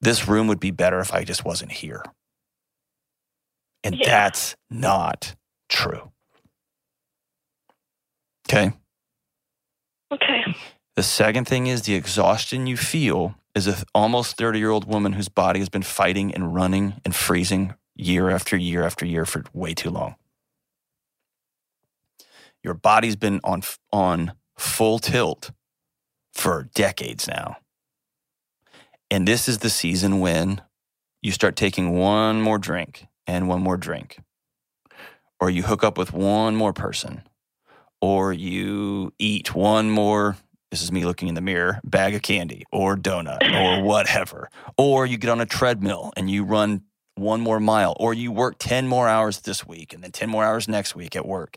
This 0.00 0.28
room 0.28 0.48
would 0.48 0.61
be 0.61 0.70
better 0.72 1.00
if 1.00 1.14
I 1.14 1.24
just 1.24 1.44
wasn't 1.44 1.72
here. 1.72 2.04
And 3.84 3.96
Yeah. 3.98 4.09
that's 4.09 4.56
not 4.70 5.36
true. 5.68 6.12
Okay. 8.48 8.72
Okay. 10.12 10.42
The 10.99 11.05
second 11.05 11.44
thing 11.44 11.68
is 11.68 11.82
the 11.82 11.94
exhaustion 11.94 12.66
you 12.66 12.76
feel 12.76 13.36
is 13.55 13.68
a 13.68 13.74
th- 13.74 13.84
almost 13.94 14.36
30 14.36 14.59
year 14.59 14.70
old 14.70 14.84
woman 14.84 15.12
whose 15.12 15.28
body 15.28 15.61
has 15.61 15.68
been 15.68 15.84
fighting 15.84 16.34
and 16.34 16.53
running 16.53 17.01
and 17.05 17.14
freezing 17.14 17.74
year 17.94 18.30
after 18.30 18.57
year 18.57 18.82
after 18.82 19.07
year 19.07 19.24
for 19.24 19.44
way 19.53 19.74
too 19.74 19.90
long. 19.90 20.16
Your 22.64 22.74
body's 22.74 23.14
been 23.14 23.40
on, 23.44 23.62
on 23.92 24.32
full 24.57 24.99
tilt 24.99 25.53
for 26.32 26.68
decades 26.74 27.28
now. 27.28 27.59
And 29.09 29.28
this 29.28 29.49
is 29.49 29.59
the 29.59 29.70
season 29.70 30.18
when 30.18 30.62
you 31.22 31.30
start 31.30 31.55
taking 31.55 31.96
one 31.96 32.42
more 32.42 32.59
drink 32.59 33.07
and 33.24 33.46
one 33.46 33.62
more 33.62 33.76
drink, 33.76 34.18
or 35.38 35.49
you 35.49 35.62
hook 35.62 35.84
up 35.84 35.96
with 35.96 36.12
one 36.12 36.57
more 36.57 36.72
person, 36.72 37.22
or 38.01 38.32
you 38.32 39.12
eat 39.20 39.55
one 39.55 39.90
more 39.90 40.36
this 40.70 40.82
is 40.82 40.92
me 40.92 41.04
looking 41.04 41.28
in 41.28 41.34
the 41.34 41.40
mirror, 41.40 41.80
bag 41.84 42.14
of 42.14 42.22
candy 42.22 42.64
or 42.72 42.96
donut 42.96 43.42
or 43.42 43.82
whatever. 43.84 44.50
Or 44.76 45.06
you 45.06 45.16
get 45.16 45.30
on 45.30 45.40
a 45.40 45.46
treadmill 45.46 46.12
and 46.16 46.30
you 46.30 46.44
run 46.44 46.82
one 47.14 47.40
more 47.40 47.58
mile, 47.58 47.96
or 47.98 48.14
you 48.14 48.30
work 48.30 48.56
10 48.58 48.86
more 48.86 49.08
hours 49.08 49.40
this 49.40 49.66
week 49.66 49.92
and 49.92 50.02
then 50.02 50.12
10 50.12 50.30
more 50.30 50.44
hours 50.44 50.68
next 50.68 50.94
week 50.94 51.16
at 51.16 51.26
work. 51.26 51.56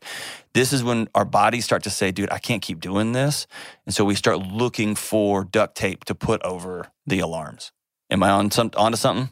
This 0.54 0.74
is 0.74 0.84
when 0.84 1.08
our 1.14 1.26
bodies 1.26 1.66
start 1.66 1.84
to 1.84 1.90
say, 1.90 2.12
dude, 2.12 2.32
I 2.32 2.40
can't 2.40 2.62
keep 2.62 2.80
doing 2.80 3.12
this. 3.12 3.46
And 3.86 3.94
so 3.94 4.04
we 4.04 4.16
start 4.16 4.40
looking 4.40 4.96
for 4.96 5.44
duct 5.44 5.76
tape 5.76 6.04
to 6.06 6.16
put 6.16 6.42
over 6.44 6.88
the 7.06 7.20
alarms. 7.20 7.72
Am 8.10 8.24
I 8.24 8.32
on 8.32 8.52
some 8.52 8.72
onto 8.76 8.98
something? 8.98 9.30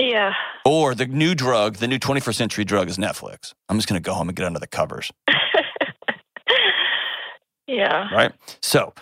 Yeah. 0.00 0.32
Or 0.64 0.94
the 0.94 1.06
new 1.06 1.34
drug, 1.34 1.76
the 1.76 1.88
new 1.88 1.98
21st 1.98 2.34
century 2.34 2.64
drug 2.64 2.88
is 2.88 2.98
Netflix. 2.98 3.54
I'm 3.68 3.76
just 3.76 3.88
gonna 3.88 4.00
go 4.00 4.14
home 4.14 4.28
and 4.28 4.36
get 4.36 4.46
under 4.46 4.60
the 4.60 4.66
covers. 4.66 5.10
Yeah. 7.68 8.12
Right? 8.12 8.32
So 8.60 8.92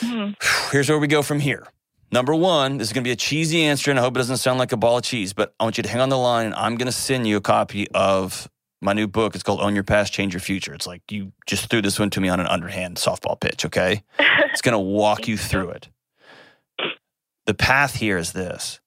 Hmm. 0.00 0.32
here's 0.70 0.88
where 0.90 0.98
we 0.98 1.06
go 1.06 1.22
from 1.22 1.40
here. 1.40 1.66
Number 2.12 2.34
one, 2.34 2.78
this 2.78 2.88
is 2.88 2.92
going 2.92 3.04
to 3.04 3.08
be 3.08 3.12
a 3.12 3.16
cheesy 3.16 3.64
answer, 3.64 3.90
and 3.90 3.98
I 3.98 4.02
hope 4.02 4.16
it 4.16 4.20
doesn't 4.20 4.38
sound 4.38 4.58
like 4.58 4.72
a 4.72 4.76
ball 4.78 4.98
of 4.98 5.04
cheese, 5.04 5.32
but 5.32 5.54
I 5.60 5.64
want 5.64 5.76
you 5.76 5.82
to 5.82 5.88
hang 5.88 6.00
on 6.00 6.08
the 6.08 6.16
line, 6.18 6.46
and 6.46 6.54
I'm 6.54 6.76
going 6.76 6.86
to 6.86 6.92
send 6.92 7.26
you 7.26 7.36
a 7.36 7.40
copy 7.40 7.86
of 7.90 8.48
my 8.80 8.92
new 8.94 9.06
book. 9.06 9.34
It's 9.34 9.44
called 9.44 9.60
Own 9.60 9.74
Your 9.74 9.84
Past, 9.84 10.12
Change 10.12 10.32
Your 10.32 10.40
Future. 10.40 10.72
It's 10.72 10.86
like 10.86 11.02
you 11.10 11.32
just 11.46 11.68
threw 11.68 11.82
this 11.82 11.98
one 11.98 12.10
to 12.10 12.20
me 12.20 12.28
on 12.30 12.40
an 12.40 12.46
underhand 12.46 12.96
softball 12.96 13.38
pitch, 13.40 13.64
okay? 13.66 14.02
It's 14.50 14.62
going 14.62 14.72
to 14.72 14.78
walk 14.78 15.28
you 15.28 15.36
through 15.36 15.70
it. 15.70 15.88
The 17.46 17.54
path 17.54 17.96
here 17.96 18.16
is 18.16 18.32
this 18.32 18.80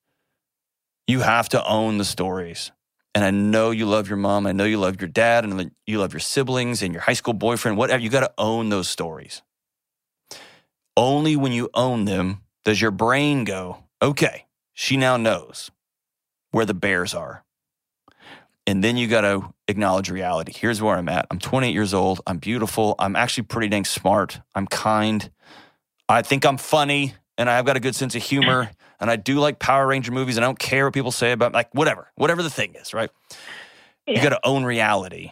you 1.08 1.20
have 1.22 1.48
to 1.50 1.64
own 1.66 1.98
the 1.98 2.06
stories. 2.06 2.72
And 3.14 3.26
I 3.26 3.32
know 3.32 3.72
you 3.72 3.86
love 3.86 4.08
your 4.08 4.18
mom. 4.18 4.48
I 4.48 4.54
know 4.54 4.64
you 4.64 4.78
love 4.78 5.02
your 5.02 5.10
dad, 5.10 5.44
and 5.44 5.72
you 5.86 6.00
love 6.00 6.14
your 6.14 6.22
siblings 6.22 6.82
and 6.82 6.94
your 6.94 7.02
high 7.02 7.14
school 7.14 7.34
boyfriend, 7.34 7.78
whatever. 7.78 8.02
You 8.02 8.10
got 8.10 8.22
to 8.22 8.34
own 8.38 8.70
those 8.70 8.88
stories. 8.88 9.42
Only 10.96 11.36
when 11.36 11.52
you 11.52 11.70
own 11.74 12.06
them 12.06 12.42
does 12.64 12.82
your 12.82 12.92
brain 12.92 13.44
go, 13.44 13.84
okay, 14.02 14.46
she 14.74 14.98
now 14.98 15.18
knows 15.18 15.72
where 16.52 16.66
the 16.66 16.74
bears 16.74 17.14
are. 17.14 17.44
And 18.68 18.84
then 18.84 18.96
you 18.96 19.08
got 19.08 19.22
to 19.22 19.54
acknowledge 19.68 20.10
reality. 20.10 20.54
Here's 20.56 20.82
where 20.82 20.96
I'm 20.96 21.10
at. 21.10 21.26
I'm 21.32 21.40
28 21.40 21.74
years 21.74 21.94
old. 21.94 22.22
I'm 22.28 22.38
beautiful. 22.38 22.96
I'm 23.00 23.16
actually 23.16 23.44
pretty 23.44 23.70
dang 23.70 23.86
smart. 23.86 24.40
I'm 24.54 24.68
kind. 24.68 25.32
I 26.08 26.22
think 26.22 26.46
I'm 26.46 26.58
funny 26.58 27.16
and 27.38 27.50
I've 27.50 27.66
got 27.66 27.76
a 27.76 27.80
good 27.80 27.96
sense 27.96 28.16
of 28.16 28.22
humor. 28.22 28.70
And 29.02 29.10
I 29.10 29.16
do 29.16 29.40
like 29.40 29.60
Power 29.60 29.88
Ranger 29.88 30.12
movies 30.12 30.38
and 30.38 30.46
I 30.46 30.48
don't 30.48 30.60
care 30.60 30.86
what 30.86 30.94
people 30.94 31.12
say 31.12 31.32
about 31.32 31.54
like 31.54 31.74
whatever, 31.74 32.12
whatever 32.16 32.44
the 32.44 32.50
thing 32.50 32.76
is, 32.76 32.94
right? 32.94 33.10
You 34.08 34.22
got 34.22 34.30
to 34.30 34.40
own 34.44 34.64
reality. 34.64 35.32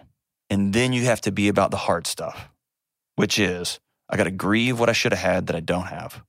And 0.50 0.74
then 0.74 0.92
you 0.92 1.06
have 1.06 1.22
to 1.22 1.32
be 1.32 1.48
about 1.48 1.70
the 1.70 1.78
hard 1.78 2.08
stuff, 2.08 2.50
which 3.16 3.38
is 3.38 3.80
I 4.10 4.18
got 4.18 4.24
to 4.24 4.32
grieve 4.32 4.80
what 4.80 4.90
I 4.90 4.94
should 4.94 5.12
have 5.12 5.22
had 5.22 5.48
that 5.48 5.56
I 5.56 5.60
don't 5.60 5.86
have. 5.86 6.24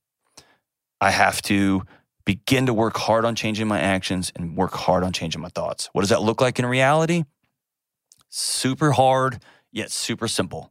I 1.01 1.11
have 1.11 1.41
to 1.43 1.83
begin 2.27 2.67
to 2.67 2.75
work 2.75 2.99
hard 2.99 3.25
on 3.25 3.35
changing 3.35 3.67
my 3.67 3.81
actions 3.81 4.31
and 4.37 4.57
work 4.57 4.75
hard 4.75 5.03
on 5.03 5.13
changing 5.13 5.41
my 5.41 5.49
thoughts. 5.49 5.89
What 5.93 6.03
does 6.03 6.11
that 6.11 6.23
look 6.23 6.43
like 6.43 6.59
in 6.59 6.67
reality? 6.67 7.25
Super 8.29 8.93
hard, 8.93 9.43
yet 9.73 9.91
super 9.91 10.29
simple. 10.29 10.71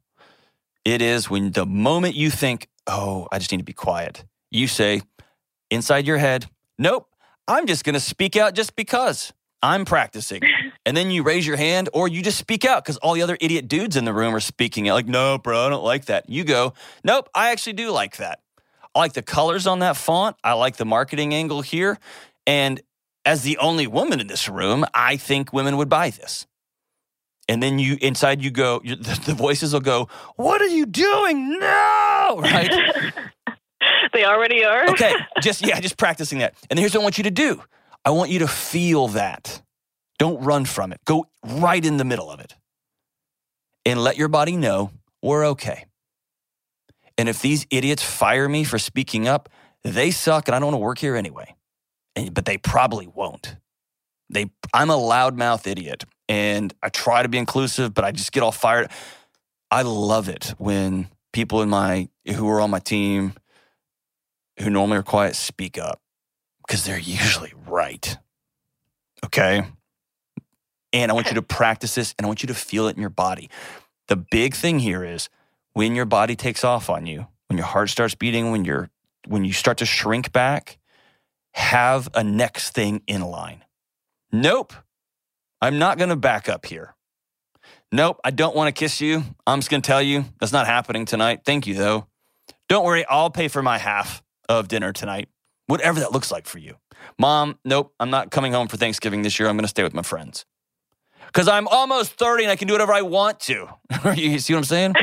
It 0.86 1.02
is 1.02 1.30
when 1.30 1.52
the 1.52 1.66
moment 1.66 2.16
you 2.16 2.30
think, 2.30 2.68
oh, 2.86 3.28
I 3.32 3.40
just 3.40 3.52
need 3.52 3.58
to 3.58 3.64
be 3.64 3.74
quiet, 3.74 4.24
you 4.52 4.68
say 4.68 5.02
inside 5.72 6.06
your 6.06 6.18
head, 6.18 6.48
nope, 6.80 7.08
I'm 7.48 7.68
just 7.68 7.84
going 7.84 7.94
to 7.94 8.00
speak 8.00 8.36
out 8.36 8.56
just 8.56 8.76
because 8.76 9.32
I'm 9.62 9.86
practicing. 9.86 10.42
and 10.86 10.98
then 10.98 11.12
you 11.12 11.22
raise 11.22 11.46
your 11.46 11.58
hand 11.58 11.90
or 11.94 12.08
you 12.08 12.24
just 12.24 12.40
speak 12.40 12.66
out 12.66 12.84
because 12.84 12.98
all 12.98 13.14
the 13.14 13.22
other 13.22 13.38
idiot 13.40 13.68
dudes 13.68 13.96
in 13.96 14.06
the 14.06 14.14
room 14.14 14.34
are 14.34 14.40
speaking 14.40 14.90
out 14.90 14.96
like, 14.96 15.08
no, 15.08 15.38
bro, 15.38 15.68
I 15.68 15.70
don't 15.70 15.84
like 15.84 16.06
that. 16.06 16.30
You 16.30 16.44
go, 16.44 16.74
nope, 17.04 17.30
I 17.36 17.52
actually 17.52 17.74
do 17.74 17.92
like 17.92 18.18
that. 18.18 18.40
I 18.96 19.00
like 19.00 19.14
the 19.14 19.22
colors 19.22 19.68
on 19.68 19.80
that 19.80 19.98
font. 19.98 20.36
I 20.44 20.54
like 20.54 20.78
the 20.78 20.86
marketing 20.86 21.34
angle 21.34 21.62
here. 21.62 22.00
And 22.48 22.82
as 23.26 23.44
the 23.44 23.58
only 23.58 23.86
woman 23.86 24.20
in 24.20 24.28
this 24.28 24.50
room, 24.50 24.86
I 24.94 25.18
think 25.18 25.54
women 25.54 25.78
would 25.78 25.90
buy 25.90 26.10
this. 26.10 26.48
And 27.48 27.62
then 27.64 27.80
you 27.80 27.98
inside 28.02 28.42
you 28.44 28.52
go, 28.52 28.80
the, 28.80 29.22
the 29.26 29.34
voices 29.34 29.74
will 29.74 29.80
go, 29.80 30.08
"What 30.36 30.62
are 30.62 30.68
you 30.68 30.86
doing? 30.86 31.60
No!" 31.60 32.40
Right? 32.42 32.72
they 34.12 34.26
already 34.26 34.64
are. 34.64 34.90
Okay, 34.92 35.14
just 35.42 35.66
yeah, 35.66 35.80
just 35.80 35.98
practicing 35.98 36.40
that. 36.40 36.56
And 36.70 36.80
here's 36.80 36.94
what 36.94 37.02
I 37.02 37.04
want 37.04 37.18
you 37.18 37.24
to 37.26 37.32
do. 37.32 37.62
I 38.06 38.12
want 38.12 38.32
you 38.32 38.40
to 38.40 38.48
feel 38.48 39.10
that. 39.10 39.62
Don't 40.18 40.44
run 40.44 40.66
from 40.66 40.92
it. 40.92 41.00
Go 41.06 41.28
right 41.44 41.84
in 41.84 41.98
the 41.98 42.04
middle 42.04 42.30
of 42.30 42.40
it. 42.40 42.56
And 43.86 44.04
let 44.04 44.18
your 44.18 44.28
body 44.28 44.58
know 44.58 44.92
we're 45.22 45.46
okay. 45.48 45.86
And 47.18 47.28
if 47.28 47.42
these 47.42 47.66
idiots 47.70 48.04
fire 48.04 48.48
me 48.48 48.64
for 48.64 48.78
speaking 48.78 49.28
up, 49.28 49.50
they 49.84 50.12
suck 50.12 50.48
and 50.48 50.56
I 50.56 50.60
don't 50.60 50.68
want 50.68 50.76
to 50.76 50.80
work 50.80 51.00
here 51.00 51.16
anyway. 51.16 51.56
And, 52.16 52.34
but 52.34 52.46
they 52.46 52.58
probably 52.58 53.08
won't. 53.08 53.56
They 54.30 54.52
I'm 54.74 54.90
a 54.90 54.98
loudmouth 54.98 55.66
idiot 55.66 56.04
and 56.28 56.74
I 56.84 56.90
try 56.90 57.24
to 57.24 57.30
be 57.30 57.38
inclusive, 57.38 57.94
but 57.94 58.06
I 58.06 58.12
just 58.12 58.32
get 58.32 58.44
all 58.44 58.52
fired. 58.52 58.92
I 59.72 59.82
love 59.82 60.30
it 60.30 60.54
when 60.58 61.10
people 61.34 61.62
in 61.62 61.70
my 61.70 62.10
who 62.28 62.48
are 62.50 62.62
on 62.62 62.70
my 62.70 62.80
team 62.80 63.34
who 64.62 64.70
normally 64.70 64.98
are 64.98 65.04
quiet 65.04 65.36
speak 65.36 65.78
up 65.78 66.02
because 66.68 66.86
they're 66.86 67.00
usually 67.00 67.54
right. 67.68 68.18
Okay. 69.26 69.64
And 70.92 71.12
I 71.12 71.14
want 71.14 71.28
you 71.28 71.36
to 71.36 71.42
practice 71.42 71.96
this 71.96 72.16
and 72.18 72.26
I 72.26 72.28
want 72.28 72.44
you 72.44 72.48
to 72.48 72.54
feel 72.54 72.88
it 72.88 72.96
in 72.96 73.02
your 73.02 73.10
body. 73.10 73.50
The 74.08 74.16
big 74.16 74.56
thing 74.56 74.80
here 74.80 75.04
is 75.04 75.30
when 75.74 75.96
your 75.96 76.06
body 76.06 76.36
takes 76.36 76.64
off 76.64 76.90
on 76.90 77.06
you, 77.06 77.28
when 77.48 77.58
your 77.58 77.68
heart 77.68 77.90
starts 77.90 78.16
beating, 78.16 78.52
when 78.52 78.66
you're 78.66 78.90
when 79.28 79.46
you 79.46 79.54
start 79.54 79.78
to 79.80 79.86
shrink 79.86 80.32
back, 80.32 80.80
have 81.54 82.10
a 82.14 82.24
next 82.24 82.72
thing 82.72 83.02
in 83.06 83.22
line. 83.22 83.64
Nope. 84.32 84.74
I'm 85.62 85.78
not 85.78 85.98
going 85.98 86.10
to 86.10 86.16
back 86.16 86.48
up 86.48 86.66
here. 86.66 86.96
Nope, 87.92 88.20
I 88.24 88.32
don't 88.32 88.56
want 88.56 88.74
to 88.74 88.80
kiss 88.80 89.02
you. 89.02 89.24
I'm 89.46 89.60
just 89.60 89.70
going 89.70 89.82
to 89.82 89.88
tell 89.88 90.02
you 90.02 90.26
that's 90.40 90.52
not 90.52 90.68
happening 90.68 91.06
tonight. 91.06 91.42
Thank 91.44 91.68
you 91.68 91.74
though. 91.74 92.08
Don't 92.68 92.86
worry, 92.86 93.06
I'll 93.08 93.32
pay 93.32 93.48
for 93.48 93.62
my 93.62 93.78
half 93.78 94.24
of 94.50 94.68
dinner 94.68 94.92
tonight. 94.92 95.30
Whatever 95.68 96.00
that 96.00 96.12
looks 96.12 96.32
like 96.32 96.48
for 96.48 96.58
you. 96.58 96.76
Mom, 97.18 97.60
nope, 97.64 97.94
I'm 98.00 98.10
not 98.10 98.32
coming 98.32 98.52
home 98.52 98.68
for 98.68 98.76
Thanksgiving 98.76 99.22
this 99.22 99.40
year. 99.40 99.48
I'm 99.48 99.56
going 99.56 99.64
to 99.64 99.70
stay 99.70 99.84
with 99.84 99.94
my 99.94 100.02
friends 100.02 100.46
because 101.28 101.48
I'm 101.48 101.68
almost 101.68 102.14
30 102.14 102.46
and 102.46 102.52
I 102.52 102.56
can 102.56 102.68
do 102.68 102.74
whatever 102.74 102.92
I 102.92 103.04
want 103.04 103.40
to. 103.42 103.70
you 104.16 104.40
see 104.40 104.54
what 104.54 104.60
I'm 104.60 104.64
saying? 104.66 104.96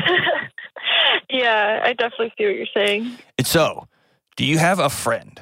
yeah, 1.29 1.81
I 1.83 1.93
definitely 1.93 2.33
see 2.37 2.45
what 2.45 2.55
you're 2.55 2.65
saying. 2.73 3.17
And 3.37 3.47
so, 3.47 3.87
do 4.35 4.45
you 4.45 4.57
have 4.57 4.79
a 4.79 4.89
friend? 4.89 5.41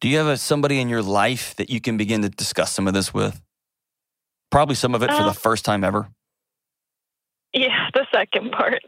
Do 0.00 0.08
you 0.08 0.16
have 0.16 0.26
a, 0.26 0.36
somebody 0.36 0.80
in 0.80 0.88
your 0.88 1.02
life 1.02 1.54
that 1.56 1.68
you 1.68 1.80
can 1.80 1.96
begin 1.96 2.22
to 2.22 2.28
discuss 2.28 2.72
some 2.72 2.88
of 2.88 2.94
this 2.94 3.12
with? 3.12 3.40
Probably 4.50 4.74
some 4.74 4.94
of 4.94 5.02
it 5.02 5.10
for 5.10 5.22
Uh, 5.22 5.26
the 5.26 5.34
first 5.34 5.64
time 5.64 5.84
ever. 5.84 6.08
Yeah, 7.52 7.88
the 7.92 8.06
second 8.12 8.52
part. 8.52 8.82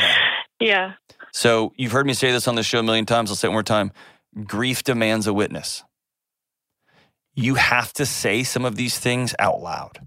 yeah. 0.60 0.94
So, 1.38 1.72
you've 1.76 1.92
heard 1.92 2.04
me 2.04 2.14
say 2.14 2.32
this 2.32 2.48
on 2.48 2.56
the 2.56 2.64
show 2.64 2.80
a 2.80 2.82
million 2.82 3.06
times. 3.06 3.30
I'll 3.30 3.36
say 3.36 3.46
it 3.46 3.50
one 3.50 3.54
more 3.54 3.62
time. 3.62 3.92
Grief 4.42 4.82
demands 4.82 5.28
a 5.28 5.32
witness. 5.32 5.84
You 7.36 7.54
have 7.54 7.92
to 7.92 8.06
say 8.06 8.42
some 8.42 8.64
of 8.64 8.74
these 8.74 8.98
things 8.98 9.36
out 9.38 9.60
loud. 9.60 10.00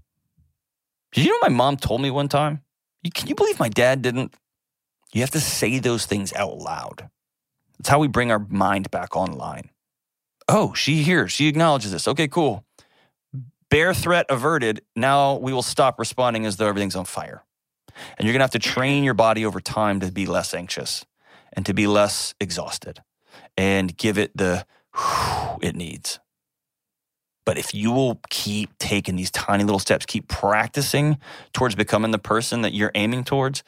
Did 1.12 1.24
you 1.24 1.30
know 1.30 1.38
my 1.40 1.48
mom 1.48 1.78
told 1.78 2.02
me 2.02 2.10
one 2.10 2.28
time? 2.28 2.60
Can 3.14 3.28
you 3.28 3.34
believe 3.34 3.58
my 3.58 3.70
dad 3.70 4.02
didn't? 4.02 4.34
You 5.14 5.22
have 5.22 5.30
to 5.30 5.40
say 5.40 5.78
those 5.78 6.04
things 6.04 6.34
out 6.34 6.58
loud. 6.58 7.08
That's 7.78 7.88
how 7.88 7.98
we 7.98 8.08
bring 8.08 8.30
our 8.30 8.46
mind 8.50 8.90
back 8.90 9.16
online. 9.16 9.70
Oh, 10.48 10.74
she 10.74 11.02
hears, 11.02 11.32
she 11.32 11.48
acknowledges 11.48 11.92
this. 11.92 12.06
Okay, 12.08 12.28
cool. 12.28 12.62
Bear 13.70 13.94
threat 13.94 14.26
averted. 14.28 14.82
Now 14.94 15.36
we 15.36 15.54
will 15.54 15.62
stop 15.62 15.98
responding 15.98 16.44
as 16.44 16.58
though 16.58 16.68
everything's 16.68 16.94
on 16.94 17.06
fire. 17.06 17.42
And 18.18 18.26
you're 18.26 18.34
going 18.34 18.40
to 18.40 18.44
have 18.44 18.50
to 18.50 18.58
train 18.58 19.02
your 19.02 19.14
body 19.14 19.46
over 19.46 19.60
time 19.60 20.00
to 20.00 20.12
be 20.12 20.26
less 20.26 20.52
anxious 20.52 21.06
and 21.52 21.66
to 21.66 21.74
be 21.74 21.86
less 21.86 22.34
exhausted 22.40 23.02
and 23.56 23.96
give 23.96 24.18
it 24.18 24.36
the 24.36 24.66
it 25.62 25.74
needs. 25.74 26.18
But 27.44 27.58
if 27.58 27.74
you 27.74 27.90
will 27.90 28.20
keep 28.30 28.78
taking 28.78 29.16
these 29.16 29.30
tiny 29.30 29.64
little 29.64 29.78
steps, 29.78 30.06
keep 30.06 30.28
practicing 30.28 31.18
towards 31.52 31.74
becoming 31.74 32.10
the 32.10 32.18
person 32.18 32.62
that 32.62 32.72
you're 32.72 32.92
aiming 32.94 33.24
towards, 33.24 33.64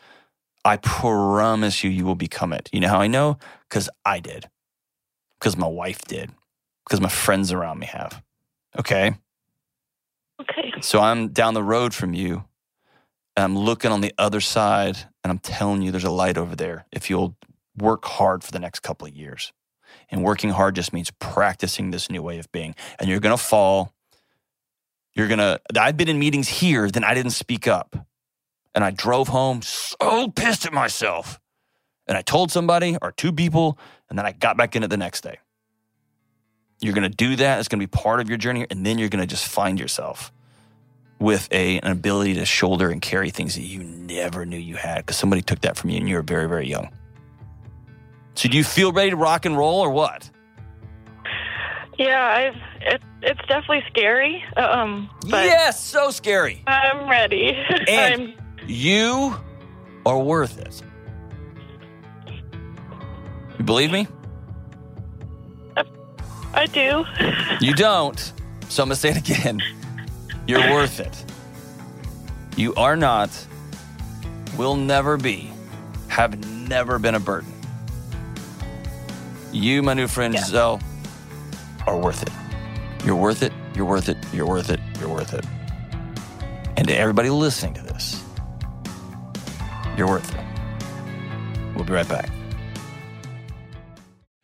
I 0.64 0.76
promise 0.76 1.82
you, 1.82 1.91
you 1.91 2.05
will 2.05 2.14
become 2.14 2.53
it. 2.53 2.70
You 2.72 2.80
know 2.80 2.89
how 2.89 3.01
I 3.01 3.09
know? 3.09 3.39
Because 3.68 3.91
I 4.05 4.20
did, 4.20 4.49
because 5.39 5.57
my 5.57 5.66
wife 5.66 6.03
did, 6.03 6.30
because 6.85 7.01
my 7.01 7.09
friends 7.09 7.53
around 7.53 7.80
me 7.80 7.87
have. 7.87 8.22
Okay. 8.78 9.14
Okay. 10.41 10.72
So 10.80 11.01
I'm 11.01 11.28
down 11.28 11.55
the 11.55 11.62
road 11.62 11.95
from 11.95 12.14
you. 12.14 12.45
And 13.37 13.43
I'm 13.43 13.59
looking 13.59 13.91
on 13.91 14.01
the 14.01 14.14
other 14.16 14.41
side, 14.41 14.97
and 15.24 15.30
I'm 15.32 15.41
telling 15.41 15.82
you 15.82 15.91
there's 15.91 16.05
a 16.05 16.11
light 16.11 16.39
over 16.39 16.55
there 16.55 16.87
if 16.93 17.11
you'll 17.11 17.37
work 17.77 18.05
hard 18.05 18.45
for 18.45 18.53
the 18.53 18.59
next 18.59 18.81
couple 18.81 19.07
of 19.07 19.14
years. 19.14 19.53
And 20.11 20.25
working 20.25 20.51
hard 20.51 20.75
just 20.75 20.93
means 20.93 21.11
practicing 21.18 21.91
this 21.91 22.11
new 22.11 22.22
way 22.22 22.39
of 22.39 22.51
being. 22.53 22.75
And 22.99 23.09
you're 23.09 23.20
going 23.20 23.37
to 23.37 23.43
fall. 23.43 23.93
You're 25.14 25.29
going 25.29 25.39
to, 25.39 25.61
I've 25.79 25.97
been 25.97 26.09
in 26.09 26.18
meetings 26.18 26.49
here, 26.49 26.91
then 26.91 27.05
I 27.05 27.14
didn't 27.14 27.33
speak 27.33 27.68
up. 27.68 27.97
And 28.75 28.83
I 28.83 28.91
drove 28.91 29.29
home 29.29 29.62
so 29.62 30.29
pissed 30.29 30.66
at 30.66 30.72
myself. 30.72 31.41
And 32.07 32.18
I 32.18 32.22
told 32.22 32.51
somebody 32.51 32.99
or 33.01 33.12
two 33.12 33.33
people, 33.33 33.79
and 34.11 34.18
then 34.18 34.27
I 34.27 34.33
got 34.33 34.57
back 34.57 34.75
in 34.75 34.83
it 34.83 34.89
the 34.89 34.97
next 34.97 35.22
day. 35.22 35.39
You're 36.81 36.93
going 36.93 37.09
to 37.09 37.16
do 37.16 37.37
that. 37.37 37.61
It's 37.61 37.68
going 37.68 37.81
to 37.81 37.87
be 37.87 37.91
part 37.91 38.20
of 38.20 38.29
your 38.29 38.37
journey. 38.37 38.66
And 38.68 38.85
then 38.85 38.99
you're 38.99 39.09
going 39.09 39.22
to 39.22 39.29
just 39.29 39.47
find 39.47 39.79
yourself 39.79 40.33
with 41.20 41.49
a, 41.53 41.79
an 41.79 41.93
ability 41.93 42.35
to 42.35 42.45
shoulder 42.45 42.91
and 42.91 43.01
carry 43.01 43.31
things 43.31 43.55
that 43.55 43.62
you 43.62 43.83
never 43.83 44.45
knew 44.45 44.59
you 44.59 44.77
had 44.77 44.99
because 44.99 45.16
somebody 45.16 45.41
took 45.41 45.61
that 45.61 45.77
from 45.77 45.91
you 45.91 45.99
and 45.99 46.09
you 46.09 46.16
were 46.16 46.22
very, 46.22 46.49
very 46.49 46.68
young. 46.68 46.91
So, 48.35 48.49
do 48.49 48.57
you 48.57 48.64
feel 48.64 48.93
ready 48.93 49.11
to 49.11 49.16
rock 49.16 49.45
and 49.47 49.57
roll 49.57 49.80
or 49.80 49.91
what? 49.91 50.28
Yeah, 51.99 52.24
I've 52.24 52.57
it, 52.80 53.03
it's 53.22 53.41
definitely 53.47 53.85
scary. 53.89 54.43
Um, 54.57 55.09
but 55.22 55.45
yes, 55.45 55.82
so 55.82 56.11
scary. 56.11 56.62
I'm 56.66 57.09
ready. 57.09 57.53
And- 57.89 58.35
I'm 58.35 58.35
You 58.68 59.37
are 60.05 60.18
worth 60.18 60.59
it. 60.59 60.82
You 63.59 63.64
believe 63.64 63.93
me? 63.93 64.09
I 66.53 66.66
do. 66.66 67.05
You 67.61 67.74
don't. 67.74 68.18
So 68.68 68.82
I'm 68.82 68.89
going 68.89 68.95
to 68.95 69.01
say 69.01 69.11
it 69.11 69.16
again. 69.16 69.61
You're 70.47 70.72
worth 70.72 71.01
it. 71.01 71.24
You 72.57 72.74
are 72.74 72.97
not, 72.97 73.30
will 74.57 74.76
never 74.76 75.16
be, 75.16 75.51
have 76.09 76.39
never 76.68 76.99
been 77.01 77.14
a 77.16 77.20
burden. 77.20 77.53
You, 79.55 79.82
my 79.82 79.94
new 79.94 80.09
friend 80.09 80.34
Yeah. 80.34 80.40
Giselle, 80.40 80.80
are 81.86 81.96
worth 81.96 82.22
it. 82.22 82.30
You're 83.05 83.14
worth 83.14 83.42
it. 83.42 83.52
You're 83.74 83.84
worth 83.84 84.09
it. 84.09 84.16
You're 84.32 84.46
worth 84.46 84.68
it. 84.70 84.80
You're 84.98 85.09
worth 85.09 85.32
it. 85.32 85.44
And 86.76 86.88
to 86.88 86.96
everybody 86.96 87.30
listening 87.30 87.74
to 87.74 87.82
this, 87.82 88.20
you're 89.96 90.09
worth 90.09 90.34
it. 90.34 90.40
We'll 91.76 91.84
be 91.84 91.92
right 91.92 92.09
back. 92.09 92.30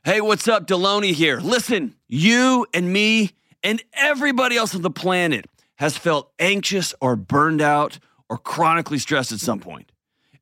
Hey, 0.05 0.21
what's 0.21 0.47
up? 0.47 0.67
Delony 0.67 1.13
here. 1.13 1.41
Listen, 1.41 1.97
you 2.07 2.67
and 2.73 2.93
me 2.93 3.33
and 3.65 3.83
everybody 3.95 4.57
else 4.57 4.75
on 4.77 4.83
the 4.83 4.91
planet 4.91 5.47
has 5.77 5.97
felt 5.99 6.31
anxious 6.39 6.95
or 7.01 7.17
burned 7.17 7.61
out 7.61 7.99
or 8.29 8.39
chronically 8.39 8.99
stressed 8.99 9.33
at 9.33 9.41
some 9.41 9.59
point. 9.59 9.90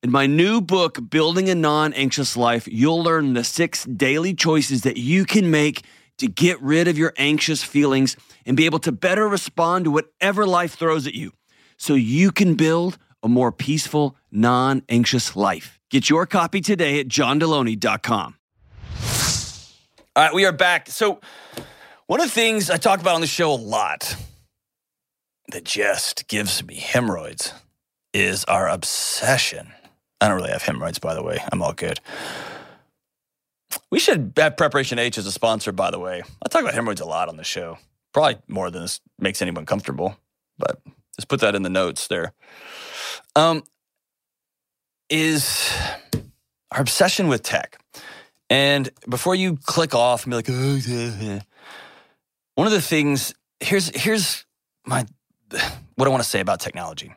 In 0.01 0.13
my 0.13 0.27
new 0.27 0.61
book, 0.61 1.11
Building 1.11 1.51
a 1.51 1.57
Non 1.57 1.93
Anxious 1.93 2.37
Life, 2.37 2.69
you'll 2.71 3.03
learn 3.03 3.35
the 3.35 3.43
six 3.43 3.85
daily 3.85 4.33
choices 4.33 4.83
that 4.83 4.97
you 4.97 5.25
can 5.25 5.51
make 5.51 5.83
to 6.19 6.29
get 6.29 6.63
rid 6.63 6.87
of 6.87 6.97
your 6.97 7.13
anxious 7.17 7.65
feelings 7.65 8.17
and 8.47 8.57
be 8.57 8.65
able 8.65 8.79
to 8.79 8.93
better 8.93 9.27
respond 9.27 9.87
to 9.87 9.91
whatever 9.91 10.47
life 10.47 10.77
throws 10.77 11.09
at 11.09 11.15
you 11.15 11.33
so 11.79 11.95
you 11.95 12.31
can 12.31 12.55
build 12.55 12.97
a 13.25 13.29
more 13.29 13.51
peaceful, 13.51 14.17
non 14.31 14.83
anxious 14.89 15.35
life. 15.35 15.81
Get 15.91 16.09
your 16.09 16.27
copy 16.27 16.61
today 16.61 17.01
at 17.01 17.09
johndelony.com. 17.09 18.37
All 20.15 20.25
right, 20.25 20.33
we 20.33 20.45
are 20.45 20.53
back. 20.53 20.89
So, 20.91 21.21
one 22.07 22.21
of 22.21 22.27
the 22.27 22.33
things 22.33 22.71
I 22.71 22.77
talk 22.77 23.01
about 23.01 23.17
on 23.17 23.21
the 23.21 23.27
show 23.27 23.53
a 23.53 23.55
lot 23.55 24.15
that 25.49 25.65
just 25.65 26.29
gives 26.29 26.65
me 26.65 26.77
hemorrhoids 26.77 27.53
is 28.15 28.45
our 28.45 28.69
obsession. 28.69 29.73
I 30.21 30.29
don't 30.29 30.37
really 30.37 30.51
have 30.51 30.63
hemorrhoids, 30.63 30.99
by 30.99 31.15
the 31.15 31.23
way. 31.23 31.39
I'm 31.53 31.63
all 31.63 31.73
good. 31.73 32.01
We 33.91 33.99
should 33.99 34.33
have 34.37 34.57
Preparation 34.57 34.99
H 34.99 35.19
as 35.19 35.27
a 35.27 35.33
sponsor, 35.33 35.73
by 35.73 35.91
the 35.91 35.99
way. 35.99 36.23
I 36.43 36.49
talk 36.49 36.63
about 36.63 36.75
hemorrhoids 36.75 37.01
a 37.01 37.07
lot 37.07 37.29
on 37.29 37.37
the 37.37 37.45
show. 37.45 37.79
Probably 38.13 38.39
more 38.49 38.71
than 38.71 38.83
this 38.83 39.01
makes 39.19 39.43
anyone 39.43 39.67
comfortable, 39.67 40.17
but 40.59 40.81
just 41.17 41.29
put 41.29 41.41
that 41.41 41.55
in 41.55 41.63
the 41.63 41.71
notes 41.71 42.09
there. 42.09 42.33
Um, 43.37 43.63
is 45.11 45.73
our 46.71 46.81
obsession 46.81 47.29
with 47.29 47.43
tech. 47.43 47.81
And 48.51 48.91
before 49.09 49.35
you 49.35 49.57
click 49.57 49.95
off 49.95 50.25
and 50.25 50.33
be 50.33 50.37
like, 50.37 50.51
oh, 50.51 50.75
yeah, 50.87 51.13
yeah," 51.21 51.41
one 52.55 52.67
of 52.67 52.73
the 52.73 52.81
things 52.81 53.35
here's 53.61 53.89
here's 53.95 54.45
my 54.87 55.07
what 55.97 56.07
I 56.07 56.11
want 56.11 56.23
to 56.23 56.29
say 56.29 56.41
about 56.41 56.61
technology. 56.61 57.13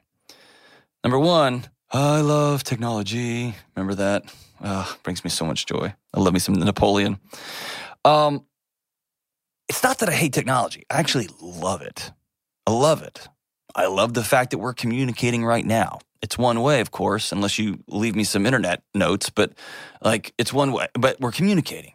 Number 1.04 1.20
one, 1.20 1.66
I 1.94 2.22
love 2.22 2.64
technology. 2.64 3.54
Remember 3.76 3.96
that? 3.96 4.24
Uh, 4.62 4.86
brings 5.04 5.24
me 5.26 5.30
so 5.30 5.46
much 5.46 5.66
joy. 5.66 5.94
I 6.14 6.20
love 6.20 6.34
me 6.34 6.40
some 6.40 6.56
Napoleon. 6.56 7.20
Um, 8.06 8.46
it's 9.68 9.84
not 9.84 10.00
that 10.00 10.08
I 10.08 10.14
hate 10.14 10.32
technology. 10.32 10.86
I 10.90 11.00
actually 11.00 11.28
love 11.42 11.82
it. 11.82 12.12
I 12.66 12.72
love 12.72 13.04
it. 13.04 13.28
I 13.76 13.88
love 13.88 14.14
the 14.14 14.24
fact 14.24 14.52
that 14.52 14.60
we're 14.60 14.74
communicating 14.74 15.44
right 15.44 15.66
now. 15.66 16.00
It's 16.22 16.38
one 16.38 16.62
way, 16.62 16.80
of 16.82 16.92
course, 16.92 17.32
unless 17.32 17.58
you 17.58 17.84
leave 17.88 18.16
me 18.16 18.24
some 18.24 18.46
internet 18.46 18.84
notes, 18.94 19.30
but 19.30 19.54
like 20.02 20.34
it's 20.38 20.54
one 20.54 20.72
way, 20.72 20.88
but 20.94 21.20
we're 21.20 21.32
communicating. 21.32 21.94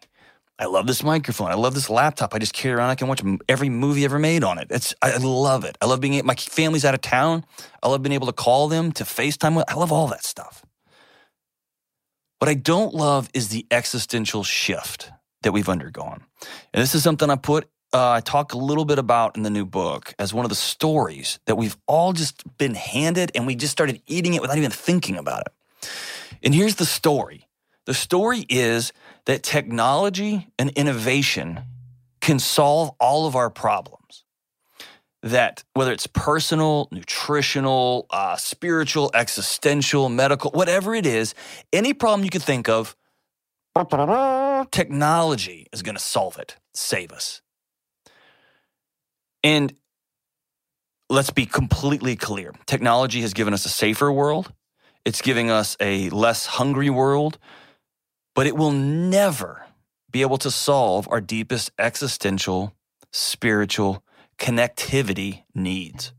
I 0.58 0.64
love 0.66 0.86
this 0.86 1.02
microphone. 1.02 1.50
I 1.50 1.54
love 1.54 1.74
this 1.74 1.90
laptop. 1.90 2.34
I 2.34 2.38
just 2.38 2.54
carry 2.54 2.74
around. 2.74 2.88
I 2.88 2.94
can 2.94 3.08
watch 3.08 3.22
every 3.48 3.68
movie 3.68 4.04
ever 4.04 4.18
made 4.18 4.42
on 4.42 4.58
it. 4.58 4.68
It's 4.70 4.94
I 5.02 5.16
love 5.18 5.64
it. 5.64 5.76
I 5.82 5.86
love 5.86 6.00
being 6.00 6.24
my 6.24 6.34
family's 6.34 6.84
out 6.84 6.94
of 6.94 7.02
town. 7.02 7.44
I 7.82 7.88
love 7.88 8.02
being 8.02 8.14
able 8.14 8.26
to 8.26 8.32
call 8.32 8.68
them 8.68 8.92
to 8.92 9.04
FaceTime 9.04 9.54
with. 9.54 9.66
I 9.68 9.74
love 9.74 9.92
all 9.92 10.06
that 10.08 10.24
stuff. 10.24 10.64
What 12.38 12.48
I 12.48 12.54
don't 12.54 12.94
love 12.94 13.28
is 13.34 13.48
the 13.48 13.66
existential 13.70 14.44
shift 14.44 15.10
that 15.42 15.52
we've 15.52 15.68
undergone. 15.68 16.22
And 16.72 16.82
this 16.82 16.94
is 16.94 17.02
something 17.02 17.28
I 17.28 17.36
put 17.36 17.68
uh, 17.92 18.10
I 18.10 18.20
talk 18.20 18.52
a 18.52 18.58
little 18.58 18.84
bit 18.84 18.98
about 18.98 19.36
in 19.36 19.42
the 19.42 19.50
new 19.50 19.64
book 19.64 20.14
as 20.18 20.34
one 20.34 20.44
of 20.44 20.48
the 20.48 20.54
stories 20.54 21.38
that 21.46 21.56
we've 21.56 21.76
all 21.86 22.12
just 22.12 22.42
been 22.58 22.74
handed 22.74 23.30
and 23.34 23.46
we 23.46 23.54
just 23.54 23.72
started 23.72 24.02
eating 24.06 24.34
it 24.34 24.42
without 24.42 24.58
even 24.58 24.70
thinking 24.70 25.16
about 25.16 25.42
it. 25.42 25.88
And 26.42 26.54
here's 26.54 26.74
the 26.74 26.84
story 26.84 27.45
the 27.86 27.94
story 27.94 28.44
is 28.48 28.92
that 29.24 29.42
technology 29.42 30.48
and 30.58 30.70
innovation 30.70 31.60
can 32.20 32.38
solve 32.38 32.90
all 33.00 33.26
of 33.26 33.36
our 33.36 33.48
problems. 33.48 34.24
That 35.22 35.64
whether 35.74 35.92
it's 35.92 36.06
personal, 36.06 36.88
nutritional, 36.90 38.06
uh, 38.10 38.36
spiritual, 38.36 39.10
existential, 39.14 40.08
medical, 40.08 40.50
whatever 40.50 40.94
it 40.94 41.06
is, 41.06 41.34
any 41.72 41.94
problem 41.94 42.24
you 42.24 42.30
can 42.30 42.40
think 42.40 42.68
of, 42.68 42.96
technology 44.70 45.66
is 45.72 45.82
going 45.82 45.96
to 45.96 46.02
solve 46.02 46.38
it, 46.38 46.56
save 46.74 47.12
us. 47.12 47.42
And 49.44 49.74
let's 51.08 51.30
be 51.30 51.46
completely 51.46 52.16
clear 52.16 52.52
technology 52.66 53.20
has 53.20 53.32
given 53.32 53.54
us 53.54 53.64
a 53.64 53.68
safer 53.68 54.10
world, 54.10 54.52
it's 55.04 55.22
giving 55.22 55.50
us 55.50 55.76
a 55.78 56.10
less 56.10 56.46
hungry 56.46 56.90
world, 56.90 57.38
but 58.36 58.46
it 58.46 58.54
will 58.54 58.70
never 58.70 59.64
be 60.12 60.20
able 60.20 60.36
to 60.36 60.50
solve 60.50 61.08
our 61.10 61.22
deepest 61.22 61.72
existential, 61.78 62.74
spiritual 63.10 64.04
connectivity 64.38 65.42
needs. 65.54 66.12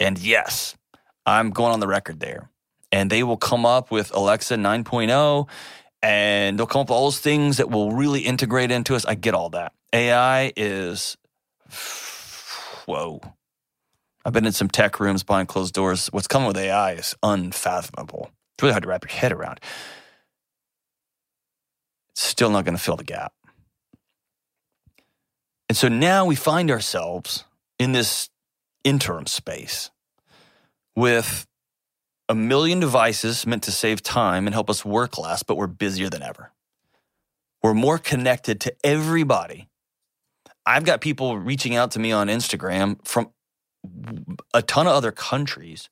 And 0.00 0.18
yes, 0.18 0.76
I'm 1.24 1.50
going 1.50 1.72
on 1.72 1.78
the 1.78 1.86
record 1.86 2.18
there. 2.18 2.50
And 2.90 3.08
they 3.08 3.22
will 3.22 3.36
come 3.36 3.64
up 3.64 3.92
with 3.92 4.12
Alexa 4.12 4.56
9.0 4.56 5.48
and 6.02 6.58
they'll 6.58 6.66
come 6.66 6.80
up 6.80 6.88
with 6.88 6.96
all 6.96 7.04
those 7.04 7.20
things 7.20 7.58
that 7.58 7.70
will 7.70 7.92
really 7.92 8.22
integrate 8.22 8.72
into 8.72 8.96
us. 8.96 9.04
I 9.04 9.14
get 9.14 9.34
all 9.34 9.50
that. 9.50 9.72
AI 9.92 10.52
is 10.56 11.16
whoa. 12.86 13.20
I've 14.24 14.32
been 14.32 14.44
in 14.44 14.52
some 14.52 14.68
tech 14.68 14.98
rooms 14.98 15.22
behind 15.22 15.46
closed 15.46 15.72
doors. 15.72 16.08
What's 16.08 16.26
coming 16.26 16.48
with 16.48 16.56
AI 16.56 16.92
is 16.94 17.14
unfathomable. 17.22 18.30
It's 18.54 18.62
really 18.62 18.72
hard 18.72 18.82
to 18.82 18.88
wrap 18.88 19.04
your 19.04 19.16
head 19.16 19.30
around. 19.30 19.60
Still 22.20 22.50
not 22.50 22.64
going 22.64 22.76
to 22.76 22.82
fill 22.82 22.96
the 22.96 23.04
gap. 23.04 23.32
And 25.68 25.76
so 25.76 25.88
now 25.88 26.26
we 26.26 26.34
find 26.34 26.70
ourselves 26.70 27.44
in 27.78 27.92
this 27.92 28.28
interim 28.84 29.26
space 29.26 29.90
with 30.96 31.46
a 32.28 32.34
million 32.34 32.80
devices 32.80 33.46
meant 33.46 33.62
to 33.64 33.72
save 33.72 34.02
time 34.02 34.46
and 34.46 34.54
help 34.54 34.68
us 34.68 34.84
work 34.84 35.18
less, 35.18 35.42
but 35.42 35.56
we're 35.56 35.66
busier 35.66 36.10
than 36.10 36.22
ever. 36.22 36.52
We're 37.62 37.74
more 37.74 37.98
connected 37.98 38.60
to 38.62 38.74
everybody 38.84 39.68
I've 40.66 40.84
got 40.84 41.00
people 41.00 41.38
reaching 41.38 41.74
out 41.74 41.92
to 41.92 41.98
me 41.98 42.12
on 42.12 42.28
Instagram 42.28 43.04
from 43.06 43.30
a 44.54 44.62
ton 44.62 44.86
of 44.86 44.92
other 44.92 45.10
countries, 45.12 45.88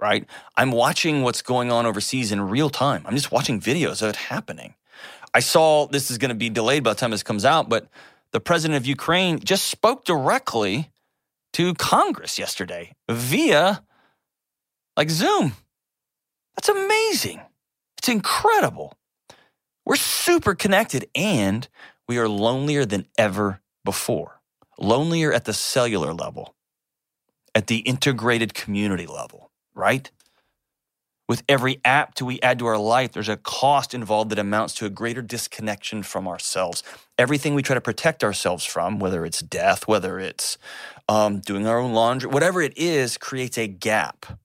right? 0.00 0.26
I'm 0.56 0.70
watching 0.70 1.22
what's 1.22 1.42
going 1.42 1.72
on 1.72 1.86
overseas 1.86 2.30
in 2.30 2.40
real 2.42 2.70
time. 2.70 3.02
I'm 3.06 3.16
just 3.16 3.32
watching 3.32 3.60
videos 3.60 4.02
of 4.02 4.10
it 4.10 4.16
happening. 4.16 4.74
I 5.34 5.40
saw 5.40 5.86
this 5.86 6.10
is 6.10 6.18
going 6.18 6.30
to 6.30 6.34
be 6.36 6.48
delayed 6.48 6.84
by 6.84 6.90
the 6.92 6.98
time 6.98 7.10
this 7.10 7.24
comes 7.24 7.44
out, 7.44 7.68
but 7.68 7.88
the 8.30 8.40
president 8.40 8.76
of 8.76 8.86
Ukraine 8.86 9.40
just 9.40 9.66
spoke 9.66 10.04
directly 10.04 10.90
to 11.54 11.74
Congress 11.74 12.38
yesterday 12.38 12.94
via 13.10 13.82
like 14.96 15.10
Zoom. 15.10 15.52
That's 16.56 16.68
amazing. 16.68 17.40
It's 17.98 18.08
incredible. 18.08 18.96
We're 19.84 19.96
super 19.96 20.54
connected 20.54 21.08
and 21.14 21.68
we 22.08 22.18
are 22.18 22.28
lonelier 22.28 22.84
than 22.84 23.06
ever 23.18 23.60
before, 23.84 24.40
lonelier 24.78 25.32
at 25.32 25.44
the 25.44 25.52
cellular 25.52 26.12
level, 26.12 26.54
at 27.54 27.66
the 27.66 27.78
integrated 27.78 28.54
community 28.54 29.06
level, 29.06 29.50
right? 29.74 30.10
With 31.26 31.42
every 31.48 31.80
app 31.86 32.20
we 32.20 32.38
add 32.42 32.58
to 32.58 32.66
our 32.66 32.76
life, 32.76 33.12
there's 33.12 33.30
a 33.30 33.38
cost 33.38 33.94
involved 33.94 34.30
that 34.30 34.38
amounts 34.38 34.74
to 34.74 34.86
a 34.86 34.90
greater 34.90 35.22
disconnection 35.22 36.02
from 36.02 36.28
ourselves. 36.28 36.82
Everything 37.18 37.54
we 37.54 37.62
try 37.62 37.74
to 37.74 37.80
protect 37.80 38.22
ourselves 38.22 38.64
from, 38.64 38.98
whether 38.98 39.24
it's 39.24 39.40
death, 39.40 39.88
whether 39.88 40.18
it's 40.18 40.58
um, 41.08 41.40
doing 41.40 41.66
our 41.66 41.78
own 41.78 41.94
laundry, 41.94 42.28
whatever 42.28 42.60
it 42.60 42.74
is, 42.76 43.16
creates 43.16 43.56
a 43.56 43.66
gap 43.66 44.38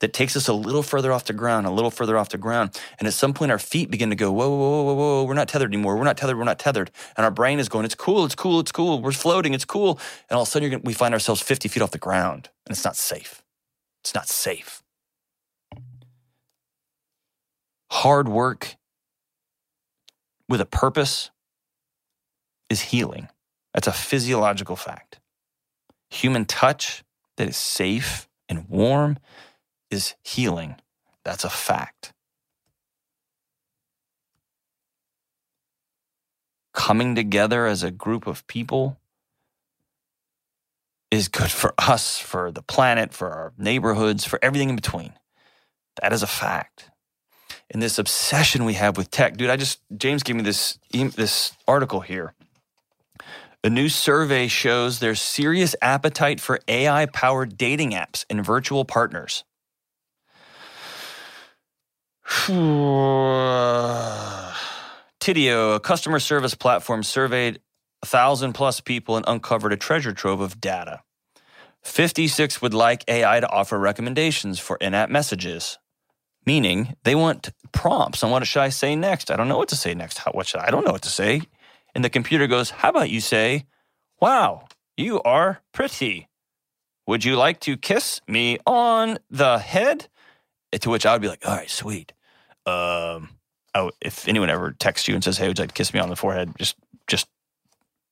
that 0.00 0.12
takes 0.12 0.36
us 0.36 0.48
a 0.48 0.52
little 0.52 0.82
further 0.82 1.12
off 1.12 1.26
the 1.26 1.32
ground, 1.32 1.64
a 1.64 1.70
little 1.70 1.92
further 1.92 2.18
off 2.18 2.30
the 2.30 2.38
ground. 2.38 2.76
And 2.98 3.06
at 3.06 3.14
some 3.14 3.32
point, 3.32 3.52
our 3.52 3.58
feet 3.60 3.88
begin 3.88 4.10
to 4.10 4.16
go, 4.16 4.32
whoa, 4.32 4.48
whoa, 4.48 4.58
whoa, 4.58 4.82
whoa, 4.82 4.94
whoa, 4.94 5.24
we're 5.24 5.34
not 5.34 5.46
tethered 5.46 5.72
anymore. 5.72 5.96
We're 5.96 6.02
not 6.02 6.16
tethered. 6.16 6.36
We're 6.36 6.42
not 6.42 6.58
tethered. 6.58 6.90
And 7.16 7.24
our 7.24 7.30
brain 7.30 7.60
is 7.60 7.68
going, 7.68 7.84
it's 7.84 7.94
cool, 7.94 8.24
it's 8.24 8.34
cool, 8.34 8.58
it's 8.58 8.72
cool. 8.72 9.00
We're 9.00 9.12
floating, 9.12 9.54
it's 9.54 9.64
cool. 9.64 10.00
And 10.28 10.36
all 10.36 10.42
of 10.42 10.48
a 10.48 10.50
sudden, 10.50 10.82
we 10.82 10.92
find 10.92 11.14
ourselves 11.14 11.40
50 11.40 11.68
feet 11.68 11.84
off 11.84 11.92
the 11.92 11.98
ground, 11.98 12.48
and 12.66 12.72
it's 12.72 12.84
not 12.84 12.96
safe. 12.96 13.44
It's 14.02 14.12
not 14.12 14.26
safe. 14.26 14.81
Hard 17.92 18.26
work 18.26 18.76
with 20.48 20.62
a 20.62 20.66
purpose 20.66 21.30
is 22.70 22.80
healing. 22.80 23.28
That's 23.74 23.86
a 23.86 23.92
physiological 23.92 24.76
fact. 24.76 25.20
Human 26.08 26.46
touch 26.46 27.04
that 27.36 27.50
is 27.50 27.56
safe 27.58 28.30
and 28.48 28.66
warm 28.70 29.18
is 29.90 30.14
healing. 30.24 30.76
That's 31.22 31.44
a 31.44 31.50
fact. 31.50 32.14
Coming 36.72 37.14
together 37.14 37.66
as 37.66 37.82
a 37.82 37.90
group 37.90 38.26
of 38.26 38.46
people 38.46 38.98
is 41.10 41.28
good 41.28 41.50
for 41.50 41.74
us, 41.76 42.18
for 42.18 42.50
the 42.50 42.62
planet, 42.62 43.12
for 43.12 43.28
our 43.28 43.52
neighborhoods, 43.58 44.24
for 44.24 44.38
everything 44.40 44.70
in 44.70 44.76
between. 44.76 45.12
That 46.00 46.14
is 46.14 46.22
a 46.22 46.26
fact. 46.26 46.88
And 47.72 47.82
this 47.82 47.98
obsession 47.98 48.64
we 48.66 48.74
have 48.74 48.98
with 48.98 49.10
tech, 49.10 49.36
dude, 49.36 49.48
I 49.50 49.56
just, 49.56 49.80
James 49.96 50.22
gave 50.22 50.36
me 50.36 50.42
this, 50.42 50.78
this 50.92 51.52
article 51.66 52.00
here. 52.00 52.34
A 53.64 53.70
new 53.70 53.88
survey 53.88 54.46
shows 54.46 54.98
there's 54.98 55.22
serious 55.22 55.74
appetite 55.80 56.38
for 56.38 56.60
AI 56.68 57.06
powered 57.06 57.56
dating 57.56 57.92
apps 57.92 58.26
and 58.28 58.44
virtual 58.44 58.84
partners. 58.84 59.44
Tidio, 65.20 65.76
a 65.76 65.80
customer 65.80 66.18
service 66.18 66.54
platform, 66.54 67.02
surveyed 67.02 67.60
a 68.02 68.06
thousand 68.06 68.52
plus 68.52 68.80
people 68.80 69.16
and 69.16 69.24
uncovered 69.28 69.72
a 69.72 69.76
treasure 69.76 70.12
trove 70.12 70.40
of 70.40 70.60
data. 70.60 71.00
56 71.82 72.60
would 72.60 72.74
like 72.74 73.04
AI 73.08 73.40
to 73.40 73.48
offer 73.48 73.78
recommendations 73.78 74.58
for 74.58 74.76
in 74.76 74.92
app 74.94 75.08
messages, 75.08 75.78
meaning 76.46 76.96
they 77.04 77.14
want 77.14 77.50
prompts 77.72 78.22
on 78.22 78.30
what 78.30 78.46
should 78.46 78.62
I 78.62 78.68
say 78.70 78.96
next. 78.96 79.30
I 79.30 79.36
don't 79.36 79.48
know 79.48 79.58
what 79.58 79.68
to 79.70 79.76
say 79.76 79.94
next. 79.94 80.18
How, 80.18 80.32
what 80.32 80.46
should 80.46 80.60
I, 80.60 80.66
I 80.66 80.70
don't 80.70 80.84
know 80.84 80.92
what 80.92 81.02
to 81.02 81.10
say. 81.10 81.42
And 81.94 82.04
the 82.04 82.10
computer 82.10 82.46
goes, 82.46 82.70
How 82.70 82.90
about 82.90 83.10
you 83.10 83.20
say, 83.20 83.66
Wow, 84.20 84.68
you 84.96 85.22
are 85.22 85.60
pretty. 85.72 86.28
Would 87.06 87.24
you 87.24 87.36
like 87.36 87.60
to 87.60 87.76
kiss 87.76 88.20
me 88.28 88.58
on 88.66 89.18
the 89.30 89.58
head? 89.58 90.08
To 90.80 90.88
which 90.90 91.04
I 91.04 91.12
would 91.12 91.22
be 91.22 91.28
like, 91.28 91.46
All 91.46 91.54
right, 91.54 91.70
sweet 91.70 92.12
um, 92.66 93.30
oh, 93.74 93.90
if 94.00 94.28
anyone 94.28 94.50
ever 94.50 94.72
texts 94.72 95.08
you 95.08 95.14
and 95.14 95.24
says, 95.24 95.38
"Hey, 95.38 95.48
would 95.48 95.58
you 95.58 95.62
like 95.62 95.70
to 95.70 95.74
kiss 95.74 95.92
me 95.92 96.00
on 96.00 96.08
the 96.08 96.16
forehead?" 96.16 96.52
Just 96.58 96.76
just 97.06 97.28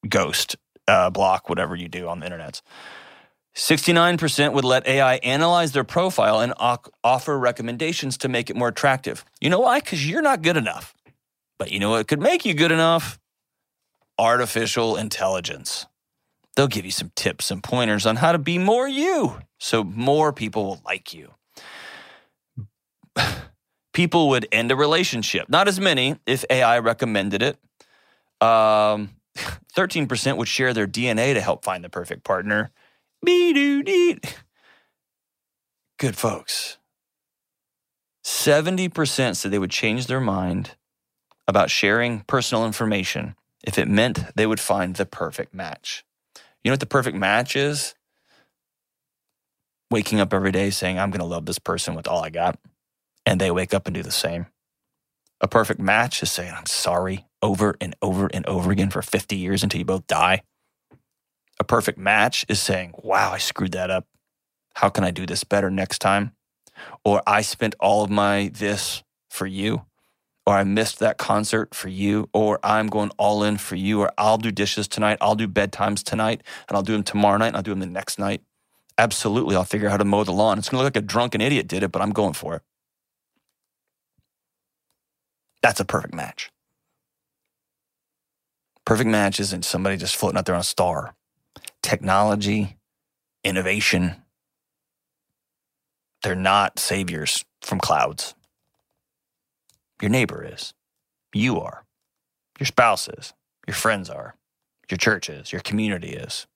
ghost, 0.08 0.56
uh, 0.88 1.10
block 1.10 1.48
whatever 1.48 1.76
you 1.76 1.88
do 1.88 2.08
on 2.08 2.20
the 2.20 2.26
internet. 2.26 2.62
69% 3.54 4.52
would 4.52 4.64
let 4.64 4.86
AI 4.86 5.16
analyze 5.16 5.72
their 5.72 5.84
profile 5.84 6.40
and 6.40 6.54
offer 7.02 7.38
recommendations 7.38 8.16
to 8.18 8.28
make 8.28 8.48
it 8.48 8.56
more 8.56 8.68
attractive. 8.68 9.24
You 9.40 9.50
know 9.50 9.60
why? 9.60 9.80
Because 9.80 10.08
you're 10.08 10.22
not 10.22 10.42
good 10.42 10.56
enough. 10.56 10.94
But 11.58 11.70
you 11.72 11.80
know 11.80 11.90
what 11.90 12.08
could 12.08 12.20
make 12.20 12.44
you 12.44 12.54
good 12.54 12.72
enough? 12.72 13.18
Artificial 14.18 14.96
intelligence. 14.96 15.86
They'll 16.56 16.68
give 16.68 16.84
you 16.84 16.90
some 16.90 17.12
tips 17.16 17.50
and 17.50 17.62
pointers 17.62 18.06
on 18.06 18.16
how 18.16 18.32
to 18.32 18.38
be 18.38 18.58
more 18.58 18.88
you 18.88 19.36
so 19.60 19.84
more 19.84 20.32
people 20.32 20.64
will 20.64 20.80
like 20.84 21.14
you. 21.14 21.34
people 23.92 24.30
would 24.30 24.48
end 24.50 24.72
a 24.72 24.76
relationship. 24.76 25.48
Not 25.48 25.68
as 25.68 25.78
many 25.78 26.16
if 26.26 26.44
AI 26.50 26.78
recommended 26.78 27.42
it. 27.42 27.58
Um, 28.40 29.10
13% 29.76 30.36
would 30.38 30.48
share 30.48 30.72
their 30.72 30.86
DNA 30.86 31.34
to 31.34 31.40
help 31.40 31.64
find 31.64 31.84
the 31.84 31.90
perfect 31.90 32.24
partner. 32.24 32.70
Good 35.98 36.16
folks. 36.16 36.78
70% 38.24 39.36
said 39.36 39.50
they 39.50 39.58
would 39.58 39.70
change 39.70 40.06
their 40.06 40.20
mind 40.20 40.76
about 41.46 41.70
sharing 41.70 42.20
personal 42.20 42.64
information 42.64 43.34
if 43.64 43.78
it 43.78 43.88
meant 43.88 44.34
they 44.36 44.46
would 44.46 44.60
find 44.60 44.96
the 44.96 45.06
perfect 45.06 45.52
match. 45.52 46.04
You 46.62 46.70
know 46.70 46.74
what 46.74 46.80
the 46.80 46.86
perfect 46.86 47.16
match 47.16 47.56
is? 47.56 47.94
Waking 49.90 50.20
up 50.20 50.32
every 50.32 50.52
day 50.52 50.70
saying, 50.70 50.98
I'm 50.98 51.10
going 51.10 51.20
to 51.20 51.26
love 51.26 51.46
this 51.46 51.58
person 51.58 51.94
with 51.94 52.06
all 52.06 52.22
I 52.22 52.30
got 52.30 52.58
and 53.26 53.40
they 53.40 53.50
wake 53.50 53.74
up 53.74 53.86
and 53.86 53.94
do 53.94 54.02
the 54.02 54.10
same. 54.10 54.46
A 55.40 55.48
perfect 55.48 55.80
match 55.80 56.22
is 56.22 56.30
saying, 56.30 56.52
I'm 56.54 56.66
sorry 56.66 57.26
over 57.42 57.76
and 57.80 57.96
over 58.02 58.28
and 58.32 58.46
over 58.46 58.70
again 58.70 58.90
for 58.90 59.02
50 59.02 59.36
years 59.36 59.62
until 59.62 59.78
you 59.78 59.84
both 59.84 60.06
die. 60.06 60.42
A 61.60 61.64
perfect 61.64 61.98
match 61.98 62.46
is 62.48 62.60
saying, 62.60 62.94
wow, 63.02 63.32
I 63.32 63.38
screwed 63.38 63.72
that 63.72 63.90
up. 63.90 64.06
How 64.76 64.88
can 64.88 65.04
I 65.04 65.10
do 65.10 65.26
this 65.26 65.44
better 65.44 65.70
next 65.70 65.98
time? 65.98 66.32
Or 67.04 67.22
I 67.26 67.42
spent 67.42 67.74
all 67.78 68.02
of 68.02 68.10
my 68.10 68.50
this 68.52 69.02
for 69.28 69.46
you. 69.46 69.84
Or 70.46 70.54
I 70.54 70.64
missed 70.64 71.00
that 71.00 71.18
concert 71.18 71.74
for 71.74 71.88
you. 71.88 72.30
Or 72.32 72.58
I'm 72.62 72.86
going 72.86 73.10
all 73.18 73.44
in 73.44 73.58
for 73.58 73.76
you. 73.76 74.00
Or 74.00 74.10
I'll 74.16 74.38
do 74.38 74.50
dishes 74.50 74.88
tonight. 74.88 75.18
I'll 75.20 75.34
do 75.34 75.46
bedtimes 75.46 76.02
tonight. 76.02 76.42
And 76.66 76.76
I'll 76.76 76.82
do 76.82 76.94
them 76.94 77.02
tomorrow 77.02 77.36
night. 77.36 77.48
And 77.48 77.56
I'll 77.56 77.62
do 77.62 77.72
them 77.72 77.80
the 77.80 77.86
next 77.86 78.18
night. 78.18 78.40
Absolutely. 78.96 79.54
I'll 79.54 79.64
figure 79.64 79.88
out 79.88 79.92
how 79.92 79.96
to 79.98 80.04
mow 80.04 80.24
the 80.24 80.32
lawn. 80.32 80.58
It's 80.58 80.70
going 80.70 80.80
to 80.80 80.84
look 80.84 80.94
like 80.94 81.04
a 81.04 81.06
drunken 81.06 81.42
idiot 81.42 81.68
did 81.68 81.82
it, 81.82 81.92
but 81.92 82.00
I'm 82.00 82.12
going 82.12 82.32
for 82.32 82.56
it. 82.56 82.62
That's 85.62 85.78
a 85.78 85.84
perfect 85.84 86.14
match. 86.14 86.50
Perfect 88.86 89.10
match 89.10 89.38
isn't 89.40 89.66
somebody 89.66 89.98
just 89.98 90.16
floating 90.16 90.38
out 90.38 90.46
there 90.46 90.54
on 90.54 90.62
a 90.62 90.64
star. 90.64 91.14
Technology, 91.90 92.76
innovation, 93.42 94.14
they're 96.22 96.36
not 96.36 96.78
saviors 96.78 97.44
from 97.62 97.80
clouds. 97.80 98.36
Your 100.00 100.08
neighbor 100.08 100.44
is. 100.44 100.72
You 101.34 101.58
are. 101.58 101.84
Your 102.60 102.68
spouse 102.68 103.08
is. 103.08 103.34
Your 103.66 103.74
friends 103.74 104.08
are. 104.08 104.36
Your 104.88 104.98
church 104.98 105.28
is. 105.28 105.50
Your 105.50 105.62
community 105.62 106.10
is. 106.10 106.46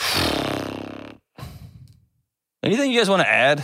Anything 2.62 2.92
you 2.92 2.98
guys 2.98 3.10
want 3.10 3.20
to 3.20 3.28
add? 3.28 3.62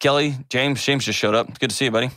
Kelly, 0.00 0.34
James, 0.50 0.84
James 0.84 1.06
just 1.06 1.18
showed 1.18 1.34
up. 1.34 1.58
Good 1.58 1.70
to 1.70 1.76
see 1.76 1.86
you, 1.86 1.90
buddy. 1.90 2.10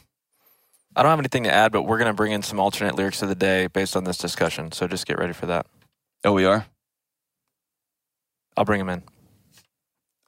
I 0.94 1.04
don't 1.04 1.10
have 1.10 1.20
anything 1.20 1.46
to 1.46 1.54
add, 1.54 1.72
but 1.72 1.84
we're 1.84 2.00
going 2.00 2.12
to 2.12 2.14
bring 2.14 2.34
in 2.34 2.44
some 2.44 2.60
alternate 2.60 2.96
lyrics 2.96 3.22
of 3.22 3.30
the 3.30 3.36
day 3.36 3.68
based 3.68 3.96
on 3.96 4.04
this 4.04 4.18
discussion. 4.18 4.74
So 4.74 4.90
just 4.90 5.08
get 5.08 5.18
ready 5.18 5.32
for 5.32 5.46
that. 5.46 5.66
Oh, 6.24 6.34
we 6.34 6.46
are? 6.46 6.66
I'll 8.58 8.66
bring 8.66 8.82
him 8.82 8.90
in. 8.90 9.04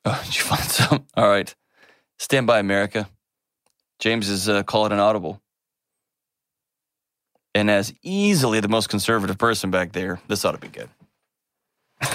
Oh, 0.03 0.19
did 0.25 0.35
you 0.35 0.41
find 0.41 0.63
some? 0.63 1.05
All 1.15 1.27
right. 1.27 1.53
Stand 2.17 2.47
by, 2.47 2.57
America. 2.57 3.07
James 3.99 4.29
is 4.29 4.49
uh, 4.49 4.63
call 4.63 4.87
it 4.87 4.91
an 4.91 4.97
audible. 4.97 5.39
And 7.53 7.69
as 7.69 7.93
easily 8.01 8.61
the 8.61 8.67
most 8.67 8.89
conservative 8.89 9.37
person 9.37 9.69
back 9.69 9.91
there, 9.91 10.19
this 10.27 10.43
ought 10.43 10.53
to 10.53 10.57
be 10.57 10.69
good. 10.69 10.89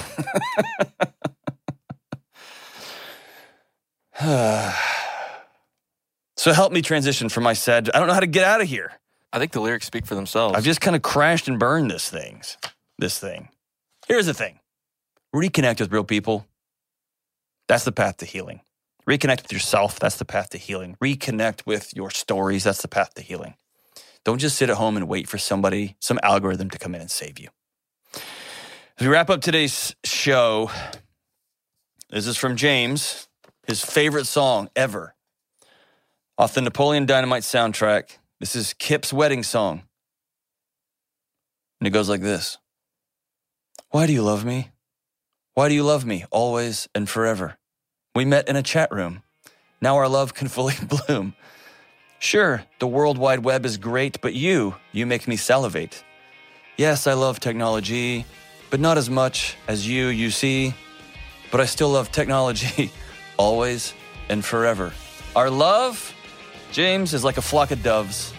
so 6.37 6.53
help 6.53 6.73
me 6.73 6.83
transition 6.83 7.29
from 7.29 7.45
my 7.45 7.53
sad. 7.53 7.89
I 7.95 7.99
don't 7.99 8.09
know 8.09 8.15
how 8.15 8.21
to 8.21 8.27
get 8.27 8.43
out 8.43 8.61
of 8.61 8.67
here. 8.67 8.93
I 9.33 9.39
think 9.39 9.53
the 9.53 9.61
lyrics 9.61 9.87
speak 9.87 10.07
for 10.07 10.17
themselves. 10.17 10.57
I've 10.57 10.65
just 10.65 10.81
kind 10.81 10.97
of 10.97 11.03
crashed 11.03 11.47
and 11.47 11.59
burned 11.59 11.91
this 11.91 12.11
things. 12.11 12.57
This 12.99 13.19
thing. 13.19 13.51
Here's 14.07 14.27
the 14.27 14.35
thing. 14.35 14.61
Reconnect 15.35 15.81
with 15.81 15.93
real 15.93 16.05
people. 16.05 16.47
That's 17.67 17.85
the 17.85 17.93
path 17.93 18.19
to 18.19 18.25
healing. 18.25 18.61
Reconnect 19.09 19.43
with 19.43 19.53
yourself. 19.53 19.99
That's 19.99 20.17
the 20.17 20.25
path 20.25 20.51
to 20.51 20.59
healing. 20.59 20.97
Reconnect 21.03 21.67
with 21.67 21.95
your 21.97 22.11
stories. 22.11 22.65
That's 22.65 22.83
the 22.83 22.89
path 22.89 23.15
to 23.15 23.23
healing. 23.23 23.55
Don't 24.25 24.39
just 24.39 24.57
sit 24.57 24.71
at 24.71 24.77
home 24.77 24.97
and 24.97 25.09
wait 25.09 25.29
for 25.29 25.39
somebody, 25.39 25.97
some 26.01 26.21
algorithm 26.23 26.71
to 26.71 26.79
come 26.79 26.95
in 26.95 27.01
and 27.01 27.11
save 27.11 27.39
you. 27.39 27.49
As 28.15 28.23
we 29.01 29.09
wrap 29.09 29.29
up 29.29 29.41
today's 29.41 29.95
show, 30.05 30.71
this 32.11 32.29
is 32.29 32.37
from 32.37 32.57
James, 32.57 33.29
his 33.67 33.85
favorite 33.85 34.27
song 34.27 34.69
ever, 34.77 35.15
off 36.39 36.55
the 36.55 36.61
Napoleon 36.61 37.07
Dynamite 37.07 37.43
soundtrack. 37.43 38.19
This 38.39 38.55
is 38.55 38.73
Kip's 38.75 39.13
wedding 39.13 39.43
song. 39.43 39.83
And 41.81 41.89
it 41.89 41.91
goes 41.91 42.09
like 42.09 42.21
this 42.21 42.59
Why 43.97 44.07
do 44.07 44.13
you 44.13 44.21
love 44.21 44.45
me? 44.45 44.73
Why 45.55 45.71
do 45.71 45.75
you 45.75 45.83
love 45.83 46.05
me 46.05 46.27
always 46.31 46.87
and 46.95 47.09
forever? 47.09 47.57
We 48.15 48.27
met 48.27 48.47
in 48.47 48.55
a 48.55 48.63
chat 48.63 48.93
room. 48.93 49.23
Now 49.81 49.97
our 49.97 50.07
love 50.07 50.35
can 50.35 50.49
fully 50.57 50.75
bloom. 50.87 51.35
Sure, 52.19 52.63
the 52.79 52.87
World 52.87 53.17
Wide 53.17 53.43
Web 53.43 53.65
is 53.65 53.79
great, 53.79 54.21
but 54.21 54.35
you, 54.35 54.75
you 54.93 55.07
make 55.07 55.27
me 55.27 55.37
salivate. 55.37 56.05
Yes, 56.77 57.07
I 57.07 57.15
love 57.15 57.41
technology, 57.41 58.27
but 58.69 58.81
not 58.81 58.99
as 58.99 59.09
much 59.09 59.57
as 59.67 59.89
you, 59.89 60.09
you 60.09 60.31
see. 60.31 60.75
But 61.51 61.63
I 61.63 61.65
still 61.65 61.89
love 61.89 62.13
technology 62.13 62.93
always 63.39 63.95
and 64.29 64.45
forever. 64.45 64.93
Our 65.35 65.49
love, 65.49 66.15
James, 66.71 67.15
is 67.15 67.25
like 67.25 67.39
a 67.39 67.43
flock 67.51 67.71
of 67.71 67.83
doves 67.83 68.35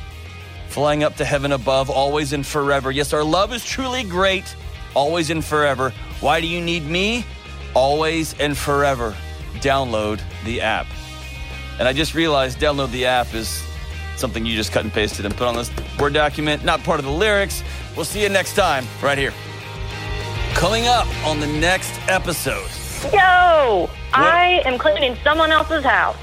flying 0.69 1.03
up 1.03 1.15
to 1.15 1.25
heaven 1.25 1.51
above, 1.51 1.89
always 1.89 2.33
and 2.33 2.45
forever. 2.45 2.91
Yes, 2.91 3.11
our 3.11 3.23
love 3.23 3.51
is 3.53 3.65
truly 3.65 4.03
great, 4.03 4.55
always 4.97 5.29
and 5.29 5.45
forever. 5.45 5.93
Why 6.21 6.41
do 6.41 6.47
you 6.47 6.59
need 6.59 6.83
me? 6.83 7.23
Always 7.75 8.33
and 8.39 8.57
forever. 8.57 9.15
Download 9.59 10.19
the 10.43 10.61
app. 10.61 10.87
And 11.77 11.87
I 11.87 11.93
just 11.93 12.15
realized 12.15 12.57
download 12.57 12.89
the 12.91 13.05
app 13.05 13.35
is 13.35 13.63
something 14.15 14.43
you 14.43 14.55
just 14.55 14.71
cut 14.71 14.83
and 14.83 14.91
pasted 14.91 15.25
and 15.25 15.37
put 15.37 15.47
on 15.47 15.55
this 15.55 15.69
Word 15.99 16.13
document, 16.15 16.65
not 16.65 16.83
part 16.83 16.97
of 16.99 17.05
the 17.05 17.11
lyrics. 17.11 17.63
We'll 17.95 18.05
see 18.05 18.23
you 18.23 18.29
next 18.29 18.55
time, 18.55 18.87
right 19.03 19.17
here. 19.19 19.33
Coming 20.55 20.87
up 20.87 21.07
on 21.23 21.39
the 21.39 21.45
next 21.45 21.93
episode. 22.07 22.67
Yo, 23.13 23.87
I 24.13 24.63
am 24.65 24.79
cleaning 24.79 25.15
someone 25.23 25.51
else's 25.51 25.83
house. 25.83 26.17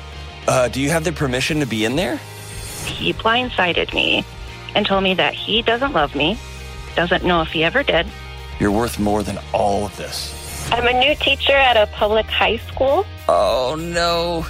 Uh, 0.49 0.67
do 0.67 0.81
you 0.81 0.91
have 0.91 1.05
the 1.05 1.13
permission 1.13 1.61
to 1.61 1.67
be 1.67 1.85
in 1.85 1.95
there? 1.95 2.17
He 2.87 3.13
blindsided 3.13 3.95
me 3.95 4.25
and 4.75 4.85
told 4.85 5.05
me 5.05 5.15
that 5.15 5.35
he 5.35 5.63
doesn't 5.63 5.93
love 5.93 6.17
me, 6.17 6.37
doesn't 6.97 7.23
know 7.23 7.41
if 7.43 7.49
he 7.51 7.63
ever 7.63 7.85
did. 7.85 8.09
You're 8.61 8.71
worth 8.71 8.99
more 8.99 9.23
than 9.23 9.39
all 9.53 9.85
of 9.87 9.97
this. 9.97 10.71
I'm 10.73 10.87
a 10.87 10.93
new 10.99 11.15
teacher 11.17 11.53
at 11.53 11.77
a 11.77 11.87
public 11.93 12.27
high 12.27 12.57
school. 12.57 13.05
Oh 13.29 13.77
no. 13.79 14.47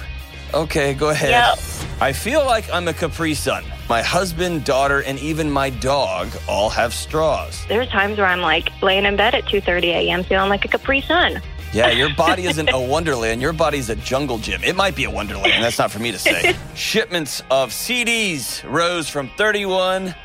Okay, 0.53 0.93
go 0.93 1.09
ahead. 1.09 1.31
Yep. 1.31 1.59
I 2.01 2.13
feel 2.13 2.45
like 2.45 2.69
I'm 2.71 2.87
a 2.87 2.93
Capri 2.93 3.33
Sun. 3.33 3.63
My 3.89 4.01
husband, 4.01 4.63
daughter, 4.63 5.01
and 5.01 5.19
even 5.19 5.49
my 5.51 5.69
dog 5.69 6.29
all 6.47 6.69
have 6.69 6.93
straws. 6.93 7.65
There's 7.67 7.87
times 7.89 8.17
where 8.17 8.27
I'm 8.27 8.41
like 8.41 8.69
laying 8.81 9.05
in 9.05 9.15
bed 9.15 9.35
at 9.35 9.45
2:30 9.45 9.83
a.m. 9.85 10.23
feeling 10.23 10.49
like 10.49 10.65
a 10.65 10.67
Capri 10.67 11.01
Sun. 11.01 11.41
Yeah, 11.73 11.89
your 11.89 12.13
body 12.15 12.45
isn't 12.45 12.69
a 12.71 12.79
wonderland. 12.79 13.41
Your 13.41 13.53
body's 13.53 13.89
a 13.89 13.95
jungle 13.95 14.37
gym. 14.37 14.63
It 14.63 14.75
might 14.75 14.95
be 14.95 15.03
a 15.03 15.09
wonderland. 15.11 15.63
That's 15.63 15.77
not 15.77 15.91
for 15.91 15.99
me 15.99 16.11
to 16.11 16.19
say. 16.19 16.55
Shipments 16.75 17.41
of 17.51 17.69
CDs 17.71 18.63
rose 18.69 19.09
from 19.09 19.29
31 19.37 20.15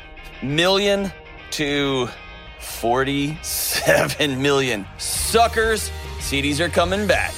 million 0.41 1.11
to 1.51 2.07
47 2.61 4.41
million. 4.41 4.85
Suckers, 4.97 5.91
CDs 6.19 6.59
are 6.59 6.69
coming 6.69 7.07
back. 7.07 7.33